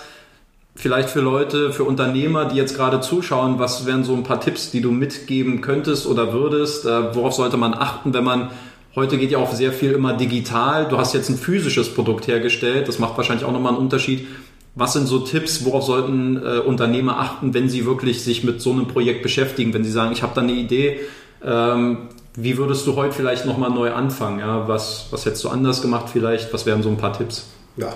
vielleicht 0.76 1.09
für 1.09 1.22
Leute, 1.22 1.74
für 1.74 1.84
Unternehmer, 1.84 2.45
die 2.45 2.55
jetzt 2.55 2.76
gerade 2.76 3.01
zuschauen, 3.01 3.59
was 3.59 3.86
wären 3.86 4.03
so 4.03 4.13
ein 4.13 4.24
paar 4.24 4.41
Tipps, 4.41 4.72
die 4.72 4.82
du 4.82 4.91
mitgeben 4.91 5.61
könntest 5.61 6.07
oder 6.07 6.34
würdest? 6.34 6.86
Äh, 6.86 7.15
worauf 7.15 7.34
sollte 7.34 7.57
man 7.57 7.74
achten, 7.74 8.13
wenn 8.13 8.24
man 8.24 8.51
Heute 8.93 9.17
geht 9.17 9.32
ja 9.32 9.38
auch 9.38 9.53
sehr 9.53 9.72
viel 9.72 9.93
immer 9.93 10.13
digital. 10.13 10.86
Du 10.89 10.97
hast 10.97 11.13
jetzt 11.13 11.30
ein 11.30 11.38
physisches 11.38 11.93
Produkt 11.93 12.28
hergestellt. 12.28 12.89
Das 12.89 12.99
macht 12.99 13.15
wahrscheinlich 13.15 13.45
auch 13.45 13.53
nochmal 13.53 13.72
einen 13.72 13.82
Unterschied. 13.82 14.28
Was 14.76 14.93
sind 14.93 15.07
so 15.07 15.19
Tipps, 15.19 15.63
worauf 15.63 15.84
sollten 15.84 16.36
äh, 16.38 16.59
Unternehmer 16.59 17.19
achten, 17.19 17.53
wenn 17.53 17.69
sie 17.69 17.86
wirklich 17.86 18.22
sich 18.22 18.43
mit 18.43 18.61
so 18.61 18.72
einem 18.72 18.88
Projekt 18.88 19.24
beschäftigen? 19.24 19.74
Wenn 19.74 19.86
sie 19.86 19.91
sagen, 19.91 20.11
ich 20.11 20.24
habe 20.24 20.34
da 20.36 20.41
eine 20.41 20.51
Idee, 20.51 20.99
ähm, 21.43 22.09
wie 22.36 22.57
würdest 22.57 22.86
du 22.86 22.97
heute 22.97 23.13
vielleicht 23.13 23.45
nochmal 23.45 23.69
neu 23.69 23.93
anfangen? 23.93 24.39
Ja? 24.39 24.67
Was, 24.67 25.07
was 25.11 25.26
hättest 25.26 25.43
du 25.45 25.49
anders 25.49 25.82
gemacht 25.82 26.07
vielleicht? 26.11 26.53
Was 26.53 26.65
wären 26.65 26.84
so 26.84 26.89
ein 26.89 26.97
paar 26.97 27.13
Tipps? 27.13 27.47
Ja, 27.78 27.93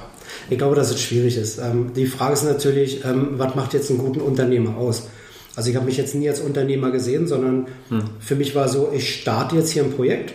ich 0.50 0.58
glaube, 0.58 0.76
dass 0.76 0.92
es 0.92 1.02
schwierig 1.02 1.38
ist. 1.38 1.60
Ähm, 1.60 1.92
die 1.96 2.06
Frage 2.06 2.34
ist 2.34 2.44
natürlich, 2.44 3.04
ähm, 3.06 3.32
was 3.38 3.56
macht 3.56 3.74
jetzt 3.74 3.90
einen 3.90 4.00
guten 4.00 4.22
Unternehmer 4.22 4.78
aus? 4.78 5.08
Also 5.56 5.70
ich 5.70 5.76
habe 5.76 5.86
mich 5.86 5.98
jetzt 5.98 6.16
nie 6.16 6.28
als 6.28 6.42
Unternehmer 6.42 6.92
gesehen, 6.92 7.28
sondern 7.28 7.68
hm. 7.90 8.04
für 8.20 8.36
mich 8.36 8.56
war 8.56 8.68
so, 8.68 8.92
ich 8.94 9.22
starte 9.22 9.56
jetzt 9.56 9.72
hier 9.72 9.84
ein 9.84 9.92
Projekt 9.92 10.34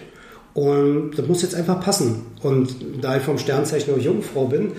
und 0.54 1.12
das 1.16 1.26
muss 1.26 1.42
jetzt 1.42 1.54
einfach 1.54 1.80
passen. 1.80 2.22
Und 2.42 2.74
da 3.00 3.16
ich 3.16 3.22
vom 3.22 3.38
Sternzeichen 3.38 3.94
auch 3.94 3.98
Jungfrau 3.98 4.46
bin, 4.46 4.72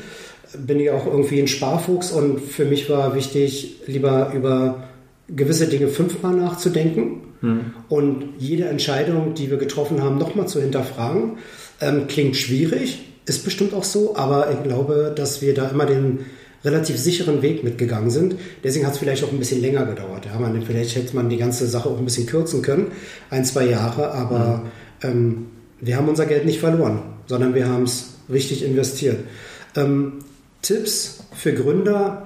bin 0.58 0.80
ich 0.80 0.90
auch 0.90 1.06
irgendwie 1.06 1.40
ein 1.40 1.48
Sparfuchs 1.48 2.12
und 2.12 2.42
für 2.42 2.66
mich 2.66 2.90
war 2.90 3.16
wichtig, 3.16 3.82
lieber 3.88 4.34
über 4.36 4.84
gewisse 5.30 5.68
Dinge 5.68 5.88
fünfmal 5.88 6.34
nachzudenken 6.34 7.22
hm. 7.42 7.60
und 7.88 8.34
jede 8.38 8.66
Entscheidung, 8.66 9.34
die 9.36 9.50
wir 9.50 9.58
getroffen 9.58 10.02
haben, 10.02 10.18
nochmal 10.18 10.48
zu 10.48 10.60
hinterfragen. 10.60 11.38
Ähm, 11.80 12.08
klingt 12.08 12.36
schwierig, 12.36 13.00
ist 13.32 13.44
bestimmt 13.46 13.74
auch 13.74 13.86
so, 13.86 14.16
aber 14.16 14.52
ich 14.52 14.62
glaube, 14.64 15.14
dass 15.16 15.42
wir 15.42 15.54
da 15.54 15.70
immer 15.70 15.86
den 15.86 16.26
relativ 16.64 16.98
sicheren 16.98 17.42
Weg 17.42 17.64
mitgegangen 17.64 18.10
sind. 18.10 18.36
Deswegen 18.64 18.86
hat 18.86 18.94
es 18.94 19.00
vielleicht 19.00 19.24
auch 19.24 19.32
ein 19.32 19.40
bisschen 19.40 19.62
länger 19.62 19.86
gedauert. 19.86 20.26
Ja, 20.26 20.38
man, 20.38 20.62
vielleicht 20.62 20.96
hätte 20.96 21.16
man 21.16 21.30
die 21.30 21.38
ganze 21.38 21.66
Sache 21.66 21.90
auch 21.90 21.98
ein 21.98 22.06
bisschen 22.06 22.28
kürzen 22.28 22.62
können, 22.62 22.92
ein, 23.30 23.46
zwei 23.46 23.66
Jahre, 23.66 24.12
aber 24.12 24.64
mhm. 25.04 25.10
ähm, 25.10 25.46
wir 25.80 25.98
haben 25.98 26.10
unser 26.10 26.26
Geld 26.26 26.46
nicht 26.46 26.60
verloren, 26.60 27.02
sondern 27.26 27.56
wir 27.56 27.68
haben 27.68 27.84
es 27.84 28.10
richtig 28.30 28.64
investiert. 28.64 29.20
Ähm, 29.76 30.20
Tipps 30.62 31.24
für 31.34 31.54
Gründer, 31.54 32.24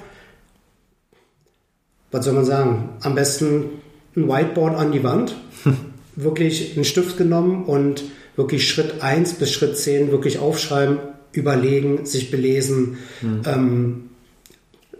was 2.11 2.25
soll 2.25 2.33
man 2.33 2.45
sagen? 2.45 2.89
Am 3.01 3.15
besten 3.15 3.65
ein 4.17 4.27
Whiteboard 4.27 4.75
an 4.75 4.91
die 4.91 5.03
Wand, 5.03 5.35
wirklich 6.15 6.75
einen 6.75 6.83
Stift 6.83 7.17
genommen 7.17 7.65
und 7.65 8.03
wirklich 8.35 8.67
Schritt 8.69 9.01
1 9.01 9.35
bis 9.35 9.51
Schritt 9.51 9.77
10 9.77 10.11
wirklich 10.11 10.39
aufschreiben, 10.39 10.99
überlegen, 11.31 12.05
sich 12.05 12.31
belesen. 12.31 12.97
Mhm. 13.21 13.41
Ähm, 13.45 14.03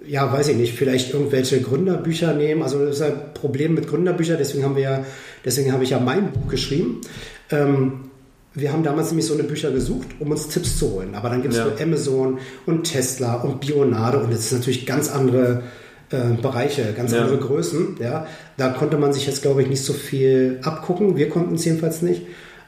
ja, 0.08 0.32
weiß 0.32 0.50
ich 0.50 0.58
nicht, 0.58 0.74
vielleicht 0.74 1.14
irgendwelche 1.14 1.62
Gründerbücher 1.62 2.34
nehmen. 2.34 2.62
Also 2.62 2.86
das 2.86 2.98
ist 2.98 3.02
ein 3.02 3.34
Problem 3.34 3.74
mit 3.74 3.88
Gründerbüchern, 3.88 4.38
deswegen 4.38 4.64
haben 4.64 4.76
wir 4.76 4.84
ja, 4.84 5.06
deswegen 5.44 5.72
habe 5.72 5.84
ich 5.84 5.92
ja 5.92 6.00
mein 6.00 6.32
Buch 6.32 6.48
geschrieben. 6.48 7.02
Ähm, 7.50 8.10
wir 8.54 8.72
haben 8.72 8.84
damals 8.84 9.10
nämlich 9.10 9.26
so 9.26 9.34
eine 9.34 9.44
Bücher 9.44 9.72
gesucht, 9.72 10.08
um 10.20 10.32
uns 10.32 10.48
Tipps 10.48 10.80
zu 10.80 10.92
holen. 10.92 11.14
Aber 11.16 11.30
dann 11.30 11.42
gibt 11.42 11.54
es 11.54 11.60
ja. 11.60 11.68
Amazon 11.82 12.40
und 12.66 12.84
Tesla 12.84 13.36
und 13.36 13.60
Bionade 13.60 14.20
und 14.20 14.32
jetzt 14.32 14.52
natürlich 14.54 14.86
ganz 14.86 15.10
andere 15.10 15.64
äh, 16.10 16.34
Bereiche, 16.42 16.94
ganz 16.96 17.12
ja. 17.12 17.24
andere 17.24 17.38
Größen. 17.38 17.98
Ja, 18.00 18.28
da 18.56 18.70
konnte 18.70 18.98
man 18.98 19.12
sich 19.12 19.28
jetzt, 19.28 19.42
glaube 19.42 19.62
ich, 19.62 19.68
nicht 19.68 19.84
so 19.84 19.92
viel 19.92 20.60
abgucken. 20.64 21.18
Wir 21.18 21.28
konnten 21.28 21.56
es 21.56 21.66
jedenfalls 21.66 22.02
nicht. 22.02 22.22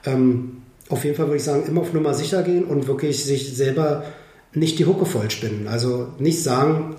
Ähm, 0.06 0.57
auf 0.90 1.04
jeden 1.04 1.16
Fall 1.16 1.28
würde 1.28 1.38
ich 1.38 1.44
sagen, 1.44 1.66
immer 1.68 1.82
auf 1.82 1.94
Nummer 1.94 2.14
sicher 2.14 2.44
gehen 2.44 2.64
und 2.64 2.88
wirklich 2.88 3.24
sich 3.24 3.56
selber 3.56 4.04
nicht 4.54 4.80
die 4.80 4.86
Hucke 4.86 5.06
vollspinnen. 5.06 5.68
Also 5.68 6.08
nicht 6.20 6.42
sagen, 6.42 6.96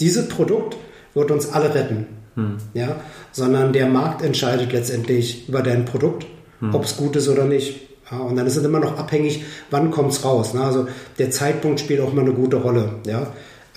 dieses 0.00 0.28
Produkt 0.28 0.76
wird 1.14 1.30
uns 1.30 1.50
alle 1.50 1.74
retten. 1.74 2.06
Hm. 2.34 2.56
Ja, 2.72 2.96
sondern 3.30 3.72
der 3.72 3.86
Markt 3.86 4.22
entscheidet 4.22 4.72
letztendlich 4.72 5.48
über 5.48 5.62
dein 5.62 5.84
Produkt, 5.84 6.26
hm. 6.60 6.74
ob 6.74 6.84
es 6.84 6.96
gut 6.96 7.16
ist 7.16 7.28
oder 7.28 7.44
nicht. 7.44 7.80
Ja, 8.10 8.18
und 8.18 8.36
dann 8.36 8.46
ist 8.46 8.56
es 8.56 8.64
immer 8.64 8.80
noch 8.80 8.98
abhängig, 8.98 9.44
wann 9.70 9.90
kommt 9.90 10.12
es 10.12 10.24
raus. 10.24 10.54
Ne? 10.54 10.62
Also 10.62 10.86
der 11.18 11.30
Zeitpunkt 11.30 11.80
spielt 11.80 12.00
auch 12.00 12.12
immer 12.12 12.22
eine 12.22 12.32
gute 12.32 12.56
Rolle. 12.56 12.96
Ja? 13.06 13.26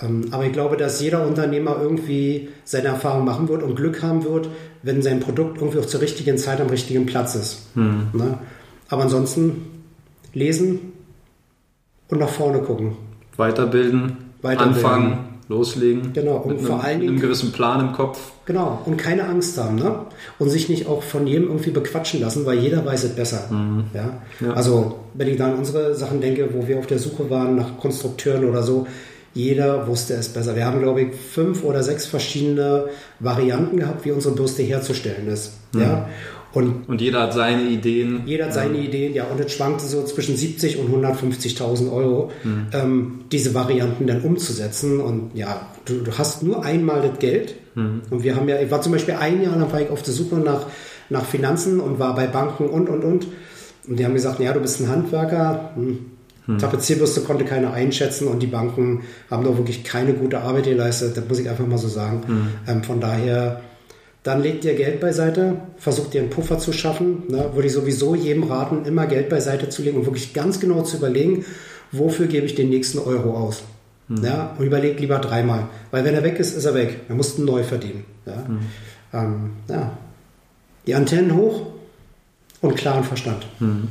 Ähm, 0.02 0.28
aber 0.30 0.44
ich 0.44 0.52
glaube, 0.52 0.76
dass 0.76 1.00
jeder 1.00 1.26
Unternehmer 1.26 1.76
irgendwie 1.80 2.48
seine 2.64 2.88
Erfahrung 2.88 3.24
machen 3.24 3.48
wird 3.48 3.62
und 3.62 3.76
Glück 3.76 4.02
haben 4.02 4.24
wird, 4.24 4.48
wenn 4.82 5.02
sein 5.02 5.20
Produkt 5.20 5.58
irgendwie 5.58 5.78
auch 5.78 5.86
zur 5.86 6.00
richtigen 6.00 6.38
Zeit 6.38 6.60
am 6.60 6.68
richtigen 6.68 7.06
Platz 7.06 7.34
ist. 7.34 7.66
Hm. 7.74 8.08
Ne? 8.12 8.38
Aber 8.88 9.02
ansonsten 9.02 9.66
lesen 10.32 10.92
und 12.08 12.18
nach 12.18 12.28
vorne 12.28 12.60
gucken. 12.60 12.96
Weiterbilden, 13.36 14.16
Weiterbilden. 14.42 14.74
anfangen, 14.74 15.18
loslegen. 15.48 16.12
Genau, 16.12 16.36
und 16.36 16.60
vor 16.60 16.76
einem, 16.76 16.84
allen 16.84 17.00
Dingen. 17.00 17.14
Mit 17.14 17.22
einem 17.22 17.28
gewissen 17.28 17.52
Plan 17.52 17.80
im 17.80 17.92
Kopf. 17.92 18.32
Genau, 18.46 18.80
und 18.86 18.96
keine 18.96 19.24
Angst 19.24 19.58
haben, 19.58 19.76
ne? 19.76 20.00
Und 20.38 20.50
sich 20.50 20.68
nicht 20.68 20.86
auch 20.86 21.02
von 21.02 21.26
jedem 21.26 21.48
irgendwie 21.48 21.70
bequatschen 21.70 22.20
lassen, 22.20 22.46
weil 22.46 22.58
jeder 22.58 22.84
weiß 22.84 23.04
es 23.04 23.14
besser. 23.14 23.50
Mhm. 23.50 23.84
Ja? 23.92 24.20
ja? 24.40 24.52
Also, 24.52 25.00
wenn 25.14 25.28
ich 25.28 25.36
da 25.36 25.46
an 25.46 25.56
unsere 25.56 25.94
Sachen 25.94 26.20
denke, 26.20 26.50
wo 26.52 26.66
wir 26.68 26.78
auf 26.78 26.86
der 26.86 26.98
Suche 26.98 27.28
waren 27.28 27.56
nach 27.56 27.76
Konstrukteuren 27.78 28.44
oder 28.44 28.62
so, 28.62 28.86
jeder 29.34 29.86
wusste 29.86 30.14
es 30.14 30.30
besser. 30.30 30.56
Wir 30.56 30.64
haben, 30.64 30.80
glaube 30.80 31.02
ich, 31.02 31.14
fünf 31.14 31.62
oder 31.62 31.82
sechs 31.82 32.06
verschiedene 32.06 32.86
Varianten 33.20 33.76
gehabt, 33.76 34.04
wie 34.06 34.12
unsere 34.12 34.34
Bürste 34.34 34.62
herzustellen 34.62 35.28
ist. 35.28 35.52
Mhm. 35.72 35.80
Ja? 35.80 36.08
Und, 36.56 36.88
und, 36.88 37.02
jeder 37.02 37.20
hat 37.20 37.34
seine 37.34 37.64
Ideen. 37.64 38.22
Jeder 38.24 38.46
hat 38.46 38.54
seine 38.54 38.78
ja. 38.78 38.84
Ideen, 38.84 39.12
ja. 39.12 39.24
Und 39.24 39.38
es 39.38 39.52
schwankte 39.52 39.84
so 39.84 40.02
zwischen 40.04 40.38
70 40.38 40.78
und 40.78 40.88
150.000 41.04 41.92
Euro, 41.92 42.32
mhm. 42.44 42.68
ähm, 42.72 43.20
diese 43.30 43.52
Varianten 43.52 44.06
dann 44.06 44.22
umzusetzen. 44.22 45.00
Und 45.00 45.32
ja, 45.34 45.68
du, 45.84 46.00
du 46.00 46.16
hast 46.16 46.42
nur 46.42 46.64
einmal 46.64 47.02
das 47.02 47.18
Geld. 47.18 47.56
Mhm. 47.74 48.00
Und 48.08 48.22
wir 48.22 48.36
haben 48.36 48.48
ja, 48.48 48.58
ich 48.58 48.70
war 48.70 48.80
zum 48.80 48.92
Beispiel 48.92 49.16
ein 49.20 49.42
Jahr 49.42 49.54
lang 49.54 49.70
auf 49.90 50.02
der 50.02 50.14
Suche 50.14 50.36
nach, 50.36 50.64
nach 51.10 51.26
Finanzen 51.26 51.78
und 51.78 51.98
war 51.98 52.14
bei 52.14 52.26
Banken 52.26 52.70
und, 52.70 52.88
und, 52.88 53.04
und. 53.04 53.26
Und 53.86 53.98
die 53.98 54.06
haben 54.06 54.14
gesagt, 54.14 54.40
ja, 54.40 54.54
du 54.54 54.60
bist 54.60 54.80
ein 54.80 54.88
Handwerker. 54.88 55.72
Hm. 55.74 55.98
Hm. 56.46 56.56
Tapezierbürste 56.56 57.20
konnte 57.20 57.44
keiner 57.44 57.74
einschätzen 57.74 58.28
und 58.28 58.42
die 58.42 58.46
Banken 58.46 59.02
haben 59.30 59.44
doch 59.44 59.58
wirklich 59.58 59.84
keine 59.84 60.14
gute 60.14 60.40
Arbeit 60.40 60.64
geleistet. 60.64 61.18
Das 61.18 61.28
muss 61.28 61.38
ich 61.38 61.50
einfach 61.50 61.66
mal 61.66 61.76
so 61.76 61.88
sagen. 61.88 62.22
Hm. 62.26 62.48
Ähm, 62.66 62.82
von 62.82 62.98
daher 62.98 63.60
dann 64.26 64.42
legt 64.42 64.64
ihr 64.64 64.74
Geld 64.74 64.98
beiseite, 64.98 65.56
versucht 65.76 66.12
ihr 66.16 66.20
einen 66.20 66.30
Puffer 66.30 66.58
zu 66.58 66.72
schaffen. 66.72 67.22
Ne? 67.28 67.50
Würde 67.54 67.68
ich 67.68 67.72
sowieso 67.72 68.16
jedem 68.16 68.42
raten, 68.42 68.84
immer 68.84 69.06
Geld 69.06 69.28
beiseite 69.28 69.68
zu 69.68 69.82
legen 69.82 69.98
und 69.98 70.06
wirklich 70.06 70.34
ganz 70.34 70.58
genau 70.58 70.82
zu 70.82 70.96
überlegen, 70.96 71.44
wofür 71.92 72.26
gebe 72.26 72.44
ich 72.44 72.56
den 72.56 72.68
nächsten 72.68 72.98
Euro 72.98 73.36
aus. 73.36 73.62
Mhm. 74.08 74.24
Ja? 74.24 74.56
Und 74.58 74.66
überlegt 74.66 74.98
lieber 74.98 75.20
dreimal. 75.20 75.68
Weil 75.92 76.04
wenn 76.04 76.14
er 76.14 76.24
weg 76.24 76.40
ist, 76.40 76.56
ist 76.56 76.64
er 76.64 76.74
weg. 76.74 77.02
Er 77.08 77.14
muss 77.14 77.38
neu 77.38 77.62
verdienen. 77.62 78.04
Ja? 78.26 78.44
Mhm. 78.48 78.58
Ähm, 79.12 79.50
ja. 79.68 79.96
Die 80.88 80.96
Antennen 80.96 81.36
hoch 81.36 81.62
und 82.62 82.74
klaren 82.74 83.04
Verstand. 83.04 83.46
Mhm. 83.60 83.90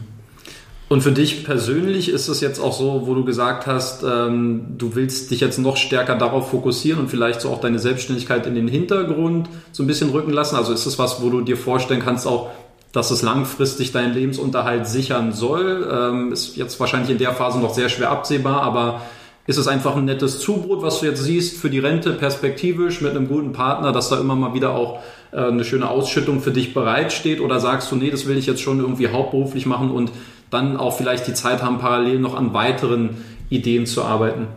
Und 0.88 1.02
für 1.02 1.12
dich 1.12 1.44
persönlich 1.46 2.10
ist 2.10 2.28
es 2.28 2.42
jetzt 2.42 2.60
auch 2.60 2.74
so, 2.74 3.08
wo 3.08 3.16
du 3.16 3.26
gesagt 3.26 3.66
hast, 3.66 4.04
ähm, 4.04 4.76
du 4.78 4.94
willst 4.94 5.32
dich 5.32 5.40
jetzt 5.40 5.58
noch 5.58 5.78
stärker 5.78 6.16
darauf 6.16 6.52
fokussieren 6.52 7.00
und 7.00 7.10
vielleicht 7.10 7.42
so 7.42 7.50
auch 7.50 7.60
deine 7.60 7.80
Selbstständigkeit 7.80 8.46
in 8.46 8.54
den 8.54 8.68
Hintergrund 8.68 9.50
so 9.72 9.82
ein 9.82 9.88
bisschen 9.88 10.12
rücken 10.12 10.32
lassen. 10.32 10.56
Also 10.56 10.74
ist 10.74 10.86
es 10.86 11.00
was, 11.00 11.24
wo 11.24 11.30
du 11.30 11.42
dir 11.42 11.58
vorstellen 11.58 12.02
kannst, 12.04 12.28
auch, 12.28 12.52
dass 12.92 13.10
es 13.10 13.24
langfristig 13.24 13.94
deinen 13.94 14.14
Lebensunterhalt 14.14 14.86
sichern 14.86 15.34
soll? 15.34 15.90
Ähm, 15.92 16.32
ist 16.32 16.56
jetzt 16.56 16.80
wahrscheinlich 16.80 17.10
in 17.10 17.18
der 17.18 17.34
Phase 17.34 17.60
noch 17.60 17.74
sehr 17.74 17.90
schwer 17.90 18.12
absehbar, 18.12 18.62
aber 18.62 19.02
ist 19.48 19.58
es 19.58 19.68
einfach 19.68 19.96
ein 19.96 20.06
nettes 20.06 20.40
Zubrot, 20.40 20.84
was 20.84 21.00
du 21.00 21.08
jetzt 21.08 21.24
siehst 21.24 21.58
für 21.58 21.72
die 21.72 21.80
Rente 21.80 22.14
perspektivisch 22.14 23.02
mit 23.02 23.12
einem 23.12 23.28
guten 23.28 23.54
Partner, 23.54 23.92
dass 23.92 24.10
da 24.10 24.20
immer 24.20 24.36
mal 24.36 24.54
wieder 24.54 24.76
auch 24.76 25.00
äh, 25.32 25.38
eine 25.38 25.64
schöne 25.64 25.90
Ausschüttung 25.90 26.42
für 26.42 26.52
dich 26.52 26.76
bereitsteht? 26.76 27.42
Oder 27.42 27.60
sagst 27.60 27.92
du, 27.92 27.96
nee, 27.96 28.12
das 28.12 28.28
will 28.28 28.38
ich 28.38 28.46
jetzt 28.46 28.62
schon 28.62 28.80
irgendwie 28.80 29.08
hauptberuflich 29.08 29.66
machen 29.66 29.90
und 29.90 30.12
dann 30.56 30.78
auch 30.78 30.98
vielleicht 30.98 31.28
die 31.28 31.34
Zeit 31.34 31.62
haben, 31.62 31.78
parallel 31.80 32.20
noch 32.20 32.36
an 32.36 32.54
weiteren 32.54 33.18
Ideen 33.50 33.86
zu 33.86 34.04
arbeiten? 34.04 34.48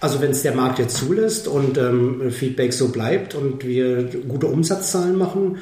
Also 0.00 0.20
wenn 0.22 0.30
es 0.30 0.42
der 0.42 0.54
Markt 0.54 0.78
jetzt 0.78 0.96
zulässt 0.96 1.46
und 1.46 1.76
ähm, 1.76 2.30
Feedback 2.30 2.72
so 2.72 2.88
bleibt 2.88 3.34
und 3.34 3.66
wir 3.66 4.04
gute 4.04 4.46
Umsatzzahlen 4.46 5.16
machen, 5.16 5.58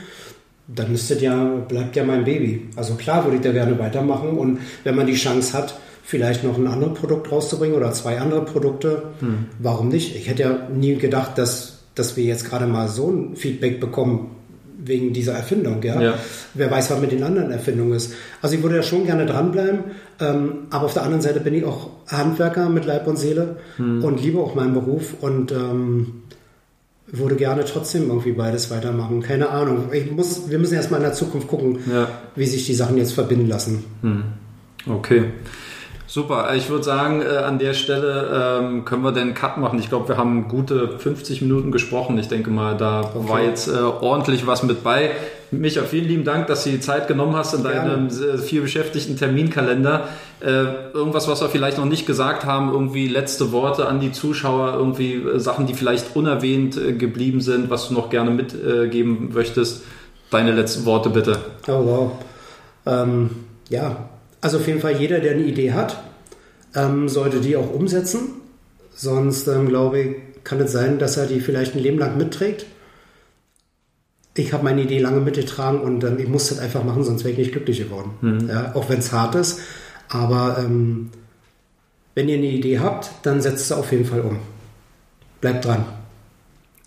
dann 0.68 0.92
das 0.92 1.09
ja, 1.20 1.44
bleibt 1.66 1.96
ja 1.96 2.05
mein 2.05 2.24
Baby. 2.24 2.68
Also 2.76 2.94
klar 2.94 3.24
würde 3.24 3.38
ich 3.38 3.42
da 3.42 3.53
gerne 3.53 3.78
weitermachen 3.78 4.38
und 4.38 4.61
wenn 4.84 4.94
man 4.94 5.07
die 5.07 5.14
Chance 5.14 5.57
hat, 5.57 5.78
vielleicht 6.05 6.44
noch 6.44 6.57
ein 6.57 6.66
anderes 6.66 6.99
Produkt 6.99 7.32
rauszubringen 7.32 7.76
oder 7.76 7.92
zwei 7.92 8.20
andere 8.20 8.44
Produkte, 8.44 9.03
hm. 9.20 9.46
warum 9.59 9.88
nicht? 9.88 10.14
Ich 10.14 10.28
hätte 10.28 10.42
ja 10.42 10.68
nie 10.72 10.94
gedacht, 10.96 11.36
dass, 11.36 11.80
dass 11.94 12.16
wir 12.16 12.24
jetzt 12.24 12.49
gerade 12.49 12.66
mal 12.66 12.88
so 12.88 13.11
ein 13.11 13.36
Feedback 13.36 13.80
bekommen 13.80 14.30
wegen 14.79 15.12
dieser 15.12 15.35
Erfindung. 15.35 15.83
Ja? 15.83 16.01
ja? 16.01 16.14
Wer 16.55 16.70
weiß, 16.70 16.91
was 16.91 17.01
mit 17.01 17.12
den 17.12 17.22
anderen 17.22 17.51
Erfindungen 17.51 17.93
ist. 17.95 18.14
Also 18.41 18.57
ich 18.57 18.62
würde 18.62 18.76
ja 18.76 18.83
schon 18.83 19.05
gerne 19.05 19.26
dranbleiben, 19.26 19.81
ähm, 20.20 20.53
aber 20.70 20.87
auf 20.87 20.95
der 20.95 21.03
anderen 21.03 21.20
Seite 21.20 21.41
bin 21.41 21.55
ich 21.55 21.64
auch 21.64 21.91
Handwerker 22.07 22.68
mit 22.68 22.87
Leib 22.87 23.07
und 23.07 23.18
Seele 23.18 23.57
hm. 23.76 24.05
und 24.05 24.22
liebe 24.22 24.39
auch 24.39 24.55
meinen 24.55 24.74
Beruf 24.74 25.14
und 25.20 25.53
ähm, 25.53 26.22
würde 27.11 27.37
gerne 27.37 27.64
trotzdem 27.64 28.09
irgendwie 28.09 28.33
beides 28.33 28.70
weitermachen. 28.70 29.22
Keine 29.22 29.49
Ahnung. 29.49 29.91
Ich 29.93 30.11
muss, 30.11 30.51
wir 30.51 30.59
müssen 30.59 30.74
erstmal 30.74 31.01
in 31.01 31.07
der 31.07 31.14
Zukunft 31.14 31.49
gucken, 31.49 31.79
ja. 31.91 32.09
wie 32.37 32.47
sich 32.47 32.66
die 32.66 32.74
Sachen 32.74 32.99
jetzt 32.99 33.12
verbinden 33.12 33.49
lassen. 33.49 33.85
Hm. 34.03 34.24
Okay. 34.87 35.24
Super, 36.11 36.55
ich 36.55 36.71
würde 36.71 36.85
sagen, 36.85 37.21
äh, 37.21 37.37
an 37.37 37.59
der 37.59 37.75
Stelle 37.75 38.61
ähm, 38.63 38.87
können 38.87 39.03
wir 39.03 39.13
den 39.13 39.35
Cut 39.35 39.59
machen. 39.59 39.79
Ich 39.79 39.91
glaube, 39.91 40.09
wir 40.09 40.17
haben 40.17 40.49
gute 40.49 40.99
50 40.99 41.43
Minuten 41.43 41.71
gesprochen. 41.71 42.19
Ich 42.19 42.29
denke 42.29 42.49
mal, 42.49 42.79
da 42.79 43.01
okay. 43.01 43.29
war 43.29 43.43
jetzt 43.43 43.69
äh, 43.69 43.73
ordentlich 43.73 44.47
was 44.47 44.63
mit 44.63 44.83
bei. 44.83 45.11
Micha, 45.51 45.83
vielen 45.83 46.09
lieben 46.09 46.25
Dank, 46.25 46.47
dass 46.47 46.65
du 46.65 46.71
die 46.71 46.81
Zeit 46.81 47.09
genommen 47.09 47.37
hast 47.37 47.53
in 47.53 47.63
deinem 47.63 48.09
äh, 48.09 48.39
viel 48.39 48.63
beschäftigten 48.63 49.19
Terminkalender. 49.19 50.09
Äh, 50.41 50.95
irgendwas, 50.95 51.29
was 51.29 51.43
wir 51.43 51.51
vielleicht 51.51 51.77
noch 51.77 51.85
nicht 51.85 52.07
gesagt 52.07 52.47
haben, 52.47 52.73
irgendwie 52.73 53.07
letzte 53.07 53.53
Worte 53.53 53.87
an 53.87 54.01
die 54.01 54.11
Zuschauer, 54.11 54.77
irgendwie 54.79 55.39
Sachen, 55.39 55.67
die 55.67 55.75
vielleicht 55.75 56.17
unerwähnt 56.17 56.79
äh, 56.79 56.95
geblieben 56.95 57.43
sind, 57.43 57.69
was 57.69 57.89
du 57.89 57.93
noch 57.95 58.09
gerne 58.09 58.31
mitgeben 58.31 59.35
möchtest. 59.35 59.85
Deine 60.31 60.53
letzten 60.53 60.87
Worte 60.87 61.11
bitte. 61.11 61.39
Oh 61.67 61.85
wow. 61.85 62.13
Ähm, 62.87 63.31
ja, 63.69 64.08
also 64.41 64.59
auf 64.59 64.66
jeden 64.66 64.80
Fall 64.80 64.97
jeder, 64.97 65.20
der 65.20 65.32
eine 65.32 65.43
Idee 65.43 65.72
hat, 65.72 66.03
ähm, 66.74 67.09
sollte 67.09 67.41
die 67.41 67.57
auch 67.57 67.72
umsetzen. 67.72 68.41
Sonst, 68.95 69.47
ähm, 69.49 69.68
glaube 69.68 70.01
ich, 70.01 70.16
kann 70.45 70.61
es 70.61 70.72
sein, 70.72 70.99
dass 70.99 71.16
er 71.16 71.26
die 71.26 71.41
vielleicht 71.41 71.74
ein 71.74 71.82
Leben 71.82 71.99
lang 71.99 72.16
mitträgt. 72.16 72.66
Ich 74.34 74.53
habe 74.53 74.64
meine 74.64 74.82
Idee 74.82 75.01
lange 75.01 75.20
mitgetragen 75.20 75.80
und 75.80 76.05
ähm, 76.05 76.18
ich 76.18 76.28
muss 76.28 76.49
das 76.49 76.59
einfach 76.59 76.84
machen, 76.84 77.03
sonst 77.03 77.24
wäre 77.24 77.32
ich 77.32 77.39
nicht 77.39 77.53
glücklich 77.53 77.78
geworden. 77.78 78.12
Mhm. 78.20 78.49
Ja, 78.49 78.74
auch 78.74 78.89
wenn 78.89 79.01
es 79.01 79.12
hart 79.12 79.34
ist. 79.34 79.61
Aber 80.09 80.59
ähm, 80.59 81.11
wenn 82.14 82.28
ihr 82.28 82.36
eine 82.36 82.47
Idee 82.47 82.78
habt, 82.78 83.11
dann 83.22 83.43
setzt 83.43 83.68
sie 83.68 83.76
auf 83.76 83.91
jeden 83.93 84.05
Fall 84.05 84.20
um. 84.20 84.39
Bleibt 85.41 85.64
dran. 85.64 85.84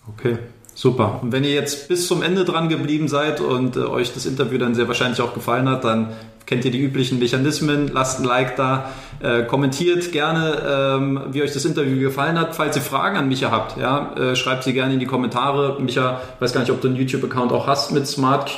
Okay. 0.07 0.37
Super. 0.81 1.19
Und 1.21 1.31
wenn 1.31 1.43
ihr 1.43 1.51
jetzt 1.51 1.89
bis 1.89 2.07
zum 2.07 2.23
Ende 2.23 2.43
dran 2.43 2.67
geblieben 2.67 3.07
seid 3.07 3.39
und 3.39 3.75
äh, 3.75 3.81
euch 3.81 4.15
das 4.15 4.25
Interview 4.25 4.57
dann 4.57 4.73
sehr 4.73 4.87
wahrscheinlich 4.87 5.21
auch 5.21 5.35
gefallen 5.35 5.69
hat, 5.69 5.83
dann 5.83 6.07
kennt 6.47 6.65
ihr 6.65 6.71
die 6.71 6.81
üblichen 6.81 7.19
Mechanismen. 7.19 7.91
Lasst 7.93 8.19
ein 8.19 8.23
Like 8.23 8.55
da, 8.55 8.89
äh, 9.19 9.43
kommentiert 9.43 10.11
gerne, 10.11 10.57
ähm, 10.67 11.21
wie 11.33 11.43
euch 11.43 11.53
das 11.53 11.65
Interview 11.65 11.99
gefallen 11.99 12.39
hat. 12.39 12.55
Falls 12.55 12.75
ihr 12.77 12.81
Fragen 12.81 13.15
an 13.15 13.27
Micha 13.27 13.51
habt, 13.51 13.79
ja, 13.79 14.15
äh, 14.15 14.35
schreibt 14.35 14.63
sie 14.63 14.73
gerne 14.73 14.95
in 14.95 14.99
die 14.99 15.05
Kommentare. 15.05 15.79
Micha, 15.79 16.19
weiß 16.39 16.51
gar 16.51 16.61
nicht, 16.61 16.71
ob 16.71 16.81
du 16.81 16.87
einen 16.87 16.97
YouTube-Account 16.97 17.51
auch 17.51 17.67
hast 17.67 17.91
mit 17.91 18.07
SmartQ. 18.07 18.57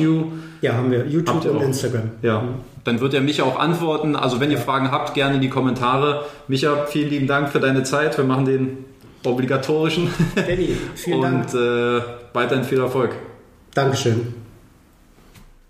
Ja, 0.62 0.76
haben 0.76 0.92
wir. 0.92 1.06
YouTube 1.06 1.44
und 1.44 1.62
Instagram. 1.62 2.12
Ja. 2.22 2.40
Mhm. 2.40 2.48
Dann 2.86 3.02
wird 3.02 3.14
er 3.14 3.20
Micha 3.20 3.44
auch 3.44 3.60
antworten. 3.60 4.16
Also 4.16 4.40
wenn 4.40 4.50
ihr 4.50 4.60
Fragen 4.60 4.92
habt, 4.92 5.14
gerne 5.14 5.36
in 5.36 5.42
die 5.42 5.50
Kommentare. 5.50 6.24
Micha, 6.48 6.86
vielen 6.86 7.10
lieben 7.10 7.28
Dank 7.28 7.50
für 7.50 7.60
deine 7.60 7.84
Zeit. 7.84 8.18
Wir 8.18 8.24
machen 8.24 8.46
den 8.46 8.93
obligatorischen. 9.26 10.10
Danny, 10.36 10.76
vielen 10.96 11.22
Dank. 11.24 11.54
Und 11.54 11.60
äh, 11.60 12.02
weiterhin 12.34 12.64
viel 12.64 12.80
Erfolg. 12.80 13.12
Dankeschön. 13.74 14.43